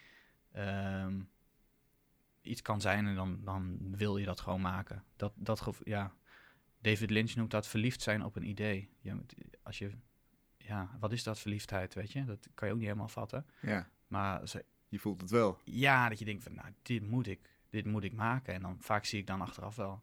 ehm, 0.51 1.21
iets 2.41 2.61
kan 2.61 2.81
zijn 2.81 3.07
en 3.07 3.15
dan, 3.15 3.39
dan 3.43 3.77
wil 3.95 4.17
je 4.17 4.25
dat 4.25 4.39
gewoon 4.39 4.61
maken. 4.61 5.03
Dat, 5.15 5.33
dat 5.35 5.79
ja, 5.83 6.13
David 6.83 7.09
Lynch 7.09 7.35
noemt 7.35 7.51
dat 7.51 7.67
verliefd 7.67 8.01
zijn 8.01 8.23
op 8.23 8.35
een 8.35 8.47
idee. 8.49 8.89
Je, 9.01 9.15
als 9.63 9.77
je, 9.77 9.91
ja, 10.57 10.89
wat 10.99 11.11
is 11.11 11.23
dat 11.23 11.39
verliefdheid, 11.39 11.93
weet 11.93 12.11
je? 12.11 12.25
Dat 12.25 12.47
kan 12.53 12.67
je 12.67 12.73
ook 12.73 12.79
niet 12.79 12.89
helemaal 12.89 13.07
vatten. 13.09 13.45
Ja, 13.61 13.89
Maar 14.07 14.47
ze- 14.47 14.65
je 14.87 14.99
voelt 14.99 15.21
het 15.21 15.29
wel. 15.29 15.57
ja, 15.63 16.09
dat 16.09 16.19
je 16.19 16.25
denkt 16.25 16.43
van, 16.43 16.53
nou, 16.53 16.67
dit 16.81 17.07
moet 17.09 17.27
ik, 17.27 17.39
dit 17.69 17.85
moet 17.85 18.03
ik 18.03 18.13
maken. 18.13 18.53
En 18.53 18.61
dan 18.61 18.77
vaak 18.79 19.05
zie 19.05 19.19
ik 19.19 19.27
dan 19.27 19.41
achteraf 19.41 19.75
wel 19.75 20.01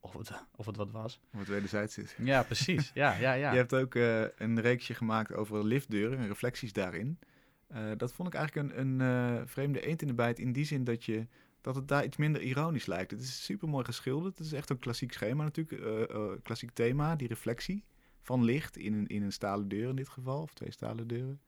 of 0.00 0.12
het, 0.12 0.30
of 0.56 0.66
het 0.66 0.76
wat 0.76 0.90
was. 0.90 1.20
Of 1.32 1.38
het 1.38 1.48
wederzijds 1.48 1.98
is. 1.98 2.14
Ja, 2.18 2.42
precies. 2.42 2.90
Ja, 2.94 3.14
ja, 3.14 3.32
ja. 3.32 3.50
Je 3.52 3.56
hebt 3.56 3.74
ook 3.74 3.94
eh, 3.94 4.22
een 4.36 4.60
reeksje 4.60 4.94
gemaakt 4.94 5.32
over 5.32 5.64
liftdeuren 5.64 6.18
en 6.18 6.26
reflecties 6.26 6.72
daarin. 6.72 7.18
Eh, 7.66 7.90
dat 7.96 8.12
vond 8.12 8.28
ik 8.28 8.34
eigenlijk 8.34 8.72
een, 8.74 8.80
een 9.00 9.00
eh, 9.40 9.42
vreemde 9.46 9.80
eend 9.86 10.02
in 10.02 10.08
de 10.08 10.14
bijt 10.14 10.38
in 10.38 10.52
die 10.52 10.64
zin 10.64 10.84
dat, 10.84 11.04
je, 11.04 11.26
dat 11.66 11.74
het 11.74 11.88
daar 11.88 12.04
iets 12.04 12.16
minder 12.16 12.42
ironisch 12.42 12.86
lijkt. 12.86 13.10
Het 13.10 13.20
is 13.20 13.44
super 13.44 13.68
mooi 13.68 13.84
geschilderd. 13.84 14.38
Het 14.38 14.46
is 14.46 14.52
echt 14.52 14.70
een 14.70 14.78
klassiek 14.78 15.12
schema 15.12 15.44
natuurlijk, 15.44 15.82
eh, 15.84 16.02
eh, 16.02 16.38
klassiek 16.42 16.70
thema, 16.70 17.16
die 17.16 17.28
reflectie 17.28 17.84
van 18.22 18.44
licht 18.44 18.76
in 18.76 18.92
een, 18.92 19.06
in 19.06 19.22
een 19.22 19.32
stalen 19.32 19.68
deur 19.68 19.88
in 19.88 19.96
dit 19.96 20.08
geval, 20.08 20.42
of 20.42 20.54
twee 20.54 20.70
stalen 20.70 21.06
deuren. 21.06 21.40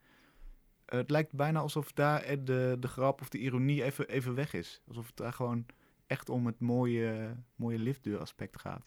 Eh, 0.84 0.98
het 0.98 1.10
lijkt 1.10 1.32
bijna 1.32 1.58
alsof 1.60 1.92
daar 1.92 2.44
de, 2.44 2.76
de 2.80 2.88
grap 2.88 3.20
of 3.20 3.28
de 3.28 3.38
ironie 3.38 3.82
even, 3.84 4.08
even 4.08 4.34
weg 4.34 4.52
is. 4.52 4.82
Alsof 4.88 5.06
het 5.06 5.16
daar 5.16 5.32
gewoon 5.32 5.66
echt 6.06 6.28
om 6.28 6.46
het 6.46 6.60
mooie, 6.60 7.36
mooie 7.56 7.78
liftdeuraspect 7.78 8.60
gaat. 8.60 8.86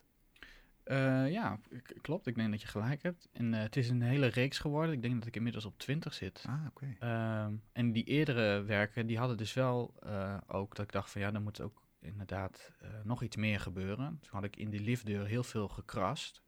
Eh, 0.92 1.32
ja, 1.32 1.60
klopt. 2.02 2.28
Ik 2.28 2.36
denk 2.36 2.52
dat 2.52 2.62
je 2.62 2.68
gelijk 2.68 3.04
hebt. 3.04 3.28
En 3.34 3.54
eh, 3.54 3.62
het 3.62 3.76
is 3.76 3.90
een 3.90 4.02
hele 4.02 4.28
reeks 4.28 4.60
geworden. 4.60 4.96
Ik 4.96 5.02
denk 5.02 5.14
dat 5.14 5.28
ik 5.28 5.36
inmiddels 5.36 5.66
op 5.66 5.78
20 5.78 6.14
zit. 6.14 6.46
Ah, 6.48 6.66
oké. 6.68 6.96
Ehm, 7.00 7.54
en 7.72 7.92
die 7.92 8.04
eerdere 8.04 8.64
werken, 8.64 9.08
die 9.08 9.18
hadden 9.18 9.38
dus 9.38 9.54
wel 9.54 9.94
eh, 10.04 10.38
ook 10.48 10.76
dat 10.76 10.86
ik 10.86 10.92
dacht 10.92 11.12
van 11.12 11.22
ja, 11.22 11.34
er 11.34 11.42
moet 11.42 11.62
ook 11.62 11.82
inderdaad 12.00 12.72
nog 13.04 13.24
iets 13.24 13.36
meer 13.36 13.60
gebeuren. 13.60 14.20
Toen 14.22 14.30
had 14.32 14.44
ik 14.44 14.56
in 14.56 14.70
die 14.70 14.80
liftdeur 14.80 15.26
heel 15.26 15.44
veel 15.44 15.68
gekrast. 15.68 16.42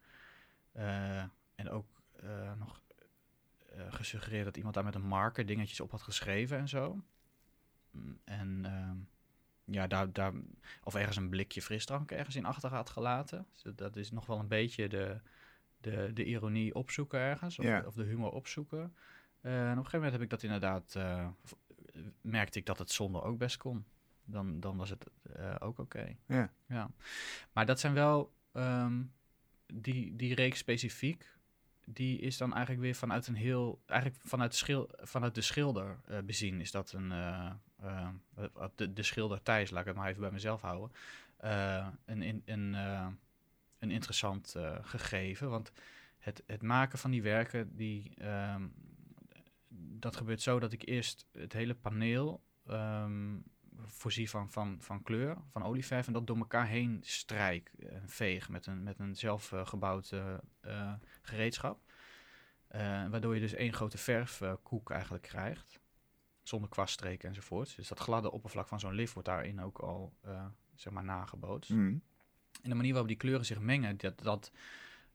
En 1.56 1.69
ook 1.69 1.88
nog 2.58 2.82
gesuggereerd 3.89 4.45
dat 4.45 4.58
iemand 4.58 4.75
daar 4.75 4.84
met 4.84 4.95
een 4.95 5.08
marker 5.08 5.45
dingetjes 5.45 5.79
op 5.79 5.91
had 5.91 6.01
geschreven 6.01 6.58
en 6.58 6.67
zo. 6.67 7.01
Mm, 7.91 8.19
En 8.23 8.65
ehm, 8.65 8.97
ja, 9.65 9.88
daar, 9.88 10.12
daar, 10.13 10.34
of 10.84 10.95
ergens 10.95 11.17
een 11.17 11.30
blikje 11.30 11.62
frisdrank 11.62 12.12
ergens 12.12 12.36
in 12.36 12.45
achter 12.45 12.69
had 12.69 12.89
gelaten. 12.89 13.45
Dus 13.52 13.73
dat- 13.76 13.95
is 13.95 14.12
nog 14.12 14.26
wel 14.26 14.39
een 14.39 14.47
beetje 14.47 14.88
de, 14.89 15.19
de, 15.78 16.12
de 16.13 16.23
ironie 16.26 16.76
opzoeken 16.76 17.19
ergens, 17.19 17.60
of, 17.60 17.65
Ja. 17.65 17.80
de, 17.82 17.88
of 17.88 17.93
de 17.93 18.04
humor 18.04 18.32
opzoeken. 18.32 18.95
Eh, 19.41 19.52
en 19.56 19.62
op 19.62 19.69
een 19.69 19.76
gegeven 19.76 19.93
moment 19.97 20.12
heb 20.13 20.21
ik 20.21 20.30
dat 20.30 20.43
inderdaad, 20.43 20.95
eh, 20.95 21.28
merkte 22.21 22.60
ik 22.60 22.65
dat 22.65 22.80
het 22.80 22.91
zonder 22.91 23.23
ook 23.23 23.38
best 23.38 23.58
kon. 23.58 23.86
Dan, 24.26 24.60
dan 24.60 24.78
was 24.78 24.89
het 24.89 25.06
eh, 25.34 25.56
ook 25.60 25.80
oké. 25.80 26.15
Ja. 26.28 26.54
ja. 26.67 26.89
Maar 27.54 27.65
dat 27.65 27.80
zijn 27.80 27.93
wel, 27.93 28.34
ehm, 28.52 29.02
die, 29.73 30.15
die 30.15 30.36
reeks 30.36 30.58
specifiek, 30.60 31.32
die 31.86 32.19
is 32.19 32.38
dan 32.38 32.52
eigenlijk 32.54 32.82
weer 32.84 32.95
vanuit 32.95 33.28
een 33.28 33.36
heel, 33.36 33.82
eigenlijk 33.86 34.21
vanuit, 34.26 34.52
de 34.52 34.58
schil, 34.58 34.89
vanuit 35.02 35.36
de 35.36 35.41
schilder 35.41 35.99
bezien. 36.26 36.60
Is 36.62 36.71
dat 36.71 36.91
een, 36.91 37.12
eh, 37.84 38.08
eh, 38.36 38.65
de, 38.76 38.93
de 38.93 39.04
schilder 39.04 39.41
Thijs, 39.41 39.69
laat 39.69 39.82
ik 39.82 39.88
het 39.88 39.96
maar 39.96 40.10
even 40.10 40.22
bij 40.22 40.32
mezelf 40.32 40.62
houden. 40.62 40.91
eh, 41.38 41.88
een, 42.06 42.43
een, 42.46 42.74
een, 43.80 43.91
interessant 43.91 44.56
gegeven. 44.82 45.50
Want 45.50 45.72
het, 46.19 46.43
het 46.48 46.62
maken 46.62 47.00
van 47.00 47.12
die 47.12 47.22
werken, 47.22 47.76
die, 47.76 48.13
ehm, 48.17 48.67
dat 50.00 50.15
gebeurt 50.15 50.41
zo 50.41 50.60
dat 50.60 50.74
ik 50.74 50.88
eerst 50.88 51.28
het 51.32 51.54
hele 51.54 51.76
paneel, 51.76 52.43
ehm, 52.67 53.38
voorzie 53.86 54.30
van, 54.30 54.52
van, 54.52 54.78
van 54.82 55.04
kleur, 55.04 55.38
van 55.52 55.63
olieverf, 55.63 56.08
en 56.08 56.13
dat 56.13 56.28
door 56.28 56.38
elkaar 56.38 56.67
heen 56.67 57.00
strijk 57.02 57.72
en 57.80 58.10
veeg 58.10 58.50
met 58.50 58.65
een, 58.65 58.84
met 58.84 59.00
een 59.00 59.15
zelfgebouwd 59.15 60.13
gereedschap. 61.22 61.82
Waardoor 63.10 63.34
je 63.34 63.41
dus 63.41 63.54
één 63.54 63.74
grote 63.74 63.98
verfkoek 63.98 64.91
eigenlijk 64.91 65.24
krijgt, 65.24 65.83
zonder 66.43 66.69
kwaststreken 66.69 67.29
enzovoort. 67.29 67.75
Dus 67.75 67.88
dat 67.88 67.99
gladde 67.99 68.32
oppervlak 68.32 68.67
van 68.67 68.79
zo'n 68.79 68.93
lift 68.93 69.13
wordt 69.13 69.27
daarin 69.27 69.62
ook 69.62 69.77
al, 69.77 70.13
eh, 70.21 70.45
zeg 70.75 70.93
maar, 70.93 71.03
nagebootst. 71.03 71.69
Mhm. 71.69 71.97
En 72.62 72.69
de 72.69 72.75
manier 72.75 72.91
waarop 72.91 73.10
die 73.10 73.17
kleuren 73.17 73.45
zich 73.45 73.60
mengen, 73.60 73.97
dat, 73.97 74.19
dat 74.19 74.51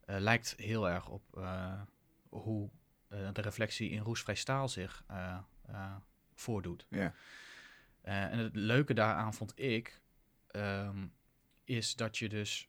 eh, 0.01 0.19
lijkt 0.19 0.55
heel 0.57 0.89
erg 0.89 1.09
op 1.09 1.37
eh, 1.37 1.81
hoe 2.29 2.71
de 3.09 3.41
reflectie 3.41 3.91
in 3.91 4.03
roestvrij 4.03 4.35
staal 4.35 4.69
zich 4.69 5.05
voordoet. 6.35 6.87
En 8.01 8.39
het 8.39 8.57
leuke 8.57 8.95
daaraan 8.95 9.35
vond 9.35 9.61
ik, 9.61 10.01
ehm, 10.47 11.07
is 11.65 11.95
dat 11.95 12.19
je 12.19 12.29
dus, 12.29 12.68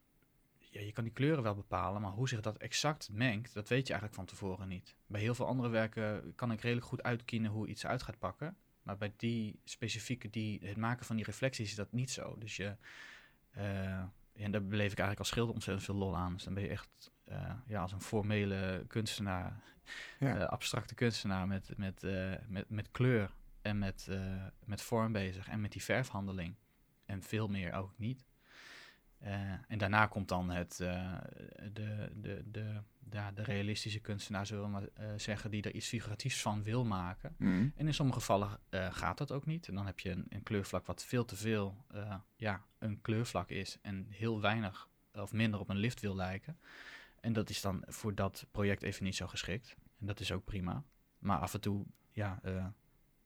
ja, 0.70 0.82
je 0.82 0.92
kan 0.92 1.04
die 1.04 1.14
kleuren 1.14 1.44
wel 1.44 1.56
bepalen, 1.56 2.02
maar 2.02 2.12
hoe 2.12 2.28
zich 2.30 2.42
dat 2.42 2.58
exact 2.58 3.10
mengt, 3.12 3.54
dat 3.54 3.68
weet 3.70 3.88
je 3.88 3.94
eigenlijk 3.94 4.14
van 4.16 4.26
tevoren 4.26 4.68
niet. 4.68 4.96
Bij 5.08 5.22
heel 5.22 5.36
veel 5.36 5.48
andere 5.48 5.70
werken 5.70 6.36
kan 6.36 6.52
ik 6.52 6.62
redelijk 6.62 6.88
goed 6.88 7.04
uitkiezen 7.04 7.50
hoe 7.50 7.68
iets 7.68 7.86
uit 7.86 8.04
gaat 8.04 8.20
pakken. 8.20 8.58
Maar 8.84 8.98
bij 8.98 9.14
die 9.18 9.60
specifieke, 9.64 10.30
die, 10.30 10.60
het 10.64 10.78
maken 10.78 11.06
van 11.06 11.16
die 11.16 11.26
reflecties 11.26 11.70
is 11.70 11.76
dat 11.76 11.92
niet 11.92 12.12
zo. 12.12 12.36
Dus 12.38 12.56
je, 12.56 12.76
eh, 13.50 14.04
en 14.34 14.52
daar 14.52 14.64
beleef 14.66 14.92
ik 14.92 14.98
eigenlijk 14.98 15.20
als 15.20 15.28
schilder 15.28 15.54
ontzettend 15.54 15.86
veel 15.86 15.96
lol 15.96 16.18
aan. 16.18 16.34
Dus 16.34 16.44
dan 16.44 16.54
ben 16.54 16.64
je 16.64 16.70
echt 16.70 17.12
eh, 17.24 17.52
ja, 17.68 17.82
als 17.82 17.92
een 17.92 18.02
formele 18.02 18.84
kunstenaar, 18.88 19.64
Ja. 20.20 20.38
eh, 20.38 20.48
abstracte 20.48 20.96
kunstenaar 20.96 21.48
met, 21.48 21.78
met, 21.78 22.02
met, 22.48 22.70
met 22.70 22.92
kleur 22.92 23.32
en 23.62 23.78
met, 23.78 24.08
met 24.66 24.82
vorm 24.82 25.12
bezig 25.12 25.48
en 25.48 25.62
met 25.62 25.72
die 25.72 25.84
verfhandeling. 25.84 26.56
En 27.06 27.24
veel 27.24 27.48
meer 27.48 27.74
ook 27.74 27.94
niet. 27.98 28.26
Eh, 29.20 29.52
en 29.68 29.78
daarna 29.78 30.06
komt 30.06 30.28
dan 30.28 30.50
het, 30.50 30.80
eh, 30.80 31.18
de, 31.74 32.12
de, 32.14 32.44
de, 32.46 32.82
ja, 33.10 33.32
de 33.32 33.44
realistische 33.44 34.00
kunstenaar, 34.00 34.46
zullen 34.46 34.64
we 34.64 34.70
maar 34.70 34.88
eh, 34.94 35.08
zeggen, 35.18 35.52
die 35.52 35.64
er 35.64 35.74
iets 35.74 35.88
figuratiefs 35.88 36.42
van 36.42 36.64
wil 36.64 36.86
maken. 36.86 37.36
Mhm. 37.38 37.68
En 37.76 37.88
in 37.88 37.94
sommige 37.94 38.20
gevallen 38.20 38.60
gaat 38.72 39.18
dat 39.18 39.32
ook 39.32 39.46
niet. 39.46 39.68
En 39.68 39.76
dan 39.76 39.86
heb 39.86 40.00
je 40.00 40.10
een, 40.10 40.26
een 40.30 40.44
kleurvlak 40.44 40.86
wat 40.86 41.04
veel 41.04 41.26
te 41.26 41.36
veel 41.36 41.86
ja, 42.36 42.66
een 42.78 43.02
kleurvlak 43.02 43.50
is 43.50 43.78
en 43.82 44.06
heel 44.10 44.42
weinig 44.42 44.90
of 45.14 45.34
minder 45.34 45.60
op 45.60 45.70
een 45.70 45.78
lift 45.78 46.00
wil 46.00 46.16
lijken. 46.16 46.60
En 47.20 47.34
dat 47.34 47.50
is 47.50 47.62
dan 47.62 47.84
voor 47.88 48.16
dat 48.16 48.48
project 48.52 48.82
even 48.82 49.04
niet 49.04 49.16
zo 49.16 49.28
geschikt. 49.28 49.76
En 50.00 50.06
dat 50.06 50.20
is 50.20 50.32
ook 50.32 50.46
prima. 50.46 50.84
Maar 51.18 51.38
af 51.38 51.54
en 51.54 51.62
toe 51.62 51.86
ja, 52.12 52.40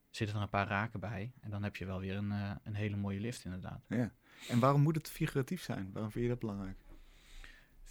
zitten 0.09 0.35
er 0.35 0.41
een 0.41 0.49
paar 0.49 0.67
raken 0.67 0.99
bij. 0.99 1.33
En 1.39 1.49
dan 1.49 1.63
heb 1.63 1.75
je 1.75 1.85
wel 1.85 1.99
weer 1.99 2.15
een, 2.15 2.31
een 2.63 2.75
hele 2.75 2.95
mooie 2.95 3.19
lift 3.19 3.45
inderdaad. 3.45 3.85
Ja. 3.87 4.11
En 4.49 4.59
waarom 4.59 4.81
moet 4.81 4.95
het 4.95 5.09
figuratief 5.09 5.61
zijn? 5.61 5.89
Waarom 5.93 6.11
vind 6.11 6.23
je 6.23 6.29
dat 6.29 6.39
belangrijk? 6.39 6.77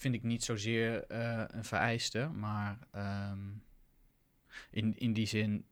vind 0.02 0.14
ik 0.14 0.22
niet 0.22 0.44
zozeer 0.44 1.06
eh, 1.06 1.44
een 1.46 1.64
vereiste, 1.64 2.28
maar 2.28 2.78
ehm, 2.90 3.50
in, 4.70 4.98
in 4.98 5.12
die 5.12 5.26
zin 5.26 5.66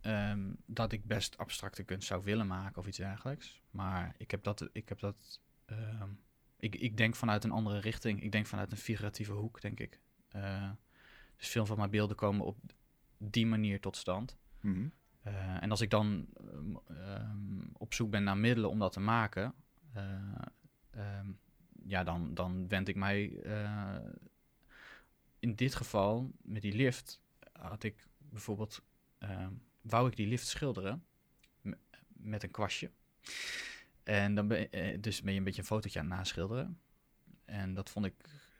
ehm, 0.00 0.52
dat 0.66 0.92
ik 0.92 1.04
best 1.04 1.38
abstracte 1.38 1.82
kunst 1.82 2.06
zou 2.06 2.24
willen 2.24 2.46
maken 2.46 2.78
of 2.78 2.86
iets 2.86 2.96
dergelijks. 2.96 3.62
Maar 3.70 4.14
ik 4.18 4.30
heb 4.30 4.42
dat, 4.42 4.68
ik 4.72 4.88
heb 4.88 4.98
dat, 4.98 5.40
ehm, 5.66 6.10
ik, 6.58 6.74
ik 6.74 6.96
denk 6.96 7.16
vanuit 7.16 7.44
een 7.44 7.50
andere 7.50 7.78
richting. 7.78 8.22
Ik 8.22 8.32
denk 8.32 8.46
vanuit 8.46 8.72
een 8.72 8.78
figuratieve 8.78 9.32
hoek, 9.32 9.60
denk 9.60 9.80
ik. 9.80 10.00
Eh, 10.28 10.70
dus 11.36 11.48
veel 11.48 11.66
van 11.66 11.76
mijn 11.76 11.90
beelden 11.90 12.16
komen 12.16 12.46
op 12.46 12.58
die 13.18 13.46
manier 13.46 13.80
tot 13.80 13.96
stand. 13.96 14.36
Mhm. 14.60 14.88
Eh, 15.22 15.62
en 15.62 15.70
als 15.70 15.80
ik 15.80 15.90
dan 15.90 16.28
op 17.72 17.94
zoek 17.94 18.10
ben 18.10 18.24
naar 18.24 18.38
middelen 18.38 18.70
om 18.70 18.78
dat 18.78 18.92
te 18.92 19.00
maken, 19.00 19.54
eh, 19.96 20.34
ehm, 20.90 21.32
ja, 21.86 22.04
dan, 22.04 22.34
dan 22.34 22.68
wend 22.68 22.88
ik 22.88 22.96
mij. 22.96 23.40
eh, 23.42 23.96
in 25.38 25.54
dit 25.54 25.74
geval, 25.74 26.30
met 26.42 26.62
die 26.62 26.72
lift, 26.74 27.20
had 27.52 27.82
ik 27.82 28.06
bijvoorbeeld. 28.18 28.82
ehm, 29.18 29.52
wou 29.80 30.08
ik 30.08 30.16
die 30.16 30.26
lift 30.26 30.46
schilderen 30.46 31.04
me- 31.60 31.78
met 32.08 32.42
een 32.42 32.50
kwastje. 32.50 32.90
En 34.02 34.34
dan 34.34 34.48
ben, 34.48 34.70
eh, 34.70 35.00
dus 35.00 35.22
ben 35.22 35.32
je 35.32 35.38
een 35.38 35.44
beetje 35.44 35.60
een 35.60 35.66
fotootje 35.66 35.98
aan 35.98 36.06
het 36.06 36.14
naschilderen. 36.16 36.80
En 37.44 37.74
dat 37.74 37.90
vond 37.90 38.06
ik 38.06 38.14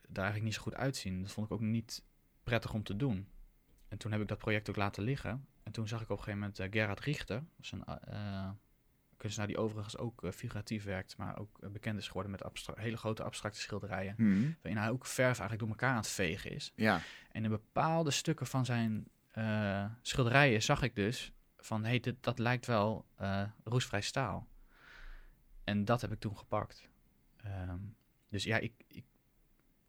daar 0.09 0.25
eigenlijk 0.25 0.43
niet 0.45 0.55
zo 0.55 0.61
goed 0.63 0.75
uitzien. 0.75 1.23
Dat 1.23 1.33
vond 1.33 1.47
ik 1.47 1.53
ook 1.53 1.61
niet 1.61 2.03
prettig 2.45 2.73
om 2.75 2.83
te 2.83 2.97
doen. 2.97 3.29
En 3.89 3.99
toen 3.99 4.13
heb 4.13 4.21
ik 4.21 4.29
dat 4.29 4.39
project 4.39 4.69
ook 4.69 4.77
laten 4.77 5.03
liggen. 5.03 5.47
En 5.63 5.73
toen 5.73 5.89
zag 5.89 6.01
ik 6.03 6.11
op 6.11 6.19
een 6.19 6.25
gegeven 6.25 6.39
moment 6.41 6.73
Gerhard 6.75 7.01
Richter. 7.01 7.45
Is 7.61 7.73
een 7.73 7.85
kunstenaar 9.17 9.49
die 9.49 9.59
overigens 9.59 9.97
ook 9.97 10.25
eh, 10.25 10.31
figuratief 10.31 10.85
werkt, 10.85 11.17
maar 11.17 11.39
ook 11.39 11.59
eh, 11.61 11.71
bekend 11.71 11.99
is 11.99 12.07
geworden 12.07 12.31
met 12.31 12.43
hele 12.75 12.97
grote 12.97 13.23
abstracte 13.23 13.61
schilderijen. 13.61 14.15
Mhm. 14.17 14.51
Waarin 14.63 14.83
hij 14.83 14.91
ook 14.91 15.07
verf 15.07 15.39
eigenlijk 15.39 15.59
door 15.59 15.69
elkaar 15.69 15.91
aan 15.91 15.97
het 15.97 16.09
vegen 16.09 16.51
is. 16.51 16.73
Ja. 16.75 17.01
En 17.31 17.45
in 17.45 17.51
bepaalde 17.51 18.11
stukken 18.11 18.47
van 18.47 18.65
zijn 18.65 19.09
eh, 19.31 19.85
schilderijen 20.03 20.63
zag 20.63 20.83
ik 20.83 20.95
dus 20.95 21.33
van, 21.57 21.83
hé, 21.83 21.89
hey, 21.89 22.01
dit, 22.01 22.17
dat 22.21 22.39
lijkt 22.39 22.67
wel 22.67 23.07
roestvrij 23.65 24.01
staal. 24.01 24.49
En 25.65 25.85
dat 25.85 26.01
heb 26.01 26.13
ik 26.13 26.21
toen 26.21 26.37
gepakt. 26.37 26.89
Ehm, 27.37 27.79
dus 28.29 28.45
ja, 28.45 28.57
ik, 28.59 28.73
ik, 28.87 29.05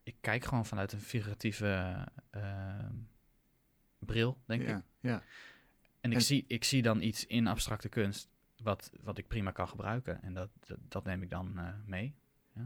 ik 0.03 0.15
kijk 0.21 0.43
gewoon 0.45 0.65
vanuit 0.65 0.91
een 0.91 1.01
figuratieve 1.01 1.97
ehm, 2.29 2.93
bril, 3.99 4.37
denk 4.45 4.61
ik. 4.61 4.67
ja. 4.67 4.83
ja. 4.99 5.23
En 6.01 6.09
ik, 6.09 6.17
En- 6.17 6.23
zie, 6.23 6.45
ik 6.47 6.63
zie 6.63 6.81
dan 6.81 7.01
iets 7.01 7.25
in 7.25 7.47
abstracte 7.47 7.89
kunst 7.89 8.29
wat, 8.63 8.91
wat 9.03 9.17
ik 9.17 9.27
prima 9.27 9.51
kan 9.51 9.67
gebruiken. 9.67 10.21
En 10.21 10.33
dat, 10.33 10.49
dat, 10.59 10.77
dat 10.87 11.03
neem 11.03 11.21
ik 11.21 11.29
dan 11.29 11.57
eh, 11.57 11.67
mee. 11.85 12.15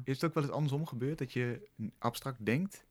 Is 0.04 0.16
het 0.16 0.24
ook 0.24 0.34
wel 0.34 0.44
eens 0.44 0.52
andersom 0.52 0.86
gebeurd 0.86 1.18
dat 1.18 1.34
je 1.34 1.70
abstract 1.98 2.46
denkt 2.46 2.86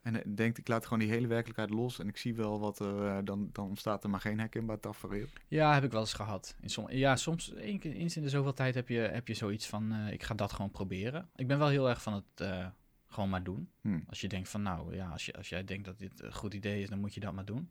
en 0.00 0.24
eh, 0.24 0.34
denkt 0.34 0.58
ik 0.58 0.68
laat 0.68 0.84
gewoon 0.84 0.98
die 0.98 1.08
hele 1.08 1.26
werkelijkheid 1.26 1.70
los 1.70 1.98
en 1.98 2.08
ik 2.08 2.16
zie 2.16 2.34
wel 2.34 2.60
wat 2.60 2.78
er 2.78 3.06
eh, 3.06 3.18
dan, 3.24 3.50
dan 3.52 3.68
ontstaat 3.68 4.04
er 4.04 4.10
maar 4.10 4.20
geen 4.20 4.38
herkenbaar 4.38 4.80
tafereel. 4.80 5.26
Ja, 5.48 5.74
heb 5.74 5.84
ik 5.84 5.92
wel 5.92 6.00
eens 6.00 6.12
gehad. 6.12 6.56
In 6.60 6.70
som, 6.70 6.90
ja, 6.90 7.16
soms 7.16 7.54
eens 7.54 8.16
in 8.16 8.22
de 8.22 8.28
zoveel 8.28 8.54
tijd 8.54 8.74
heb 8.74 8.88
je, 8.88 8.98
heb 8.98 9.28
je 9.28 9.34
zoiets 9.34 9.66
van, 9.66 10.06
ik 10.06 10.22
ga 10.22 10.34
dat 10.34 10.52
gewoon 10.52 10.70
proberen. 10.70 11.28
Ik 11.36 11.46
ben 11.46 11.58
wel 11.58 11.68
heel 11.68 11.88
erg 11.88 12.02
van 12.02 12.12
het 12.12 12.72
gewoon 13.12 13.30
maar 13.30 13.42
doen. 13.42 13.70
Hm. 13.80 14.00
Als 14.08 14.20
je 14.20 14.28
denkt 14.28 14.48
van, 14.48 14.62
nou 14.62 14.94
ja, 14.94 15.08
als, 15.08 15.26
je, 15.26 15.32
als 15.32 15.48
jij 15.48 15.64
denkt 15.64 15.84
dat 15.84 15.98
dit 15.98 16.22
een 16.22 16.34
goed 16.34 16.54
idee 16.54 16.82
is, 16.82 16.88
dan 16.88 16.98
moet 17.00 17.14
je 17.14 17.20
dat 17.20 17.32
maar 17.32 17.44
doen. 17.44 17.70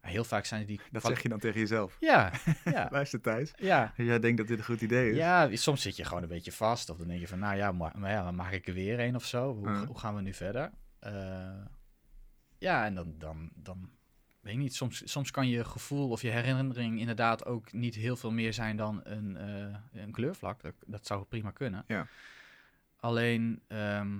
Heel 0.00 0.24
vaak 0.24 0.44
zijn 0.44 0.66
die... 0.66 0.80
Dat 0.90 1.04
zeg 1.04 1.22
je 1.22 1.28
dan 1.28 1.38
tegen 1.38 1.60
jezelf. 1.60 1.96
Ja, 2.00 2.32
ja, 2.64 2.88
Luister 2.90 3.20
Thijs, 3.20 3.52
ja. 3.56 3.92
jij 3.96 4.18
denkt 4.18 4.38
dat 4.38 4.46
dit 4.46 4.58
een 4.58 4.64
goed 4.64 4.80
idee 4.80 5.10
is. 5.10 5.16
Ja, 5.16 5.56
soms 5.56 5.82
zit 5.82 5.96
je 5.96 6.04
gewoon 6.04 6.22
een 6.22 6.28
beetje 6.28 6.52
vast. 6.52 6.90
Of 6.90 6.96
dan 6.96 7.08
denk 7.08 7.20
je 7.20 7.28
van, 7.28 7.38
nou 7.38 7.56
ja, 7.56 7.72
maar, 7.72 7.98
maar 7.98 8.10
ja, 8.10 8.24
dan 8.24 8.34
maak 8.34 8.52
ik 8.52 8.68
er 8.68 8.74
weer 8.74 9.00
een 9.00 9.14
of 9.14 9.24
zo. 9.24 9.54
Hoe, 9.54 9.68
Ja. 9.68 9.86
hoe 9.86 9.98
gaan 9.98 10.14
we 10.14 10.20
nu 10.20 10.34
verder? 10.34 10.70
Eh, 10.98 11.64
ja, 12.58 12.84
en 12.84 12.94
dan, 12.94 13.14
dan, 13.18 13.50
dan 13.54 13.90
weet 14.40 14.52
ik 14.52 14.58
niet. 14.58 14.74
Soms, 14.74 15.12
soms 15.12 15.30
kan 15.30 15.48
je 15.48 15.64
gevoel 15.64 16.08
of 16.10 16.22
je 16.22 16.28
herinnering 16.30 16.98
inderdaad 17.00 17.44
ook 17.44 17.72
niet 17.72 17.94
heel 17.94 18.16
veel 18.16 18.30
meer 18.32 18.52
zijn 18.52 18.76
dan 18.76 19.00
een, 19.04 19.36
eh, 19.36 20.02
een 20.02 20.12
kleurvlak. 20.12 20.62
Dat, 20.62 20.74
dat 20.86 21.06
zou 21.06 21.24
prima 21.24 21.50
kunnen. 21.50 21.84
Ja. 21.86 22.06
Alleen, 22.96 23.62
ehm, 23.66 24.18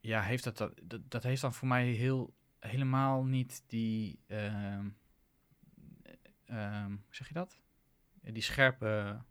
ja, 0.00 0.22
heeft 0.22 0.44
dat, 0.44 0.56
dat, 0.82 1.00
dat, 1.10 1.22
heeft 1.22 1.40
dan 1.40 1.54
voor 1.54 1.68
mij 1.68 1.86
heel, 1.86 2.34
helemaal 2.58 3.24
niet 3.24 3.62
die, 3.66 4.18
ehm, 4.26 4.88
ehm, 6.44 6.90
hoe 6.90 7.14
zeg 7.14 7.28
je 7.28 7.34
dat? 7.34 7.60
Die 8.22 8.42
scherpe 8.42 9.22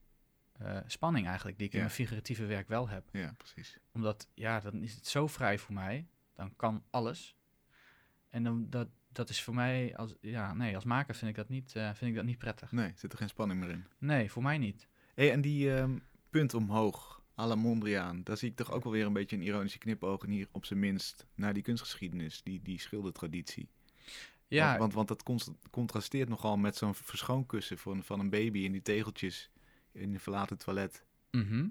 eh, 0.60 0.78
spanning 0.86 1.28
eigenlijk, 1.28 1.58
die 1.58 1.68
ik 1.68 1.74
in 1.74 1.80
mijn 1.80 1.92
figuratieve 1.92 2.46
werk 2.46 2.68
wel 2.68 2.90
heb. 2.90 3.10
Ja, 3.12 3.34
precies. 3.38 3.80
Omdat, 3.92 4.28
ja, 4.34 4.60
dan 4.60 4.82
is 4.82 4.96
het 4.96 5.08
zo 5.08 5.28
vrij 5.28 5.58
voor 5.58 5.74
mij. 5.74 6.08
Dan 6.34 6.56
kan 6.56 6.84
alles. 6.90 7.36
En 8.30 8.44
dan, 8.44 8.70
dat, 8.70 8.88
dat 9.12 9.30
is 9.30 9.44
voor 9.44 9.54
mij, 9.54 9.96
als, 9.96 10.16
ja, 10.22 10.54
nee, 10.54 10.76
als 10.76 10.84
maker 10.84 11.16
vind 11.16 11.30
ik 11.30 11.36
dat 11.36 11.50
niet, 11.50 11.76
eh, 11.76 11.86
vind 11.94 12.12
ik 12.12 12.16
dat 12.16 12.26
niet 12.26 12.38
prettig. 12.38 12.72
Nee, 12.72 12.92
zit 12.96 13.12
er 13.12 13.18
geen 13.18 13.30
spanning 13.30 13.60
meer 13.60 13.70
in. 13.70 13.86
Nee, 13.98 14.32
voor 14.32 14.44
mij 14.44 14.58
niet. 14.58 14.88
Hey, 15.14 15.32
en 15.32 15.42
die 15.42 15.76
ehm, 15.76 15.98
punt 16.30 16.54
omhoog, 16.54 17.19
à 17.40 17.48
la 17.48 17.56
Mondriaan, 17.56 18.24
daar 18.24 18.38
zie 18.38 18.50
ik 18.50 18.56
toch 18.56 18.72
ook 18.72 18.84
wel 18.84 18.92
weer 18.92 19.06
een 19.06 19.14
beetje 19.14 19.36
een 19.36 19.42
ironische 19.42 19.78
knipoog 19.78 20.24
en 20.24 20.30
hier 20.30 20.48
op 20.52 20.66
zijn 20.66 20.80
minst 20.80 21.26
naar 21.36 21.54
die 21.54 21.64
kunstgeschiedenis, 21.64 22.42
die, 22.44 22.62
die 22.62 22.80
schildertraditie. 22.80 23.70
Ja, 24.48 24.68
Want, 24.68 24.80
want, 24.80 24.94
want 24.94 25.08
dat 25.08 25.24
const- 25.24 25.52
contrasteert 25.72 26.30
nogal 26.30 26.58
met 26.58 26.76
zo'n 26.76 26.96
verschoonkussen 26.96 27.78
van, 27.78 28.04
van 28.04 28.20
een 28.20 28.30
baby 28.30 28.60
in 28.60 28.72
die 28.72 28.82
tegeltjes 28.82 29.52
in 29.92 30.14
een 30.14 30.20
verlaten 30.20 30.58
toilet. 30.58 31.06
mhm. 31.32 31.68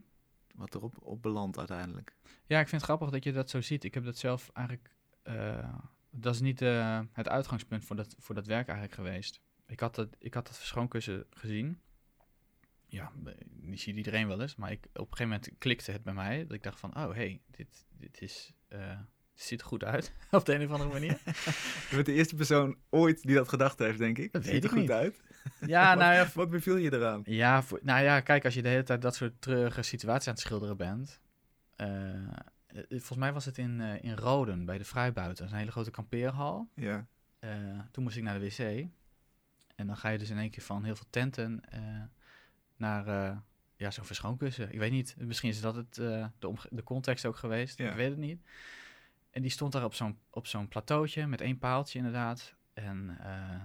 Wat 0.54 0.74
erop 0.74 0.94
op 1.02 1.22
belandt 1.22 1.58
uiteindelijk. 1.58 2.16
ja, 2.46 2.60
ik 2.60 2.68
vind 2.68 2.80
het 2.82 2.90
grappig 2.90 3.10
dat 3.10 3.24
je 3.24 3.32
dat 3.32 3.50
zo 3.50 3.60
ziet. 3.60 3.84
Ik 3.84 3.94
heb 3.94 4.04
dat 4.04 4.16
zelf 4.18 4.50
eigenlijk, 4.52 4.94
eh, 5.22 5.74
dat 6.10 6.34
is 6.34 6.40
niet 6.40 6.62
eh, 6.62 7.00
het 7.12 7.28
uitgangspunt 7.28 7.84
voor 7.84 7.96
dat, 7.96 8.14
voor 8.18 8.34
dat 8.34 8.46
werk 8.46 8.66
eigenlijk 8.68 8.94
geweest. 8.94 9.40
Ik 9.66 9.80
had 9.80 9.94
dat, 9.94 10.08
ik 10.18 10.34
had 10.34 10.46
dat 10.46 10.56
verschoonkussen 10.56 11.26
gezien. 11.30 11.80
Ja, 12.88 13.12
die 13.50 13.78
ziet 13.78 13.96
iedereen 13.96 14.28
wel 14.28 14.40
eens. 14.40 14.56
Maar 14.56 14.70
ik, 14.70 14.84
op 14.86 14.92
een 14.94 15.02
gegeven 15.16 15.28
moment 15.28 15.50
klikte 15.58 15.92
het 15.92 16.02
bij 16.02 16.14
mij. 16.14 16.42
Dat 16.42 16.52
ik 16.52 16.62
dacht 16.62 16.80
van, 16.80 16.96
oh, 16.96 17.14
hey, 17.14 17.40
dit, 17.50 17.86
dit 17.98 18.20
is... 18.22 18.52
het 18.68 19.06
ziet 19.34 19.60
er 19.60 19.66
goed 19.66 19.84
uit, 19.84 20.12
op 20.30 20.44
de 20.44 20.54
een 20.54 20.64
of 20.64 20.70
andere 20.70 20.90
manier. 20.92 21.18
Je 21.90 21.90
bent 21.94 22.06
de 22.06 22.12
eerste 22.12 22.34
persoon 22.34 22.76
ooit 22.90 23.22
die 23.22 23.34
dat 23.34 23.48
gedacht 23.48 23.78
heeft, 23.78 23.98
denk 23.98 24.18
ik. 24.18 24.32
Dat 24.32 24.44
Ziet 24.44 24.64
er 24.64 24.70
goed 24.70 24.78
niet. 24.78 24.90
uit. 24.90 25.20
Ja, 25.66 25.94
nou 25.94 26.14
ja, 26.14 26.28
Wat 26.34 26.50
beviel 26.50 26.76
je 26.76 26.92
eraan? 26.92 27.20
Ja, 27.24 27.62
voor, 27.62 27.80
nou 27.82 28.02
ja, 28.04 28.20
kijk, 28.20 28.44
als 28.44 28.54
je 28.54 28.62
de 28.62 28.68
hele 28.68 28.82
tijd 28.82 29.02
dat 29.02 29.14
soort 29.14 29.40
treurige 29.40 29.82
situaties 29.82 30.28
aan 30.28 30.34
het 30.34 30.42
schilderen 30.42 30.76
bent. 30.76 31.20
eh, 31.76 32.14
eh, 32.66 32.84
volgens 32.88 33.18
mij 33.18 33.32
was 33.32 33.44
het 33.44 33.58
in, 33.58 33.80
in 33.80 34.14
Roden, 34.16 34.64
bij 34.64 34.78
de 34.78 34.84
Vrijbuiten. 34.84 35.36
Dat 35.36 35.46
is 35.46 35.52
een 35.52 35.58
hele 35.58 35.70
grote 35.70 35.90
kampeerhal. 35.90 36.68
Ja. 36.74 37.06
Toen 37.90 38.02
moest 38.02 38.16
ik 38.16 38.22
naar 38.22 38.38
de 38.38 38.44
wc. 38.46 38.86
En 39.74 39.86
dan 39.86 39.96
ga 39.96 40.08
je 40.08 40.18
dus 40.18 40.30
in 40.30 40.38
één 40.38 40.50
keer 40.50 40.62
van 40.62 40.84
heel 40.84 40.96
veel 40.96 41.06
tenten 41.10 41.60
naar 42.78 43.06
eh, 43.06 43.36
ja, 43.76 43.90
zo'n 43.90 44.04
verschoonkussen. 44.04 44.72
Ik 44.72 44.78
weet 44.78 44.90
niet, 44.90 45.16
misschien 45.18 45.50
is 45.50 45.60
dat 45.60 45.74
het, 45.74 45.98
eh, 45.98 46.26
de, 46.38 46.54
de 46.70 46.82
context 46.82 47.26
ook 47.26 47.36
geweest. 47.36 47.78
Ja. 47.78 47.90
Ik 47.90 47.96
weet 47.96 48.10
het 48.10 48.18
niet. 48.18 48.42
En 49.30 49.42
die 49.42 49.50
stond 49.50 49.72
daar 49.72 49.84
op 49.84 49.94
zo'n, 49.94 50.18
op 50.30 50.46
zo'n 50.46 50.68
plateautje 50.68 51.26
met 51.26 51.40
één 51.40 51.58
paaltje 51.58 51.98
inderdaad. 51.98 52.54
En 52.72 53.18
eh, 53.20 53.62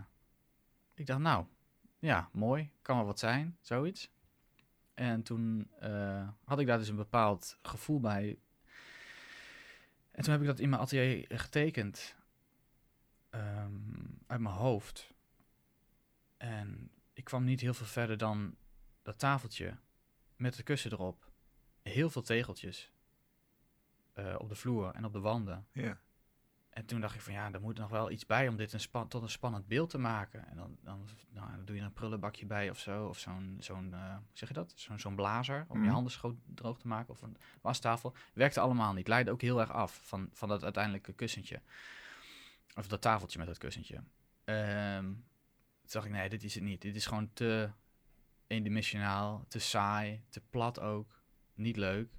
ik 0.93 1.05
dacht, 1.05 1.19
nou, 1.19 1.45
ja, 1.99 2.29
mooi. 2.31 2.71
Kan 2.81 2.97
wel 2.97 3.05
wat 3.05 3.19
zijn, 3.19 3.57
zoiets. 3.61 4.11
En 4.93 5.23
toen 5.23 5.71
had 6.43 6.59
ik 6.59 6.67
daar 6.67 6.77
dus 6.77 6.87
een 6.87 6.95
bepaald 6.95 7.57
gevoel 7.61 7.99
bij. 7.99 8.39
En 10.11 10.23
toen 10.23 10.31
heb 10.31 10.41
ik 10.41 10.47
dat 10.47 10.59
in 10.59 10.69
mijn 10.69 10.81
atelier 10.81 11.25
getekend. 11.29 12.15
ehm, 13.29 13.71
uit 14.27 14.39
mijn 14.39 14.55
hoofd. 14.55 15.13
En 16.37 16.91
ik 17.13 17.23
kwam 17.23 17.43
niet 17.43 17.61
heel 17.61 17.73
veel 17.73 17.85
verder 17.85 18.17
dan 18.17 18.55
dat 19.03 19.19
tafeltje 19.19 19.77
met 20.35 20.55
het 20.55 20.65
kussen 20.65 20.91
erop. 20.91 21.31
Heel 21.81 22.09
veel 22.09 22.21
tegeltjes 22.21 22.91
eh, 24.13 24.35
op 24.37 24.49
de 24.49 24.55
vloer 24.55 24.91
en 24.95 25.05
op 25.05 25.13
de 25.13 25.19
wanden. 25.19 25.67
Ja. 25.71 25.97
En 26.69 26.85
toen 26.85 27.01
dacht 27.01 27.15
ik 27.15 27.21
van 27.21 27.33
ja, 27.33 27.51
er 27.51 27.61
moet 27.61 27.77
nog 27.77 27.89
wel 27.89 28.11
iets 28.11 28.25
bij 28.25 28.47
om 28.47 28.55
dit 28.55 28.73
een 28.73 28.79
span 28.79 29.07
tot 29.07 29.21
een 29.21 29.29
spannend 29.29 29.67
beeld 29.67 29.89
te 29.89 29.97
maken. 29.97 30.47
En 30.47 30.55
dan, 30.57 30.77
dan, 30.81 31.07
nou, 31.29 31.51
dan 31.55 31.65
doe 31.65 31.75
je 31.75 31.81
een 31.81 31.93
prullenbakje 31.93 32.45
bij 32.45 32.69
of 32.69 32.79
zo. 32.79 33.07
Of 33.07 33.19
zo'n, 33.19 33.57
zo'n 33.59 33.93
eh, 33.93 34.17
zeg 34.33 34.47
je 34.47 34.53
dat? 34.53 34.73
Zo'n, 34.75 34.99
zo'n 34.99 35.15
blazer 35.15 35.65
om 35.67 35.77
Mhm. 35.77 35.85
je 35.85 35.91
handen 35.93 36.11
schoon 36.11 36.41
droog 36.45 36.79
te 36.79 36.87
maken. 36.87 37.09
Of 37.13 37.21
een 37.21 37.37
wastafel. 37.61 38.13
Werkte 38.33 38.59
allemaal 38.59 38.93
niet. 38.93 39.07
Leidde 39.07 39.31
ook 39.31 39.41
heel 39.41 39.59
erg 39.59 39.71
af 39.71 39.99
van, 40.03 40.29
van 40.31 40.47
dat 40.49 40.63
uiteindelijke 40.63 41.13
kussentje. 41.13 41.61
Of 42.75 42.87
dat 42.87 43.01
tafeltje 43.01 43.37
met 43.39 43.47
dat 43.47 43.57
kussentje. 43.57 44.03
Ehm, 44.43 45.03
toen 45.03 45.21
dacht 45.91 46.05
ik, 46.05 46.11
nee, 46.11 46.29
dit 46.29 46.43
is 46.43 46.55
het 46.55 46.63
niet. 46.63 46.81
Dit 46.81 46.95
is 46.95 47.05
gewoon 47.05 47.33
te 47.33 47.69
eendimensionaal, 48.47 49.45
te 49.47 49.59
saai, 49.59 50.23
te 50.29 50.41
plat 50.49 50.79
ook. 50.79 51.21
Niet 51.53 51.77
leuk. 51.77 52.09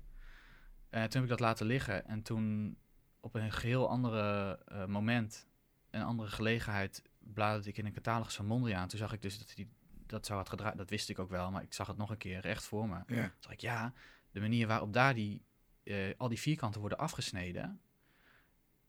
Eh, 0.88 1.02
toen 1.02 1.12
heb 1.12 1.22
ik 1.22 1.28
dat 1.28 1.40
laten 1.40 1.66
liggen. 1.66 2.06
En 2.06 2.22
toen 2.22 2.76
op 3.20 3.34
een 3.34 3.52
geheel 3.52 3.88
andere 3.88 4.58
eh, 4.66 4.86
moment, 4.86 5.48
een 5.90 6.02
andere 6.02 6.28
gelegenheid, 6.28 7.02
bladerde 7.18 7.68
ik 7.68 7.78
in 7.78 7.86
een 7.86 7.92
catalogus 7.92 8.34
van 8.34 8.46
Mondriaan. 8.46 8.88
Toen 8.88 8.98
zag 8.98 9.12
ik 9.12 9.22
dus 9.22 9.38
dat 9.38 9.54
hij 9.54 9.68
dat 10.06 10.26
zou 10.26 10.38
had 10.38 10.48
gedraaid. 10.48 10.76
Dat 10.76 10.90
wist 10.90 11.08
ik 11.08 11.18
ook 11.18 11.30
wel, 11.30 11.50
maar 11.50 11.62
ik 11.62 11.72
zag 11.72 11.86
het 11.86 11.96
nog 11.96 12.10
een 12.10 12.16
keer 12.16 12.40
recht 12.40 12.64
voor 12.64 12.88
me. 12.88 12.94
Ja. 12.94 13.04
Toen 13.04 13.32
dacht 13.40 13.52
ik, 13.52 13.60
ja, 13.60 13.92
de 14.30 14.40
manier 14.40 14.66
waarop 14.66 14.92
daar 14.92 15.14
die, 15.14 15.44
eh, 15.82 15.96
al 16.16 16.28
die 16.28 16.40
vierkanten 16.40 16.80
worden 16.80 16.98
afgesneden, 16.98 17.80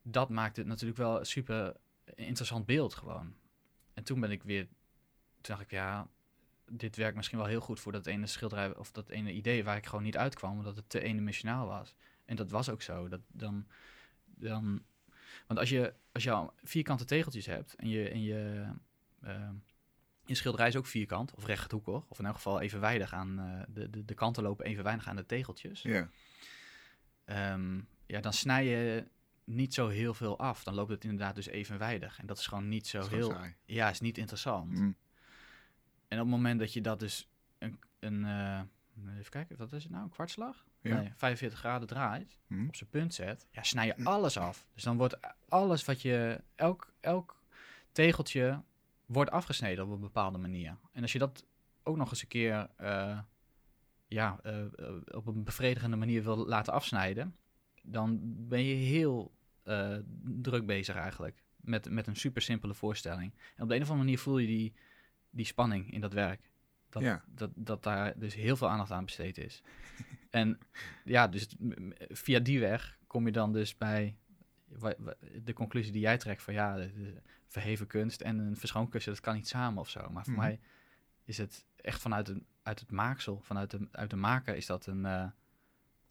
dat 0.01 0.29
maakt 0.29 0.57
het 0.57 0.65
natuurlijk 0.65 0.99
wel 0.99 1.19
een 1.19 1.25
super 1.25 1.75
interessant 2.15 2.65
beeld 2.65 2.93
gewoon. 2.93 3.35
En 3.93 4.03
toen 4.03 4.19
ben 4.19 4.31
ik 4.31 4.43
weer, 4.43 4.65
toen 4.65 4.75
dacht 5.41 5.61
ik, 5.61 5.71
ja, 5.71 6.09
dit 6.71 6.95
werkt 6.95 7.15
misschien 7.15 7.37
wel 7.37 7.47
heel 7.47 7.59
goed 7.59 7.79
voor 7.79 7.91
dat 7.91 8.05
ene 8.05 8.27
schilderij 8.27 8.75
of 8.75 8.91
dat 8.91 9.09
ene 9.09 9.31
idee 9.31 9.63
waar 9.63 9.77
ik 9.77 9.85
gewoon 9.85 10.03
niet 10.03 10.17
uitkwam, 10.17 10.57
omdat 10.57 10.75
het 10.75 10.89
te 10.89 11.01
eendimensionaal 11.01 11.67
was. 11.67 11.95
En 12.25 12.35
dat 12.35 12.51
was 12.51 12.69
ook 12.69 12.81
zo. 12.81 13.07
Dat 13.07 13.21
dan, 13.27 13.67
dan, 14.25 14.83
want 15.47 15.59
als 15.59 15.69
je, 15.69 15.93
als 16.11 16.23
je 16.23 16.31
al 16.31 16.53
vierkante 16.63 17.05
tegeltjes 17.05 17.45
hebt 17.45 17.75
en 17.75 17.89
je, 17.89 18.09
en 18.09 18.21
je, 18.21 18.65
eh, 19.21 19.49
je 20.25 20.35
schilderij 20.35 20.67
is 20.67 20.75
ook 20.75 20.85
vierkant 20.85 21.33
of 21.33 21.45
rechthoekig, 21.45 22.05
of 22.07 22.19
in 22.19 22.25
elk 22.25 22.35
geval 22.35 22.61
evenwijdig 22.61 23.13
aan 23.13 23.39
eh, 23.39 23.61
de, 23.67 23.89
de, 23.89 24.05
de 24.05 24.13
kanten 24.13 24.43
lopen 24.43 24.65
evenwijdig 24.65 25.07
aan 25.07 25.15
de 25.15 25.25
tegeltjes. 25.25 25.81
Ja. 25.81 26.09
Ehm, 27.25 27.81
ja, 28.05 28.19
dan 28.21 28.33
snij 28.33 28.65
je 28.65 29.07
niet 29.43 29.73
zo 29.73 29.87
heel 29.87 30.13
veel 30.13 30.39
af. 30.39 30.63
Dan 30.63 30.73
loopt 30.73 30.91
het 30.91 31.03
inderdaad 31.03 31.35
dus 31.35 31.47
evenwijdig. 31.47 32.19
En 32.19 32.25
dat 32.25 32.37
is 32.37 32.47
gewoon 32.47 32.67
niet 32.67 32.87
zo 32.87 32.99
Dat 32.99 33.09
heel. 33.09 33.29
saai. 33.29 33.55
Ja, 33.65 33.89
is 33.89 33.99
niet 33.99 34.17
interessant. 34.17 34.79
Mm. 34.79 34.95
En 36.07 36.17
op 36.17 36.25
het 36.25 36.35
moment 36.35 36.59
dat 36.59 36.73
je 36.73 36.81
dat 36.81 36.99
dus 36.99 37.29
een, 37.57 37.79
een 37.99 38.25
eh, 38.25 38.61
even 39.17 39.31
kijken, 39.31 39.57
wat 39.57 39.73
is 39.73 39.83
het 39.83 39.91
nou? 39.91 40.03
Een 40.03 40.09
kwartslag? 40.09 40.65
Ja. 40.81 40.99
Nee, 40.99 41.11
45 41.15 41.59
graden 41.59 41.87
draait, 41.87 42.37
Mm. 42.47 42.67
op 42.67 42.75
zijn 42.75 42.89
punt 42.89 43.13
zet, 43.13 43.47
ja, 43.51 43.63
snij 43.63 43.85
je 43.85 44.03
alles 44.03 44.37
af. 44.37 44.67
Dus 44.73 44.83
dan 44.83 44.97
wordt 44.97 45.19
alles 45.49 45.85
wat 45.85 46.01
je, 46.01 46.41
elk, 46.55 46.93
elk 46.99 47.43
tegeltje 47.91 48.63
wordt 49.05 49.31
afgesneden 49.31 49.85
op 49.85 49.91
een 49.91 49.99
bepaalde 49.99 50.37
manier. 50.37 50.77
En 50.91 51.01
als 51.01 51.11
je 51.11 51.19
dat 51.19 51.45
ook 51.83 51.97
nog 51.97 52.09
eens 52.09 52.21
een 52.21 52.27
keer 52.27 52.69
eh, 52.75 53.19
ja, 54.07 54.39
eh, 54.43 54.65
op 55.11 55.27
een 55.27 55.43
bevredigende 55.43 55.95
manier 55.95 56.23
wil 56.23 56.47
laten 56.47 56.73
afsnijden, 56.73 57.35
dan 57.83 58.19
ben 58.47 58.63
je 58.63 58.75
heel 58.75 59.33
druk 60.41 60.65
bezig 60.65 60.95
eigenlijk 60.95 61.43
met, 61.55 61.89
met 61.89 62.07
een 62.07 62.15
super 62.15 62.41
simpele 62.41 62.73
voorstelling. 62.73 63.33
En 63.55 63.63
op 63.63 63.69
de 63.69 63.75
een 63.75 63.81
of 63.81 63.89
andere 63.89 64.05
manier 64.05 64.19
voel 64.19 64.37
je 64.37 64.47
die, 64.47 64.73
die 65.35 65.45
spanning 65.45 65.91
in 65.93 66.01
dat 66.01 66.13
werk. 66.13 66.49
Dat, 66.89 67.01
Ja. 67.03 67.23
dat, 67.27 67.51
dat 67.55 67.83
daar 67.83 68.13
dus 68.19 68.33
heel 68.35 68.55
veel 68.55 68.69
aandacht 68.69 68.91
aan 68.91 69.05
besteed 69.05 69.37
is. 69.37 69.61
en 70.29 70.59
ja, 71.03 71.27
dus 71.27 71.47
via 71.97 72.39
die 72.39 72.59
weg 72.59 72.97
kom 73.07 73.25
je 73.25 73.31
dan 73.31 73.53
dus 73.53 73.77
bij 73.77 74.15
de 75.43 75.53
conclusie 75.53 75.91
die 75.91 76.01
jij 76.01 76.17
trekt 76.17 76.43
van 76.43 76.53
ja, 76.53 76.87
verheven 77.47 77.87
kunst 77.87 78.21
en 78.21 78.37
een 78.37 78.57
verschoonkussen, 78.57 79.11
dat 79.13 79.21
kan 79.21 79.35
niet 79.35 79.47
samen 79.47 79.79
of 79.79 79.89
zo. 79.89 80.09
Maar 80.09 80.23
voor 80.23 80.33
Mhm. 80.33 80.41
mij 80.41 80.59
is 81.23 81.37
het 81.37 81.65
echt 81.75 82.01
vanuit, 82.01 82.27
een, 82.29 82.45
uit 82.63 82.79
het 82.79 82.91
maaksel, 82.91 83.39
vanuit 83.39 83.71
de, 83.71 83.87
uit 83.91 84.09
de 84.09 84.15
maker, 84.15 84.55
is 84.55 84.65
dat 84.65 84.85
een 84.85 85.05
eh, 85.05 85.25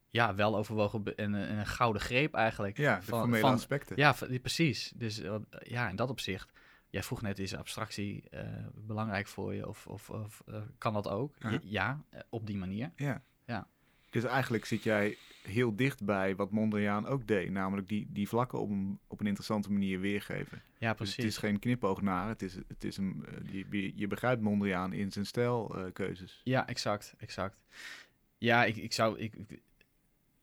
ja, 0.09 0.35
wel 0.35 0.57
overwogen 0.57 1.05
en, 1.16 1.33
een- 1.33 1.49
en 1.49 1.59
een 1.59 1.66
gouden 1.66 2.03
greep 2.03 2.35
eigenlijk. 2.35 2.77
Ja, 2.77 2.97
de 2.97 3.03
van, 3.03 3.18
formele 3.18 3.41
van- 3.41 3.53
aspecten. 3.53 3.97
ja, 3.97 4.14
precies. 4.43 4.93
Dus 4.97 5.18
eh, 5.20 5.35
ja, 5.59 5.89
in 5.89 5.97
dat 5.97 6.11
opzicht. 6.11 6.53
Jij 6.95 7.03
vroeg 7.03 7.22
net, 7.22 7.38
is 7.38 7.55
abstractie 7.55 8.22
eh, 8.30 8.47
belangrijk 8.74 9.26
voor 9.26 9.55
je? 9.55 9.68
Of, 9.68 9.86
of, 9.86 10.11
of 10.11 10.42
eh, 10.47 10.62
kan 10.78 10.92
dat 10.92 11.09
ook? 11.09 11.34
Ja. 11.62 12.05
Eh, 12.11 12.20
op 12.28 12.47
die 12.47 12.57
manier. 12.57 12.92
Ja. 12.97 13.22
Ja. 13.47 13.68
Dus 14.11 14.24
eigenlijk 14.24 14.64
zit 14.64 14.82
jij 14.82 15.16
heel 15.42 15.76
dicht 15.76 16.05
bij 16.05 16.36
wat 16.36 16.51
Mondriaan 16.51 17.07
ook 17.07 17.26
deed. 17.26 17.51
Namelijk 17.51 17.88
die, 17.88 18.07
die 18.11 18.28
vlakken 18.28 18.61
op 18.61 18.70
een, 18.70 18.99
op 19.07 19.20
een 19.20 19.26
interessante 19.26 19.72
manier 19.72 20.01
weergeven. 20.01 20.62
Ja, 20.78 20.88
Dus 20.88 20.97
precies. 20.97 21.16
het 21.16 21.24
is 21.24 21.36
geen 21.36 21.59
knipoog 21.59 22.03
naar. 22.03 22.28
Het 22.28 22.42
is, 22.42 22.55
het 22.68 22.84
is 22.84 22.97
een, 22.97 23.24
je, 23.51 23.92
je 23.97 24.07
begrijpt 24.07 24.42
Mondriaan 24.42 24.92
in 24.92 25.12
zijn 25.12 25.26
stijlkeuzes. 25.26 26.40
Ja, 26.45 26.66
exact, 26.66 27.14
exact. 27.18 27.57
Ja, 28.38 28.64
ik, 28.64 28.76
ik 28.76 28.92
zou... 28.92 29.18
Ik- 29.18 29.62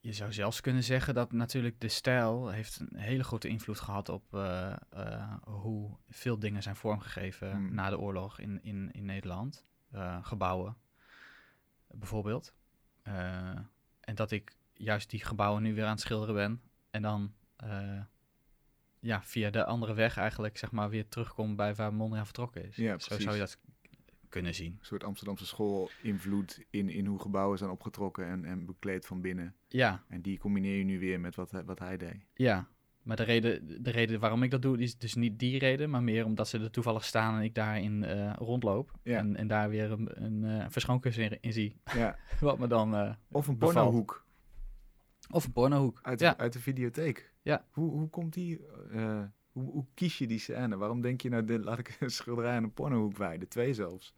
je 0.01 0.13
zou 0.13 0.33
zelfs 0.33 0.61
kunnen 0.61 0.83
zeggen 0.83 1.13
dat 1.13 1.31
natuurlijk 1.31 1.79
de 1.79 1.87
stijl 1.87 2.49
heeft 2.49 2.79
een 2.79 2.99
hele 2.99 3.23
grote 3.23 3.47
invloed 3.47 3.79
gehad 3.79 4.09
op 4.09 4.33
eh, 4.33 4.73
eh, 4.89 5.33
hoe 5.43 5.97
veel 6.09 6.39
dingen 6.39 6.63
zijn 6.63 6.75
vormgegeven 6.75 7.51
Hmm. 7.51 7.73
na 7.73 7.89
de 7.89 7.99
oorlog 7.99 8.39
in, 8.39 8.63
in, 8.63 8.91
in 8.91 9.05
Nederland. 9.05 9.65
Eh, 9.91 10.25
gebouwen, 10.25 10.77
bijvoorbeeld. 11.87 12.53
En 13.99 14.15
dat 14.15 14.31
ik 14.31 14.55
juist 14.73 15.09
die 15.09 15.25
gebouwen 15.25 15.63
nu 15.63 15.73
weer 15.73 15.85
aan 15.85 15.91
het 15.91 15.99
schilderen 15.99 16.35
ben. 16.35 16.61
En 16.89 17.01
dan 17.01 17.33
ja, 18.99 19.23
via 19.23 19.49
de 19.49 19.65
andere 19.65 19.93
weg 19.93 20.17
eigenlijk 20.17 20.57
zeg 20.57 20.71
maar 20.71 20.89
weer 20.89 21.07
terugkom 21.07 21.55
bij 21.55 21.75
waar 21.75 21.93
Mondriaan 21.93 22.25
vertrokken 22.25 22.65
is. 22.67 22.75
Ja, 22.75 22.99
Zo 22.99 23.19
zou 23.19 23.33
je 23.33 23.39
dat 23.39 23.59
kunnen 24.31 24.55
zien. 24.55 24.71
Een 24.79 24.85
soort 24.85 25.03
Amsterdamse 25.03 25.45
school 25.45 25.89
invloed 26.01 26.63
in, 26.69 26.89
in 26.89 27.05
hoe 27.05 27.19
gebouwen 27.19 27.57
zijn 27.57 27.69
opgetrokken 27.69 28.25
en, 28.27 28.45
en 28.45 28.65
bekleed 28.65 29.05
van 29.05 29.21
binnen. 29.21 29.55
Ja, 29.67 30.03
En 30.07 30.21
die 30.21 30.39
combineer 30.39 30.77
je 30.77 30.83
nu 30.83 30.99
weer 30.99 31.19
met 31.19 31.35
wat, 31.35 31.51
hij- 31.51 31.63
wat 31.63 31.79
hij 31.79 31.97
deed. 31.97 32.25
Ja, 32.33 32.67
maar 33.01 33.15
de 33.15 33.23
reden, 33.23 33.83
de 33.83 33.89
reden 33.91 34.19
waarom 34.19 34.43
ik 34.43 34.51
dat 34.51 34.61
doe, 34.61 34.77
is 34.77 34.97
dus 34.97 35.15
niet 35.15 35.39
die 35.39 35.59
reden, 35.59 35.89
maar 35.89 36.03
meer 36.03 36.25
omdat 36.25 36.47
ze 36.47 36.59
er 36.59 36.71
toevallig 36.71 37.03
staan 37.05 37.35
en 37.37 37.43
ik 37.43 37.55
daarin 37.55 38.03
eh 38.03 38.33
rondloop. 38.37 38.91
Ja. 39.03 39.17
En, 39.17 39.35
en 39.35 39.47
daar 39.47 39.69
weer 39.69 39.91
een, 39.91 40.23
een 40.23 40.71
verschoonkussen 40.71 41.23
in, 41.31 41.37
in 41.41 41.53
zie. 41.53 41.75
Ja. 41.93 42.17
Wat 42.39 42.59
me 42.59 42.67
dan. 42.67 42.95
eh, 42.95 43.13
Of 43.31 43.47
een 43.47 43.57
pornohoek 43.57 44.25
Of 45.29 45.45
een 45.45 45.51
pornohoek. 45.51 45.99
uit 46.01 46.19
de, 46.19 46.25
ja. 46.25 46.37
uit 46.37 46.53
de 46.53 46.59
videotheek. 46.59 47.33
Ja. 47.41 47.65
Hoe, 47.71 47.91
hoe 47.91 48.09
komt 48.09 48.33
die... 48.33 48.59
hoe, 49.51 49.71
hoe 49.71 49.85
kies 49.93 50.17
je 50.17 50.27
die 50.27 50.39
scène? 50.39 50.77
Waarom 50.77 51.01
denk 51.01 51.21
je 51.21 51.29
nou, 51.29 51.43
dit, 51.45 51.63
laat 51.63 51.79
ik 51.79 51.97
een 51.99 52.09
schilderij 52.09 52.55
aan 52.55 52.63
een 52.63 52.73
pornohoek 52.73 53.17
wijden? 53.17 53.47
Twee 53.47 53.73
zelfs 53.73 54.13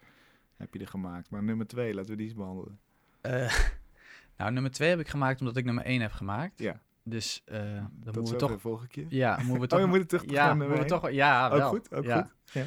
heb 0.57 0.73
je 0.73 0.79
er 0.79 0.88
gemaakt. 0.88 1.29
Maar 1.29 1.43
nummer 1.43 1.67
twee, 1.67 1.93
laten 1.93 2.11
we 2.11 2.17
die 2.17 2.25
eens 2.25 2.36
behandelen. 2.36 2.79
Eh, 3.21 3.53
nou, 4.38 4.51
nummer 4.51 4.71
twee 4.71 4.89
heb 4.89 4.99
ik 4.99 5.07
gemaakt 5.07 5.39
omdat 5.39 5.57
ik 5.57 5.65
nummer 5.65 5.84
één 5.86 6.01
heb 6.01 6.11
gemaakt. 6.11 6.59
Ja. 6.59 6.81
Dus 7.03 7.41
eh, 7.45 7.59
dan 7.75 7.89
Dat 7.93 8.15
moeten 8.15 8.34
we 8.34 8.38
toch. 8.39 8.61
volgende 8.61 8.89
keer. 8.89 9.05
Ja, 9.09 9.36
moeten 9.36 9.53
we 9.53 9.59
Oh, 9.63 9.67
toch. 9.67 9.79
je 9.79 9.86
moet 9.86 9.97
het 9.99 10.09
terug 10.09 10.25
ja, 10.29 10.53
moeten 10.53 10.71
we 10.73 10.77
één? 10.77 10.88
toch. 10.88 11.11
Ja, 11.11 11.45
Ook 11.49 11.57
wel. 11.57 11.69
goed, 11.69 11.93
ook 11.93 12.03
ja. 12.03 12.21
goed. 12.21 12.53
Ja. 12.53 12.65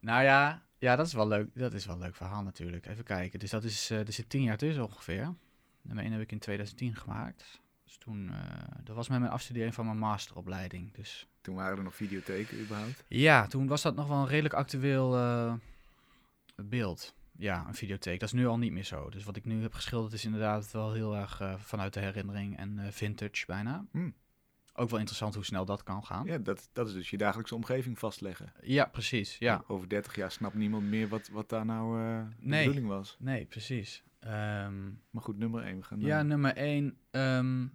Nou 0.00 0.22
ja, 0.22 0.62
ja, 0.78 0.96
dat 0.96 1.06
is 1.06 1.12
wel 1.12 1.28
leuk. 1.28 1.48
Dat 1.54 1.72
is 1.72 1.86
wel 1.86 1.94
een 1.94 2.00
leuk 2.00 2.14
verhaal 2.16 2.42
natuurlijk. 2.42 2.86
Even 2.86 3.04
kijken. 3.04 3.38
Dus 3.38 3.50
dat 3.50 3.64
is, 3.64 3.90
eh 3.90 3.98
er 4.06 4.12
zit 4.12 4.28
tien 4.28 4.42
jaar 4.42 4.56
tussen 4.56 4.84
ongeveer. 4.84 5.34
Nummer 5.82 6.04
1 6.04 6.12
heb 6.12 6.22
ik 6.22 6.32
in 6.32 6.38
2010 6.38 6.94
gemaakt. 6.96 7.60
Dus 7.84 7.96
toen, 7.96 8.30
dat 8.84 8.96
was 8.96 9.08
met 9.08 9.20
mijn 9.20 9.32
afstudering 9.32 9.74
van 9.74 9.84
mijn 9.84 9.98
masteropleiding. 9.98 10.92
Dus 10.94 11.28
Toen 11.48 11.56
waren 11.56 11.76
er 11.78 11.84
nog 11.84 11.94
videotheken 11.94 12.60
überhaupt. 12.60 13.04
ja, 13.08 13.46
toen 13.46 13.66
was 13.66 13.82
dat 13.82 13.94
nog 13.96 14.08
wel 14.08 14.16
een 14.18 14.26
redelijk 14.28 14.54
actueel, 14.54 15.16
eh, 15.16 15.52
beeld. 16.56 17.14
Ja, 17.38 17.64
een 17.66 17.74
videotheek. 17.74 18.20
Dat 18.20 18.28
is 18.28 18.34
nu 18.34 18.46
al 18.46 18.58
niet 18.58 18.72
meer 18.72 18.84
zo. 18.84 19.10
Dus 19.10 19.24
wat 19.24 19.36
ik 19.36 19.44
nu 19.44 19.62
heb 19.62 19.72
geschilderd 19.72 20.12
is 20.12 20.24
inderdaad 20.24 20.70
wel 20.72 20.92
heel 20.92 21.16
erg 21.16 21.40
eh, 21.40 21.54
vanuit 21.58 21.94
de 21.94 22.00
herinnering 22.00 22.56
en 22.56 22.78
eh, 22.78 22.90
vintage 22.90 23.46
bijna. 23.46 23.84
Hmm. 23.90 24.14
Ook 24.74 24.88
wel 24.90 24.98
interessant 24.98 25.34
hoe 25.34 25.44
snel 25.44 25.64
dat 25.64 25.82
kan 25.82 26.04
gaan. 26.04 26.26
Ja, 26.26 26.32
Ja, 26.32 26.38
dat, 26.38 26.68
dat 26.72 26.88
is 26.88 26.92
dus 26.94 27.10
je 27.10 27.16
dagelijkse 27.16 27.54
omgeving 27.54 27.98
vastleggen. 27.98 28.52
precies. 28.92 29.38
Ja. 29.38 29.64
Over 29.66 29.88
30 29.88 30.14
jaar 30.16 30.30
snapt 30.30 30.54
niemand 30.54 30.84
meer 30.84 31.08
wat, 31.08 31.28
wat 31.28 31.48
daar 31.48 31.64
nou 31.64 32.00
eh, 32.02 32.22
de 32.40 32.46
Nee. 32.48 32.60
bedoeling 32.66 32.88
was. 32.88 33.16
Nee, 33.18 33.44
precies. 33.44 34.02
Ehm, 34.18 34.84
Maar 35.10 35.22
goed, 35.22 35.38
nummer 35.38 35.62
1. 35.64 35.76
We 35.78 35.82
gaan 35.84 36.00
Ja, 36.00 36.22
nummer 36.22 36.56
één. 36.56 36.96
ehm, 37.10 37.66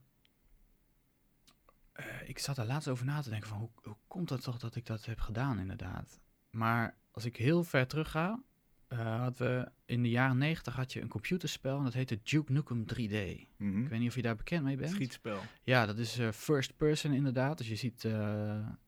eh, 2.08 2.30
ik 2.30 2.40
zat 2.40 2.58
er 2.58 2.66
laatst 2.66 2.88
over 2.88 3.06
na 3.06 3.22
te 3.22 3.30
denken 3.30 3.50
van 3.50 3.58
hoe, 3.58 3.70
hoe 3.84 3.98
komt 4.08 4.30
het 4.30 4.42
toch 4.44 4.60
dat 4.60 4.76
ik 4.76 4.86
dat 4.86 5.06
heb 5.06 5.20
gedaan 5.20 5.60
inderdaad. 5.60 6.20
Maar 6.50 6.98
als 7.12 7.26
ik 7.26 7.38
heel 7.38 7.64
ver 7.64 7.88
terug 7.88 8.12
ga, 8.12 8.44
eh, 8.88 9.20
hadden 9.20 9.48
we 9.48 9.72
in 9.86 10.04
de 10.04 10.10
jaren 10.10 10.38
negentig 10.38 10.76
had 10.76 10.94
je 10.94 11.02
een 11.02 11.08
computerspel 11.08 11.78
en 11.78 11.84
dat 11.84 11.94
heette 11.94 12.20
Duke 12.24 12.52
Nukem 12.52 12.86
3D. 12.86 13.48
mhm. 13.58 13.82
Ik 13.84 13.90
weet 13.90 14.00
niet 14.00 14.10
of 14.10 14.16
je 14.16 14.22
daar 14.22 14.36
bekend 14.36 14.64
mee 14.64 14.76
bent. 14.78 14.92
Schietspel. 14.92 15.40
Ja, 15.64 15.86
dat 15.86 15.98
is 15.98 16.18
eh, 16.20 16.32
first 16.32 16.78
person 16.78 17.14
inderdaad. 17.14 17.58
Dus 17.58 17.68
je 17.68 17.76
ziet 17.76 18.06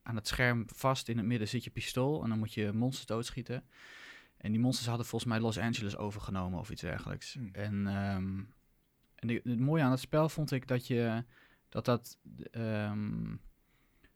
aan 0.04 0.16
het 0.16 0.28
scherm 0.28 0.64
vast 0.68 1.10
in 1.10 1.18
het 1.18 1.26
midden 1.26 1.48
zit 1.48 1.64
je 1.64 1.70
pistool 1.70 2.24
en 2.24 2.30
dan 2.30 2.40
moet 2.40 2.54
je 2.54 2.72
monsters 2.74 3.06
doodschieten. 3.06 3.64
En 4.38 4.52
die 4.52 4.60
monsters 4.62 4.88
hadden 4.88 5.06
volgens 5.06 5.32
mij 5.32 5.40
Los 5.40 5.58
Angeles 5.58 5.98
overgenomen 5.98 6.60
of 6.60 6.70
iets 6.70 6.82
dergelijks. 6.82 7.34
Hmm. 7.34 7.50
En, 7.52 7.88
ehm, 7.88 8.40
en 9.16 9.28
de- 9.28 9.42
het 9.44 9.60
mooie 9.60 9.84
aan 9.84 9.92
het 9.92 10.00
spel 10.00 10.30
vond 10.30 10.52
ik 10.52 10.68
dat 10.68 10.88
je 10.88 11.24
dat 11.76 11.86
dat 11.86 12.18
ehm, 12.52 13.36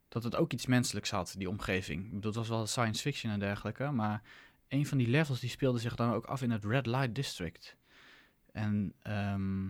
dat 0.08 0.24
het 0.24 0.36
ook 0.36 0.54
iets 0.54 0.66
menselijks 0.66 1.10
had, 1.10 1.36
die 1.38 1.50
omgeving. 1.50 2.06
Ik 2.06 2.14
bedoel, 2.14 2.32
het 2.32 2.40
was 2.40 2.48
wel 2.50 2.68
science 2.68 3.02
fiction 3.02 3.32
en 3.32 3.40
dergelijke, 3.40 3.92
maar 3.92 4.22
een 4.68 4.86
van 4.86 4.98
die 4.98 5.08
levels 5.08 5.40
die 5.40 5.50
speelde 5.50 5.80
zich 5.80 5.96
dan 5.96 6.14
ook 6.14 6.26
af 6.26 6.42
in 6.42 6.52
het 6.52 6.66
Red 6.66 6.86
Light 6.86 7.16
District. 7.16 7.78
En 8.52 8.94
ehm, 9.02 9.68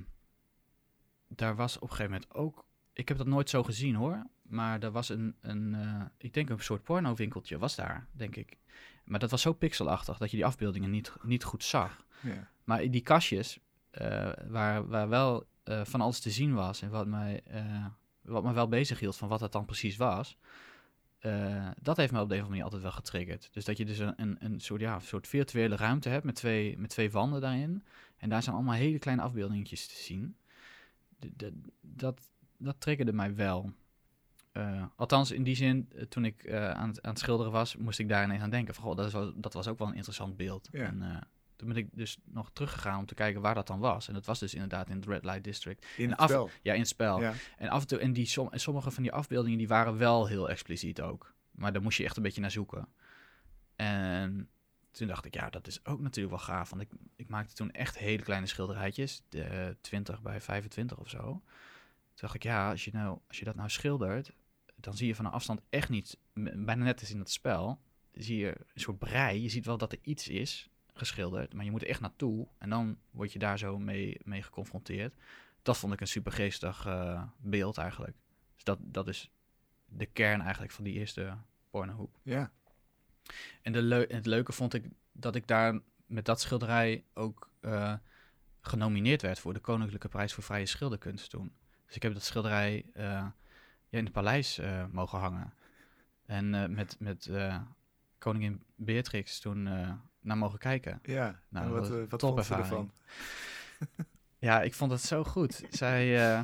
daar 1.28 1.56
was 1.56 1.76
op 1.76 1.82
een 1.82 1.90
gegeven 1.90 2.12
moment 2.12 2.34
ook. 2.34 2.66
Ik 2.94 3.08
heb 3.08 3.18
dat 3.18 3.28
nooit 3.28 3.50
zo 3.50 3.64
gezien 3.64 3.96
hoor. 3.96 4.26
Maar 4.42 4.84
er 4.84 4.92
was 4.92 5.10
een, 5.10 5.36
een 5.42 5.76
eh, 5.76 6.06
ik 6.18 6.34
denk 6.34 6.50
een 6.50 6.60
soort 6.60 6.84
porno-winkeltje 6.84 7.58
was 7.58 7.76
daar, 7.76 8.08
denk 8.12 8.36
ik. 8.36 8.58
Maar 9.04 9.20
dat 9.20 9.32
was 9.32 9.42
zo 9.42 9.54
pixelachtig 9.54 10.18
dat 10.18 10.32
je 10.32 10.38
die 10.38 10.46
afbeeldingen 10.46 10.90
niet, 10.90 11.14
niet 11.22 11.44
goed 11.44 11.64
zag. 11.64 12.06
Ja. 12.22 12.50
Maar 12.64 12.90
die 12.90 13.02
kastjes, 13.02 13.60
eh, 13.90 14.32
waar, 14.48 14.88
waar 14.88 15.10
wel 15.10 15.48
eh, 15.70 15.86
van 15.86 16.02
alles 16.02 16.20
te 16.20 16.30
zien 16.30 16.54
was 16.54 16.82
en 16.82 16.90
wat 16.90 17.08
mij, 17.08 17.42
eh, 17.44 17.86
wat 18.22 18.44
me 18.44 18.54
wel 18.54 18.68
bezig 18.68 19.00
hield 19.00 19.16
van 19.16 19.28
wat 19.28 19.40
dat 19.40 19.52
dan 19.52 19.66
precies 19.66 19.98
was, 19.98 20.38
eh, 21.20 21.68
dat 21.82 21.98
heeft 21.98 22.12
me 22.12 22.22
op 22.22 22.30
de 22.30 22.36
een 22.36 22.42
of 22.42 22.46
andere 22.46 22.50
manier 22.50 22.64
altijd 22.64 22.82
wel 22.82 22.92
getriggerd. 22.92 23.50
Dus 23.52 23.66
dat 23.66 23.78
je 23.78 23.86
dus 23.86 24.00
een, 24.00 24.38
een, 24.40 24.60
soort, 24.60 24.82
ja, 24.82 24.96
een 24.96 25.02
soort 25.02 25.28
virtuele 25.28 25.76
ruimte 25.76 26.10
hebt 26.10 26.24
met 26.24 26.36
twee, 26.36 26.78
met 26.78 26.90
twee 26.90 27.12
wanden 27.12 27.42
daarin. 27.42 27.84
En 28.18 28.30
daar 28.30 28.44
zijn 28.44 28.56
allemaal 28.56 28.74
hele 28.74 29.00
kleine 29.00 29.24
afbeeldingetjes 29.24 29.88
te 29.88 29.96
zien. 29.96 30.36
D- 31.20 31.38
d- 31.38 31.52
dat, 31.82 32.30
dat 32.58 32.76
triggerde 32.82 33.14
mij 33.14 33.36
wel. 33.36 33.72
Althans, 34.96 35.32
in 35.32 35.44
die 35.44 35.56
zin, 35.56 35.92
toen 36.10 36.26
ik 36.26 36.52
aan, 36.54 36.88
het, 36.88 37.02
aan 37.02 37.10
het 37.10 37.20
schilderen 37.20 37.52
was, 37.52 37.76
moest 37.76 38.00
ik 38.00 38.10
daar 38.10 38.24
ineens 38.24 38.42
aan 38.42 38.50
denken. 38.50 38.74
Van, 38.74 38.84
goh, 38.84 38.96
dat, 38.96 39.06
is 39.06 39.14
wel, 39.14 39.34
dat 39.36 39.54
was 39.54 39.68
ook 39.68 39.78
wel 39.78 39.88
een 39.88 39.96
interessant 39.96 40.38
beeld. 40.38 40.70
Ja. 40.72 40.84
En, 40.84 41.28
toen 41.60 41.68
ben 41.68 41.78
ik 41.78 41.88
dus 41.92 42.18
nog 42.26 42.52
teruggegaan 42.54 43.00
om 43.00 43.06
te 43.06 43.14
kijken 43.14 43.42
waar 43.42 43.56
dat 43.56 43.68
dan 43.68 43.80
was. 43.80 44.08
En 44.08 44.14
dat 44.14 44.26
was 44.26 44.40
dus 44.40 44.54
inderdaad 44.54 44.90
in 44.90 44.96
het 44.96 45.06
Red 45.06 45.24
Light 45.24 45.44
District. 45.44 45.86
In 45.98 46.10
het 46.10 46.20
af- 46.20 46.30
spel. 46.30 46.50
Ja, 46.62 46.74
in 46.74 46.80
het 46.80 46.88
spel. 46.88 47.22
Ja. 47.22 47.34
En 47.58 47.70
af 47.70 47.82
en 47.82 47.88
toe, 47.88 48.00
en 48.00 48.14
die 48.14 48.26
som, 48.26 48.48
en 48.52 48.60
sommige 48.60 48.92
van 48.92 49.04
die 49.04 49.12
afbeeldingen 49.12 49.58
die 49.58 49.68
waren 49.68 49.98
wel 49.98 50.28
heel 50.28 50.50
expliciet 50.50 51.02
ook. 51.02 51.34
Maar 51.52 51.74
daar 51.74 51.82
moest 51.82 51.98
je 51.98 52.04
echt 52.04 52.18
een 52.18 52.24
beetje 52.24 52.42
naar 52.42 52.52
zoeken. 52.52 52.88
En 53.76 54.50
toen 54.92 55.08
dacht 55.08 55.26
ik, 55.26 55.34
ja, 55.34 55.50
dat 55.50 55.68
is 55.68 55.86
ook 55.86 56.00
natuurlijk 56.00 56.36
wel 56.36 56.46
gaaf. 56.46 56.70
Want 56.70 56.82
ik, 56.82 56.90
ik 57.16 57.30
maakte 57.30 57.54
toen 57.54 57.72
echt 57.72 57.98
hele 57.98 58.24
kleine 58.24 58.48
schilderijtjes, 58.48 59.22
de 59.30 59.78
20 59.82 60.22
bij 60.22 60.42
25 60.42 60.98
of 60.98 61.10
zo. 61.10 61.22
Toen 61.22 61.42
dacht 62.16 62.36
ik, 62.36 62.44
ja, 62.44 62.70
als 62.70 62.86
je, 62.86 62.92
nou, 62.94 63.20
als 63.28 63.40
je 63.40 63.46
dat 63.46 63.56
nou 63.56 63.70
schildert, 63.70 64.32
dan 64.76 64.94
zie 64.94 65.08
je 65.08 65.16
van 65.16 65.26
een 65.26 65.32
afstand 65.32 65.62
echt 65.70 65.90
niet, 65.90 66.18
bijna 66.34 66.84
net 66.84 67.00
als 67.00 67.12
in 67.12 67.20
het 67.20 67.32
spel, 67.32 67.82
zie 68.12 68.38
je 68.38 68.48
een 68.74 68.82
soort 68.82 69.00
brei. 69.00 69.42
Je 69.42 69.50
ziet 69.50 69.66
wel 69.66 69.78
dat 69.78 69.92
er 69.92 70.00
iets 70.02 70.28
is 70.28 70.70
geschilderd, 71.00 71.54
maar 71.54 71.66
je 71.66 71.72
moet 71.72 71.82
er 71.82 71.88
echt 71.88 72.02
naartoe. 72.02 72.48
En 72.58 72.70
dan 72.70 72.98
word 73.12 73.34
je 73.34 73.40
daar 73.40 73.58
zo 73.58 73.80
mee, 73.80 74.20
mee 74.24 74.44
geconfronteerd. 74.44 75.14
Dat 75.62 75.78
vond 75.78 75.94
ik 75.94 76.02
een 76.02 76.08
super 76.08 76.32
geestig 76.32 76.86
eh, 76.86 77.24
beeld 77.38 77.78
eigenlijk. 77.78 78.18
Dus 78.56 78.64
dat, 78.64 78.80
dat 78.82 79.08
is 79.08 79.32
de 79.86 80.06
kern 80.06 80.42
eigenlijk 80.42 80.72
van 80.72 80.84
die 80.84 80.94
eerste 80.94 81.38
pornohoek. 81.70 82.20
Ja. 82.24 82.52
En 83.62 83.72
de 83.72 83.82
leu 83.82 84.06
het 84.08 84.26
leuke 84.26 84.52
vond 84.52 84.74
ik 84.74 84.90
dat 85.12 85.36
ik 85.36 85.48
daar 85.48 85.80
met 86.06 86.26
dat 86.26 86.42
schilderij 86.42 87.04
ook 87.14 87.52
eh, 87.60 87.94
genomineerd 88.62 89.22
werd 89.22 89.40
voor 89.40 89.54
de 89.54 89.60
Koninklijke 89.60 90.08
Prijs 90.08 90.34
voor 90.34 90.44
Vrije 90.44 90.66
Schilderkunst 90.66 91.30
toen. 91.30 91.52
Dus 91.86 91.96
ik 91.96 92.04
heb 92.04 92.14
dat 92.14 92.24
schilderij 92.24 92.86
eh, 92.94 93.04
ja, 93.04 93.98
in 93.98 94.04
het 94.04 94.14
paleis 94.14 94.62
mogen 94.92 95.20
hangen. 95.20 95.54
En 96.26 96.74
met, 96.74 97.00
met 97.00 97.32
koningin 98.18 98.64
Beatrix 98.76 99.40
toen 99.40 99.68
naar 100.22 100.38
mogen 100.38 100.60
kijken. 100.60 101.00
Ja. 101.04 101.40
Nou, 101.50 101.66
en 101.66 101.72
wat, 101.72 101.88
was 101.90 101.98
eh, 102.00 102.10
wat 102.10 102.22
vond 102.22 102.50
ervan? 102.50 102.92
Ja, 104.40 104.62
ik 104.62 104.74
vond 104.74 104.92
het 104.92 105.02
zo 105.02 105.24
goed. 105.24 105.64
zij, 105.70 106.32
eh, 106.34 106.42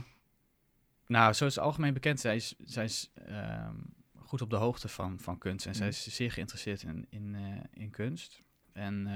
nou, 1.07 1.33
zoals 1.33 1.59
algemeen 1.59 1.93
bekend, 1.93 2.19
zij 2.19 2.35
is, 2.35 2.55
zij 2.63 2.83
is 2.83 3.11
ehm, 3.13 3.75
goed 4.17 4.41
op 4.41 4.49
de 4.49 4.55
hoogte 4.55 4.87
van, 4.87 5.19
van 5.19 5.37
kunst. 5.37 5.65
En 5.65 5.75
zij 5.75 5.87
Mhm. 5.87 5.95
is 5.95 6.15
zeer 6.15 6.31
geïnteresseerd 6.31 6.83
in, 6.83 7.05
in, 7.09 7.35
eh, 7.35 7.81
in 7.83 7.89
kunst. 7.89 8.43
En 8.73 9.07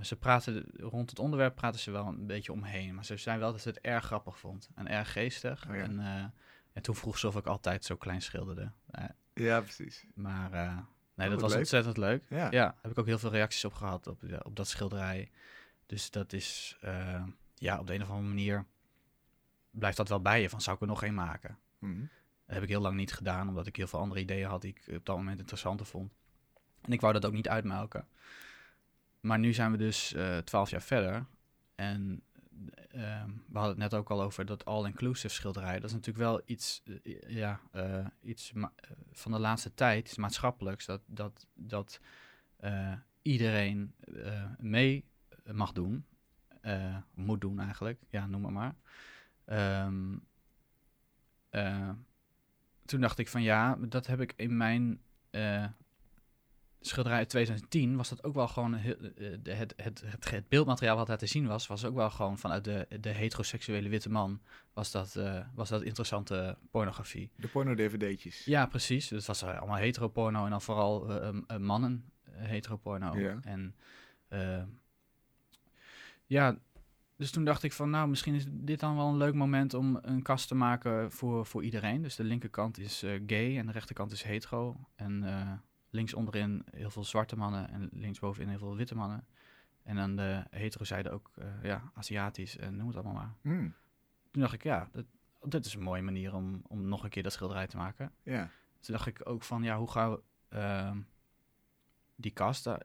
ze 0.00 0.16
praten, 0.16 0.64
rond 0.76 1.10
het 1.10 1.18
onderwerp 1.18 1.54
praten 1.54 1.80
ze 1.80 1.90
wel 1.90 2.06
een 2.06 2.26
beetje 2.26 2.52
omheen. 2.52 2.94
Maar 2.94 3.04
ze 3.04 3.16
zei 3.16 3.38
wel 3.38 3.52
dat 3.52 3.60
ze 3.60 3.68
het 3.68 3.80
erg 3.80 4.04
grappig 4.04 4.38
vond. 4.38 4.68
En 4.74 4.88
erg 4.88 5.12
geestig. 5.12 5.68
Oh 5.68 5.74
ja. 5.76 5.82
en, 5.82 5.98
en 6.72 6.82
toen 6.82 6.94
vroeg 6.94 7.18
ze 7.18 7.26
of 7.26 7.36
ik 7.36 7.46
altijd 7.46 7.84
zo 7.84 7.96
klein 7.96 8.22
schilderde. 8.22 8.70
Ja, 9.34 9.60
precies. 9.60 10.06
maar 10.14 10.84
nee, 11.16 11.30
dat 11.30 11.40
was 11.40 11.50
leuk. 11.50 11.58
ontzettend 11.58 11.96
leuk. 11.96 12.24
Ja. 12.28 12.50
Ja, 12.50 12.76
heb 12.82 12.90
ik 12.90 12.98
ook 12.98 13.06
heel 13.06 13.18
veel 13.18 13.30
reacties 13.30 13.64
op 13.64 13.74
gehad 13.74 14.06
op, 14.06 14.22
op 14.42 14.56
dat 14.56 14.68
schilderij. 14.68 15.30
Dus 15.86 16.10
dat 16.10 16.32
is, 16.32 16.76
eh, 16.80 17.22
ja, 17.54 17.78
op 17.78 17.86
de 17.86 17.94
een 17.94 18.02
of 18.02 18.08
andere 18.08 18.28
manier 18.28 18.64
blijft 19.70 19.96
dat 19.96 20.08
wel 20.08 20.20
bij 20.20 20.40
je. 20.40 20.48
Van, 20.48 20.60
zou 20.60 20.76
ik 20.76 20.82
er 20.82 20.88
nog 20.88 21.02
één 21.02 21.14
maken? 21.14 21.58
Mhm. 21.78 22.00
Dat 22.46 22.54
heb 22.54 22.62
ik 22.62 22.68
heel 22.68 22.80
lang 22.80 22.96
niet 22.96 23.12
gedaan, 23.12 23.48
omdat 23.48 23.66
ik 23.66 23.76
heel 23.76 23.86
veel 23.86 23.98
andere 23.98 24.20
ideeën 24.20 24.48
had 24.48 24.62
die 24.62 24.74
ik 24.76 24.96
op 24.96 25.06
dat 25.06 25.16
moment 25.16 25.38
interessanter 25.38 25.86
vond. 25.86 26.12
En 26.80 26.92
ik 26.92 27.00
wou 27.00 27.12
dat 27.12 27.26
ook 27.26 27.32
niet 27.32 27.48
uitmelken. 27.48 28.08
Maar 29.20 29.38
nu 29.38 29.52
zijn 29.52 29.70
we 29.70 29.76
dus 29.76 30.12
eh, 30.12 30.38
twaalf 30.38 30.70
jaar 30.70 30.82
verder. 30.82 31.26
En 31.74 32.22
ehm, 32.90 33.30
we 33.48 33.58
hadden 33.58 33.80
het 33.80 33.90
net 33.90 33.94
ook 33.94 34.10
al 34.10 34.22
over 34.22 34.46
dat 34.46 34.64
all-inclusive 34.64 35.34
schilderij. 35.34 35.74
Dat 35.74 35.90
is 35.90 35.92
natuurlijk 35.92 36.24
wel 36.24 36.42
iets, 36.44 36.82
eh, 37.02 37.20
ja, 37.26 37.60
eh, 37.72 38.06
iets 38.22 38.52
eh, 38.54 38.64
van 39.12 39.32
de 39.32 39.38
laatste 39.38 39.74
tijd, 39.74 40.06
iets 40.06 40.16
maatschappelijks. 40.16 40.86
Dat, 40.86 41.00
dat, 41.06 41.46
dat 41.54 42.00
iedereen 43.22 43.94
mee 44.58 45.04
mag 45.52 45.72
doen. 45.72 46.06
Moet 47.14 47.40
doen 47.40 47.60
eigenlijk. 47.60 48.00
Ja, 48.08 48.26
noem 48.26 48.40
maar 48.40 48.52
maar. 48.52 48.74
Ehm, 49.44 50.16
eh, 51.50 51.90
toen 52.84 53.00
dacht 53.00 53.18
ik 53.18 53.28
van 53.28 53.42
ja, 53.42 53.76
dat 53.80 54.06
heb 54.06 54.20
ik 54.20 54.32
in 54.36 54.56
mijn 54.56 55.00
schilderij 56.88 57.18
uit 57.18 57.28
2010 57.28 57.96
was 57.96 58.08
dat 58.08 58.24
ook 58.24 58.34
wel 58.34 58.48
gewoon 58.48 58.74
heel, 58.74 58.94
eh, 58.96 59.36
de- 59.42 59.52
het, 59.52 59.74
het, 59.76 60.02
het, 60.06 60.30
het 60.30 60.48
beeldmateriaal 60.48 60.96
wat 60.96 61.06
daar 61.06 61.18
te 61.18 61.26
zien 61.26 61.46
was, 61.46 61.66
was 61.66 61.84
ook 61.84 61.94
wel 61.94 62.10
gewoon 62.10 62.38
vanuit 62.38 62.64
de, 62.64 62.86
de 63.00 63.08
heteroseksuele 63.08 63.88
witte 63.88 64.10
man 64.10 64.40
was 64.72 64.90
dat, 64.90 65.16
eh, 65.16 65.40
was 65.54 65.68
dat 65.68 65.82
interessante 65.82 66.56
pornografie. 66.70 67.30
De 67.36 67.48
porno-dvd'tjes. 67.48 68.44
Ja, 68.44 68.66
precies. 68.66 69.08
Dus 69.08 69.18
het 69.18 69.26
was 69.26 69.42
eh, 69.42 69.58
allemaal 69.58 69.76
heteroporno 69.76 70.44
en 70.44 70.50
dan 70.50 70.62
vooral 70.62 71.20
eh, 71.20 71.56
mannen 71.58 72.04
heteroporno. 72.30 73.18
Ja. 73.18 73.38
En 73.42 73.74
ja, 76.26 76.58
dus 77.16 77.30
toen 77.30 77.44
dacht 77.44 77.62
ik 77.62 77.72
van 77.72 77.90
nou, 77.90 78.08
misschien 78.08 78.34
is 78.34 78.44
dit 78.48 78.80
dan 78.80 78.96
wel 78.96 79.08
een 79.08 79.16
leuk 79.16 79.34
moment 79.34 79.74
om 79.74 79.98
een 80.02 80.22
kast 80.22 80.48
te 80.48 80.54
maken 80.54 81.12
voor, 81.12 81.46
voor 81.46 81.64
iedereen. 81.64 82.02
Dus 82.02 82.16
de 82.16 82.24
linkerkant 82.24 82.78
is 82.78 83.04
gay 83.26 83.58
en 83.58 83.66
de 83.66 83.72
rechterkant 83.72 84.12
is 84.12 84.22
hetero. 84.22 84.76
En 84.94 85.22
links 85.96 86.14
onderin 86.14 86.64
heel 86.70 86.90
veel 86.90 87.04
zwarte 87.04 87.36
mannen 87.36 87.68
en 87.68 87.88
linksbovenin 87.92 88.48
heel 88.48 88.58
veel 88.58 88.76
witte 88.76 88.94
mannen. 88.94 89.26
En 89.82 89.98
aan 89.98 90.16
de 90.16 90.44
hetero 90.50 90.84
zijde 90.84 91.10
ook 91.10 91.30
eh, 91.34 91.62
ja, 91.62 91.90
Aziatisch 91.94 92.56
en 92.56 92.76
noem 92.76 92.86
het 92.86 92.96
allemaal 92.96 93.14
maar. 93.14 93.34
Hmm. 93.40 93.74
Toen 94.30 94.42
dacht 94.42 94.54
ik 94.54 94.62
ja, 94.62 94.88
dat, 94.92 95.04
dit 95.42 95.66
is 95.66 95.74
een 95.74 95.82
mooie 95.82 96.02
manier 96.02 96.34
om, 96.34 96.62
om 96.66 96.88
nog 96.88 97.04
een 97.04 97.10
keer 97.10 97.22
dat 97.22 97.32
schilderij 97.32 97.66
te 97.66 97.76
maken. 97.76 98.12
Ja. 98.22 98.50
Toen 98.80 98.94
dacht 98.94 99.06
ik 99.06 99.28
ook 99.28 99.42
van, 99.42 99.62
ja, 99.62 99.78
hoe 99.78 99.90
gaan 99.90 100.10
we 100.10 100.22
ehm, 100.48 101.00
die 102.16 102.30
kast, 102.30 102.66
eh, 102.66 102.76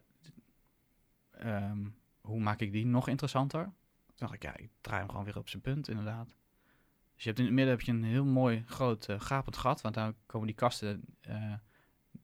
ehm, 1.32 1.88
hoe 2.22 2.40
maak 2.40 2.60
ik 2.60 2.72
die 2.72 2.86
nog 2.86 3.08
interessanter? 3.08 3.64
Toen 3.64 4.16
dacht 4.16 4.34
ik, 4.34 4.44
ja, 4.44 4.58
ik 4.58 4.70
draai 4.82 5.00
hem 5.00 5.10
gewoon 5.10 5.26
weer 5.26 5.38
op 5.38 5.50
zijn 5.50 5.62
punt, 5.62 5.88
inderdaad. 5.88 6.36
Dus 7.14 7.24
je 7.24 7.30
hebt 7.30 7.40
in 7.40 7.46
het 7.46 7.54
midden 7.54 7.76
heb 7.76 7.86
je 7.86 7.92
een 7.92 8.04
heel 8.04 8.26
mooi 8.26 8.64
groot 8.66 9.08
eh, 9.08 9.20
gapend 9.20 9.58
gat, 9.58 9.82
want 9.82 9.96
daar 9.96 10.14
komen 10.26 10.48
die 10.48 10.56
kasten 10.56 11.04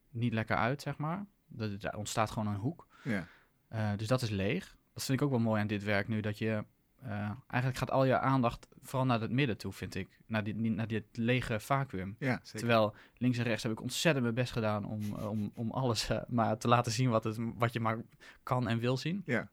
niet 0.10 0.34
lekker 0.34 0.55
uit, 0.55 0.82
zeg 0.82 0.97
maar. 0.97 1.26
Er, 1.58 1.86
er 1.86 1.97
ontstaat 1.97 2.32
gewoon 2.32 2.47
een 2.53 2.60
hoek. 2.60 2.88
Ja. 3.03 3.28
Eh, 3.68 3.91
dus 3.97 4.08
dat 4.08 4.22
is 4.22 4.30
leeg. 4.30 4.78
Dat 4.93 5.03
vind 5.03 5.20
ik 5.20 5.26
ook 5.26 5.32
wel 5.32 5.39
mooi 5.39 5.62
aan 5.62 5.68
dit 5.68 5.84
werk 5.84 6.08
nu, 6.08 6.22
dat 6.22 6.38
je... 6.38 6.64
eh, 7.01 7.32
eigenlijk 7.47 7.78
gaat 7.80 7.91
al 7.91 8.05
je 8.05 8.20
aandacht 8.20 8.68
vooral 8.82 9.05
naar 9.05 9.22
het 9.22 9.32
midden 9.32 9.58
toe, 9.58 9.74
vind 9.74 9.95
ik. 9.95 10.20
Naar, 10.26 10.43
die, 10.43 10.55
naar 10.55 10.88
dit 10.88 11.03
lege 11.12 11.60
vacuüm. 11.60 12.16
Ja. 12.20 12.39
Terwijl 12.43 12.95
links 13.18 13.38
en 13.38 13.43
rechts 13.43 13.64
heb 13.64 13.72
ik 13.72 13.82
ontzettend 13.82 14.24
mijn 14.24 14.36
best 14.36 14.51
gedaan 14.51 14.86
om, 14.86 15.14
om, 15.14 15.51
om 15.53 15.72
alles 15.72 16.10
eh, 16.10 16.22
maar 16.28 16.58
te 16.58 16.68
laten 16.68 16.91
zien 16.91 17.10
wat, 17.10 17.24
het, 17.24 17.38
wat 17.55 17.74
je 17.74 17.80
maar 17.80 17.97
kan 18.43 18.68
en 18.68 18.80
wil 18.80 18.97
zien. 18.97 19.22
Ja. 19.26 19.49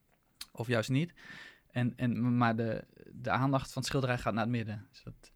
Of 0.53 0.67
juist 0.67 0.91
niet. 0.91 1.15
En, 1.71 1.93
en, 1.97 2.37
maar 2.37 2.57
de, 2.57 2.85
de 3.13 3.31
aandacht 3.31 3.73
van 3.73 3.83
het 3.83 3.87
schilderij 3.91 4.19
gaat 4.19 4.35
naar 4.35 4.43
het 4.43 4.53
midden. 4.53 4.87
Dus 4.91 5.03
dat, 5.03 5.33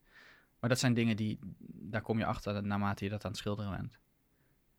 maar 0.61 0.69
dat 0.71 0.79
zijn 0.79 0.95
dingen 0.95 1.17
die, 1.17 1.39
daar 1.59 2.03
kom 2.03 2.19
je 2.19 2.25
achter 2.25 2.63
naarmate 2.63 3.05
je 3.05 3.11
dat 3.11 3.25
aan 3.25 3.31
het 3.31 3.41
schilderen 3.41 3.71
bent. 3.71 3.99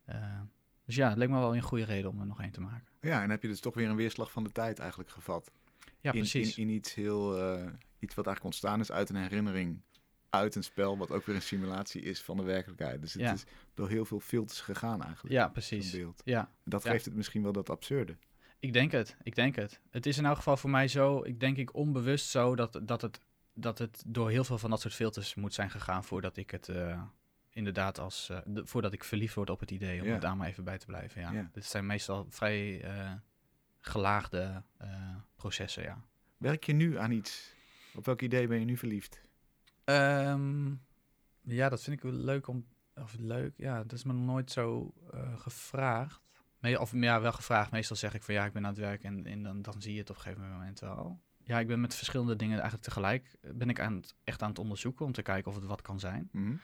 Eh, 0.09 0.39
dus 0.85 0.95
ja, 0.95 1.09
het 1.09 1.17
leek 1.17 1.29
me 1.29 1.39
wel 1.39 1.55
een 1.55 1.61
goede 1.61 1.83
reden 1.85 2.09
om 2.09 2.19
er 2.19 2.25
nog 2.25 2.41
één 2.41 2.51
te 2.51 2.61
maken. 2.61 2.87
Ja, 3.01 3.21
en 3.23 3.29
heb 3.29 3.41
je 3.41 3.47
dus 3.47 3.59
toch 3.59 3.73
weer 3.73 3.89
een 3.89 3.95
weerslag 3.95 4.31
van 4.31 4.43
de 4.43 4.51
tijd 4.51 4.79
eigenlijk 4.79 5.09
gevat. 5.09 5.51
Ja, 5.99 6.11
in, 6.11 6.19
precies. 6.19 6.57
In, 6.57 6.67
in 6.69 6.73
iets 6.75 6.93
heel, 6.93 7.37
eh, 7.37 7.53
iets 7.99 8.15
wat 8.15 8.25
eigenlijk 8.25 8.43
ontstaan 8.43 8.79
is 8.79 8.91
uit 8.91 9.09
een 9.09 9.15
herinnering, 9.15 9.81
uit 10.29 10.55
een 10.55 10.63
spel, 10.63 10.97
wat 10.97 11.11
ook 11.11 11.25
weer 11.25 11.35
een 11.35 11.41
simulatie 11.41 12.01
is 12.01 12.21
van 12.21 12.37
de 12.37 12.43
werkelijkheid. 12.43 13.01
Dus 13.01 13.13
het 13.13 13.21
Ja. 13.21 13.33
is 13.33 13.43
door 13.73 13.89
heel 13.89 14.05
veel 14.05 14.19
filters 14.19 14.61
gegaan 14.61 15.03
eigenlijk. 15.03 15.33
ja, 15.35 15.47
precies. 15.47 15.91
beeld. 15.91 16.21
Ja, 16.25 16.39
En 16.39 16.47
dat 16.63 16.83
Ja. 16.83 16.91
geeft 16.91 17.05
het 17.05 17.15
misschien 17.15 17.43
wel 17.43 17.51
dat 17.51 17.69
absurde. 17.69 18.15
Ik 18.59 18.73
denk 18.73 18.91
het, 18.91 19.15
ik 19.23 19.35
denk 19.35 19.55
het. 19.55 19.79
Het 19.89 20.05
is 20.05 20.17
in 20.17 20.25
elk 20.25 20.35
geval 20.37 20.57
voor 20.57 20.69
mij 20.69 20.87
zo, 20.87 21.23
ik 21.23 21.39
denk 21.39 21.57
ik 21.57 21.73
onbewust 21.75 22.29
zo, 22.29 22.55
dat, 22.55 22.79
dat, 22.83 23.01
het, 23.01 23.19
dat 23.53 23.77
het 23.77 24.03
door 24.07 24.29
heel 24.29 24.43
veel 24.43 24.57
van 24.57 24.69
dat 24.69 24.81
soort 24.81 24.93
filters 24.93 25.35
moet 25.35 25.53
zijn 25.53 25.69
gegaan 25.69 26.03
voordat 26.03 26.37
ik 26.37 26.51
het 26.51 26.69
eh, 26.69 27.01
inderdaad 27.59 27.99
als, 27.99 28.29
eh, 28.29 28.37
de- 28.45 28.65
voordat 28.65 28.93
ik 28.93 29.03
verliefd 29.03 29.35
word 29.35 29.49
op 29.49 29.59
het 29.59 29.71
idee 29.71 29.99
om 30.01 30.07
Ja. 30.07 30.13
het 30.13 30.21
daar 30.21 30.37
maar 30.37 30.47
even 30.47 30.63
bij 30.63 30.77
te 30.77 30.85
blijven. 30.85 31.21
Ja. 31.21 31.31
Ja. 31.31 31.49
Dit 31.51 31.65
zijn 31.65 31.85
meestal 31.85 32.25
vrij 32.29 32.81
eh, 32.83 33.11
gelaagde 33.79 34.63
eh, 34.77 35.15
processen, 35.35 35.83
ja. 35.83 36.01
Werk 36.37 36.63
je 36.63 36.73
nu 36.73 36.97
aan 36.97 37.11
iets? 37.11 37.53
Op 37.95 38.05
welk 38.05 38.21
idee 38.21 38.47
ben 38.47 38.59
je 38.59 38.65
nu 38.65 38.77
verliefd? 38.77 39.21
Ehm, 39.83 40.71
ja, 41.41 41.69
dat 41.69 41.83
vind 41.83 41.95
ik 41.97 42.03
wel 42.03 42.11
leuk 42.11 42.47
om. 42.47 42.65
Of 42.95 43.15
leuk, 43.17 43.53
ja, 43.57 43.77
dat 43.81 43.91
is 43.91 44.03
me 44.03 44.13
nog 44.13 44.25
nooit 44.25 44.51
zo 44.51 44.93
gevraagd. 45.35 46.21
Me- 46.59 46.79
of 46.79 46.91
ja, 46.95 47.21
wel 47.21 47.31
gevraagd. 47.31 47.71
Meestal 47.71 47.95
zeg 47.95 48.13
ik 48.13 48.23
van 48.23 48.33
ja, 48.33 48.45
ik 48.45 48.53
ben 48.53 48.63
aan 48.63 48.69
het 48.69 48.79
werk 48.79 49.03
en, 49.03 49.25
en 49.25 49.43
dan, 49.43 49.61
dan 49.61 49.81
zie 49.81 49.93
je 49.93 49.99
het 49.99 50.09
op 50.09 50.15
een 50.15 50.21
gegeven 50.21 50.49
moment 50.49 50.79
wel. 50.79 51.19
Ja, 51.43 51.59
ik 51.59 51.67
ben 51.67 51.81
met 51.81 51.95
verschillende 51.95 52.35
dingen 52.35 52.53
eigenlijk 52.53 52.83
tegelijk. 52.83 53.35
Ben 53.53 53.69
ik 53.69 53.79
aan 53.79 53.95
het, 53.95 54.15
echt 54.23 54.41
aan 54.41 54.49
het 54.49 54.59
onderzoeken 54.59 55.05
om 55.05 55.11
te 55.11 55.21
kijken 55.21 55.51
of 55.51 55.57
het 55.57 55.65
wat 55.65 55.81
kan 55.81 55.99
zijn. 55.99 56.29
Mhm. 56.31 56.55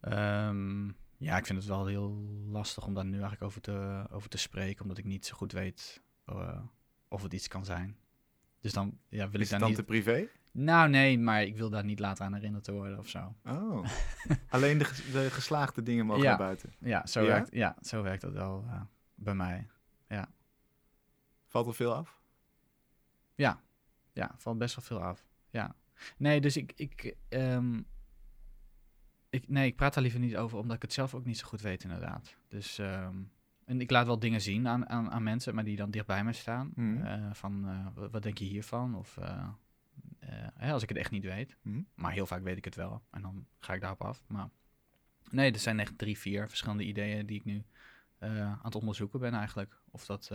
Ehm, 0.00 0.86
ja, 1.16 1.36
ik 1.36 1.46
vind 1.46 1.58
het 1.58 1.68
wel 1.68 1.86
heel 1.86 2.10
lastig 2.50 2.86
om 2.86 2.94
daar 2.94 3.04
nu 3.04 3.12
eigenlijk 3.12 3.42
over 3.42 3.60
te, 3.60 4.06
over 4.10 4.28
te 4.28 4.38
spreken, 4.38 4.82
omdat 4.82 4.98
ik 4.98 5.04
niet 5.04 5.26
zo 5.26 5.36
goed 5.36 5.52
weet 5.52 6.02
eh, 6.24 6.60
of 7.08 7.22
het 7.22 7.32
iets 7.32 7.48
kan 7.48 7.64
zijn. 7.64 7.96
Dus 8.60 8.72
dan 8.72 8.98
ja, 9.08 9.28
wil 9.30 9.40
Is 9.40 9.46
ik 9.46 9.50
het 9.50 9.50
daar 9.50 9.58
dan 9.58 9.68
niet. 9.68 9.78
te 9.78 9.84
privé? 9.84 10.28
Nou, 10.52 10.88
nee, 10.90 11.18
maar 11.18 11.42
ik 11.42 11.56
wil 11.56 11.70
daar 11.70 11.84
niet 11.84 11.98
later 11.98 12.24
aan 12.24 12.34
herinnerd 12.34 12.64
te 12.64 12.72
worden 12.72 12.98
of 12.98 13.08
zo. 13.08 13.34
Oh. 13.44 13.86
Alleen 14.48 14.78
de, 14.78 14.84
de 15.12 15.30
geslaagde 15.30 15.82
dingen 15.82 16.06
mogen 16.06 16.22
Ja. 16.22 16.28
naar 16.28 16.38
buiten. 16.38 16.72
Ja, 16.78 17.06
zo, 17.06 17.20
Ja? 17.20 17.26
Werkt, 17.26 17.52
ja, 17.52 17.76
zo 17.82 18.02
werkt 18.02 18.20
dat 18.22 18.32
wel 18.32 18.64
eh, 18.68 18.80
bij 19.14 19.34
mij. 19.34 19.66
Valt 21.50 21.66
er 21.66 21.74
veel 21.74 21.94
af? 21.94 22.20
Ja, 23.34 23.60
ja, 24.12 24.34
valt 24.36 24.58
best 24.58 24.74
wel 24.76 24.84
veel 24.84 25.02
af. 25.02 25.24
Ja. 25.50 25.74
Nee, 26.16 26.40
dus 26.40 26.56
ik, 26.56 26.72
ik, 26.76 27.14
ehm, 27.28 27.80
ik, 29.30 29.48
nee, 29.48 29.66
ik 29.66 29.76
praat 29.76 29.94
daar 29.94 30.02
liever 30.02 30.20
niet 30.20 30.36
over, 30.36 30.58
omdat 30.58 30.76
ik 30.76 30.82
het 30.82 30.92
zelf 30.92 31.14
ook 31.14 31.24
niet 31.24 31.38
zo 31.38 31.46
goed 31.46 31.60
weet, 31.60 31.82
inderdaad. 31.82 32.36
Dus, 32.48 32.78
ehm, 32.78 33.16
en 33.64 33.80
ik 33.80 33.90
laat 33.90 34.06
wel 34.06 34.18
dingen 34.18 34.40
zien 34.40 34.68
aan, 34.68 34.88
aan, 34.88 35.10
aan 35.10 35.22
mensen, 35.22 35.54
maar 35.54 35.64
die 35.64 35.76
dan 35.76 35.90
dichtbij 35.90 36.24
me 36.24 36.32
staan. 36.32 36.72
Mhm. 36.74 37.04
Eh, 37.04 37.32
van, 37.32 37.68
eh, 37.68 37.86
wat, 37.94 38.10
wat 38.10 38.22
denk 38.22 38.38
je 38.38 38.44
hiervan? 38.44 38.94
Of 38.94 39.16
eh, 39.16 39.48
als 40.72 40.82
ik 40.82 40.88
het 40.88 40.98
echt 40.98 41.10
niet 41.10 41.24
weet. 41.24 41.56
Mhm. 41.62 41.82
Maar 41.94 42.12
heel 42.12 42.26
vaak 42.26 42.42
weet 42.42 42.56
ik 42.56 42.64
het 42.64 42.74
wel. 42.74 43.02
En 43.10 43.22
dan 43.22 43.46
ga 43.58 43.74
ik 43.74 43.80
daarop 43.80 44.04
af. 44.04 44.24
Maar 44.26 44.48
nee, 45.30 45.52
er 45.52 45.58
zijn 45.58 45.80
echt 45.80 45.98
drie, 45.98 46.18
vier 46.18 46.48
verschillende 46.48 46.84
ideeën 46.84 47.26
die 47.26 47.38
ik 47.38 47.44
nu 47.44 47.64
aan 48.18 48.58
het 48.62 48.74
onderzoeken 48.74 49.20
ben 49.20 49.34
eigenlijk. 49.34 49.80
Of 49.90 50.06
dat... 50.06 50.30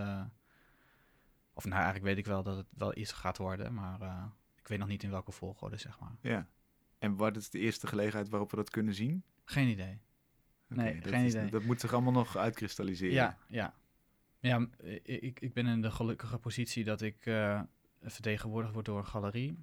of 1.54 1.64
nou, 1.64 1.82
eigenlijk 1.82 2.04
weet 2.04 2.18
ik 2.18 2.26
wel 2.26 2.44
dat 2.44 2.58
het 2.58 2.68
wel 2.78 2.98
iets 2.98 3.12
gaat 3.12 3.38
worden. 3.38 3.74
Maar 3.74 4.30
ik 4.56 4.68
weet 4.68 4.80
nog 4.80 4.88
niet 4.88 5.04
in 5.04 5.10
welke 5.10 5.32
volgorde, 5.32 5.78
zeg 5.78 6.00
maar. 6.00 6.16
Ja. 6.22 6.48
En 7.04 7.16
wat 7.16 7.36
is 7.38 7.50
de 7.50 7.60
eerste 7.60 7.88
gelegenheid 7.88 8.30
waarop 8.30 8.50
we 8.50 8.56
dat 8.56 8.70
kunnen 8.70 8.94
zien? 8.94 9.24
Geen 9.46 9.68
idee. 9.68 10.00
Oké, 10.72 10.82
Nee, 10.82 11.00
dat 11.02 11.12
geen 11.14 11.26
is- 11.26 11.34
idee. 11.34 11.50
Dat 11.50 11.64
moet 11.64 11.80
zich 11.80 11.94
allemaal 11.94 12.12
nog 12.12 12.38
uitkristalliseren. 12.38 13.14
Ja, 13.14 13.38
ja. 13.48 13.74
Ja, 14.40 14.60
i- 14.86 15.00
ik, 15.04 15.40
ik 15.40 15.54
ben 15.54 15.66
in 15.68 15.82
de 15.82 15.92
gelukkige 15.92 16.38
positie 16.38 16.84
dat 16.84 17.02
ik 17.02 17.26
eh, 17.26 17.62
vertegenwoordigd 18.02 18.74
word 18.74 18.86
door 18.86 18.98
een 18.98 19.06
galerie. 19.06 19.58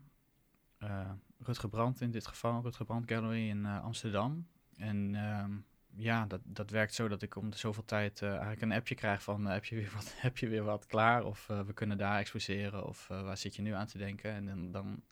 Eh 0.78 1.10
Rutger 1.38 1.68
Brandt 1.68 2.00
in 2.00 2.10
dit 2.10 2.26
geval, 2.26 2.62
Rutger 2.62 2.84
Brandt 2.84 3.12
Gallery 3.12 3.48
in 3.48 3.64
eh, 3.66 3.82
Amsterdam. 3.84 4.46
En 4.76 5.14
ehm, 5.14 5.52
ja, 5.94 6.26
dat, 6.26 6.40
dat 6.44 6.70
werkt 6.70 6.94
zo 6.94 7.08
dat 7.08 7.22
ik 7.22 7.36
om 7.36 7.50
de 7.50 7.56
zoveel 7.56 7.84
tijd 7.84 8.22
eh, 8.22 8.28
eigenlijk 8.28 8.60
een 8.62 8.72
appje 8.72 8.94
krijg 8.94 9.22
van... 9.22 9.46
eh, 9.46 9.52
heb, 9.52 9.64
je 9.64 9.76
weer 9.76 9.90
wat, 9.96 10.12
heb 10.16 10.38
je 10.38 10.48
weer 10.48 10.62
wat 10.64 10.86
klaar? 10.86 11.24
Of 11.24 11.48
eh, 11.48 11.60
we 11.60 11.72
kunnen 11.72 11.98
daar 11.98 12.18
exposeren. 12.18 12.86
Of 12.86 13.10
eh, 13.10 13.22
waar 13.22 13.36
zit 13.36 13.56
je 13.56 13.62
nu 13.62 13.72
aan 13.72 13.86
te 13.86 13.98
denken? 13.98 14.30
En 14.32 14.46
dan, 14.46 14.70
dan, 14.72 15.02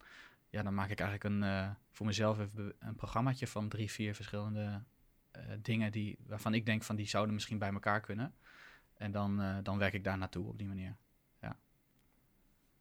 ja, 0.50 0.62
dan 0.62 0.74
maak 0.74 0.90
ik 0.90 1.00
eigenlijk 1.00 1.34
een, 1.34 1.42
eh, 1.42 1.70
voor 1.90 2.06
mezelf 2.06 2.38
even 2.38 2.74
een 2.78 2.94
programmaatje 2.94 3.46
van 3.46 3.68
drie, 3.68 3.90
vier 3.90 4.14
verschillende 4.14 4.82
eh, 5.30 5.42
dingen... 5.62 5.92
Die, 5.92 6.18
waarvan 6.26 6.54
ik 6.54 6.66
denk 6.66 6.82
van 6.82 6.96
die 6.96 7.06
zouden 7.06 7.34
misschien 7.34 7.58
bij 7.58 7.72
elkaar 7.72 8.00
kunnen. 8.00 8.34
En 8.94 9.12
dan, 9.12 9.40
eh, 9.40 9.56
dan 9.62 9.78
werk 9.78 9.92
ik 9.92 10.04
daar 10.04 10.18
naartoe 10.18 10.46
op 10.46 10.58
die 10.58 10.68
manier. 10.68 10.96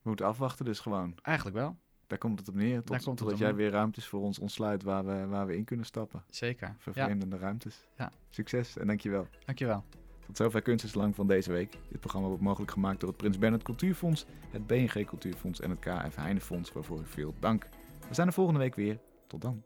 We 0.08 0.14
moeten 0.14 0.32
afwachten 0.32 0.66
dus 0.66 0.80
gewoon. 0.80 1.16
Eigenlijk 1.22 1.58
wel, 1.58 1.78
Daar 2.08 2.18
komt 2.18 2.40
het 2.40 2.48
op 2.48 2.56
neer. 2.56 2.84
Tot, 2.84 3.04
komt 3.04 3.18
totdat 3.18 3.38
jij 3.38 3.56
weer 3.56 3.72
ruimtes 3.72 4.08
voor 4.08 4.22
ons 4.22 4.40
ontsluit 4.40 4.84
waar 4.84 5.06
we, 5.06 5.26
waar 5.26 5.46
we 5.46 5.56
in 5.56 5.64
kunnen 5.64 5.86
stappen. 5.86 6.24
zeker. 6.30 6.68
Ja, 6.68 6.76
Vervreemdende 6.78 7.38
ruimtes. 7.38 7.88
Ja. 7.98 8.12
Succes 8.30 8.78
en 8.78 8.88
dankjewel. 8.88 9.28
dankjewel. 9.46 9.84
Tot 10.28 10.38
zover 10.38 10.62
Kunst 10.62 10.86
is 10.86 10.94
Lang 10.94 11.16
van 11.16 11.28
deze 11.28 11.52
week. 11.52 11.78
Dit 11.90 12.00
programma 12.00 12.28
wordt 12.28 12.44
mogelijk 12.44 12.72
gemaakt 12.72 13.00
door 13.00 13.10
het 13.10 13.18
Prins 13.18 13.38
Bernhard 13.38 13.64
Cultuurfonds, 13.64 14.26
het 14.50 14.68
BNG 14.68 15.06
Cultuurfonds 15.06 15.60
en 15.60 15.70
het 15.70 15.80
KF 15.80 16.16
Heinefonds, 16.16 16.74
waarvoor 16.74 17.06
veel 17.06 17.34
dank. 17.40 17.68
We 18.08 18.14
zijn 18.14 18.28
er 18.28 18.34
volgende 18.34 18.60
week 18.60 18.76
weer. 18.76 19.00
Tot 19.28 19.42
dan. 19.42 19.64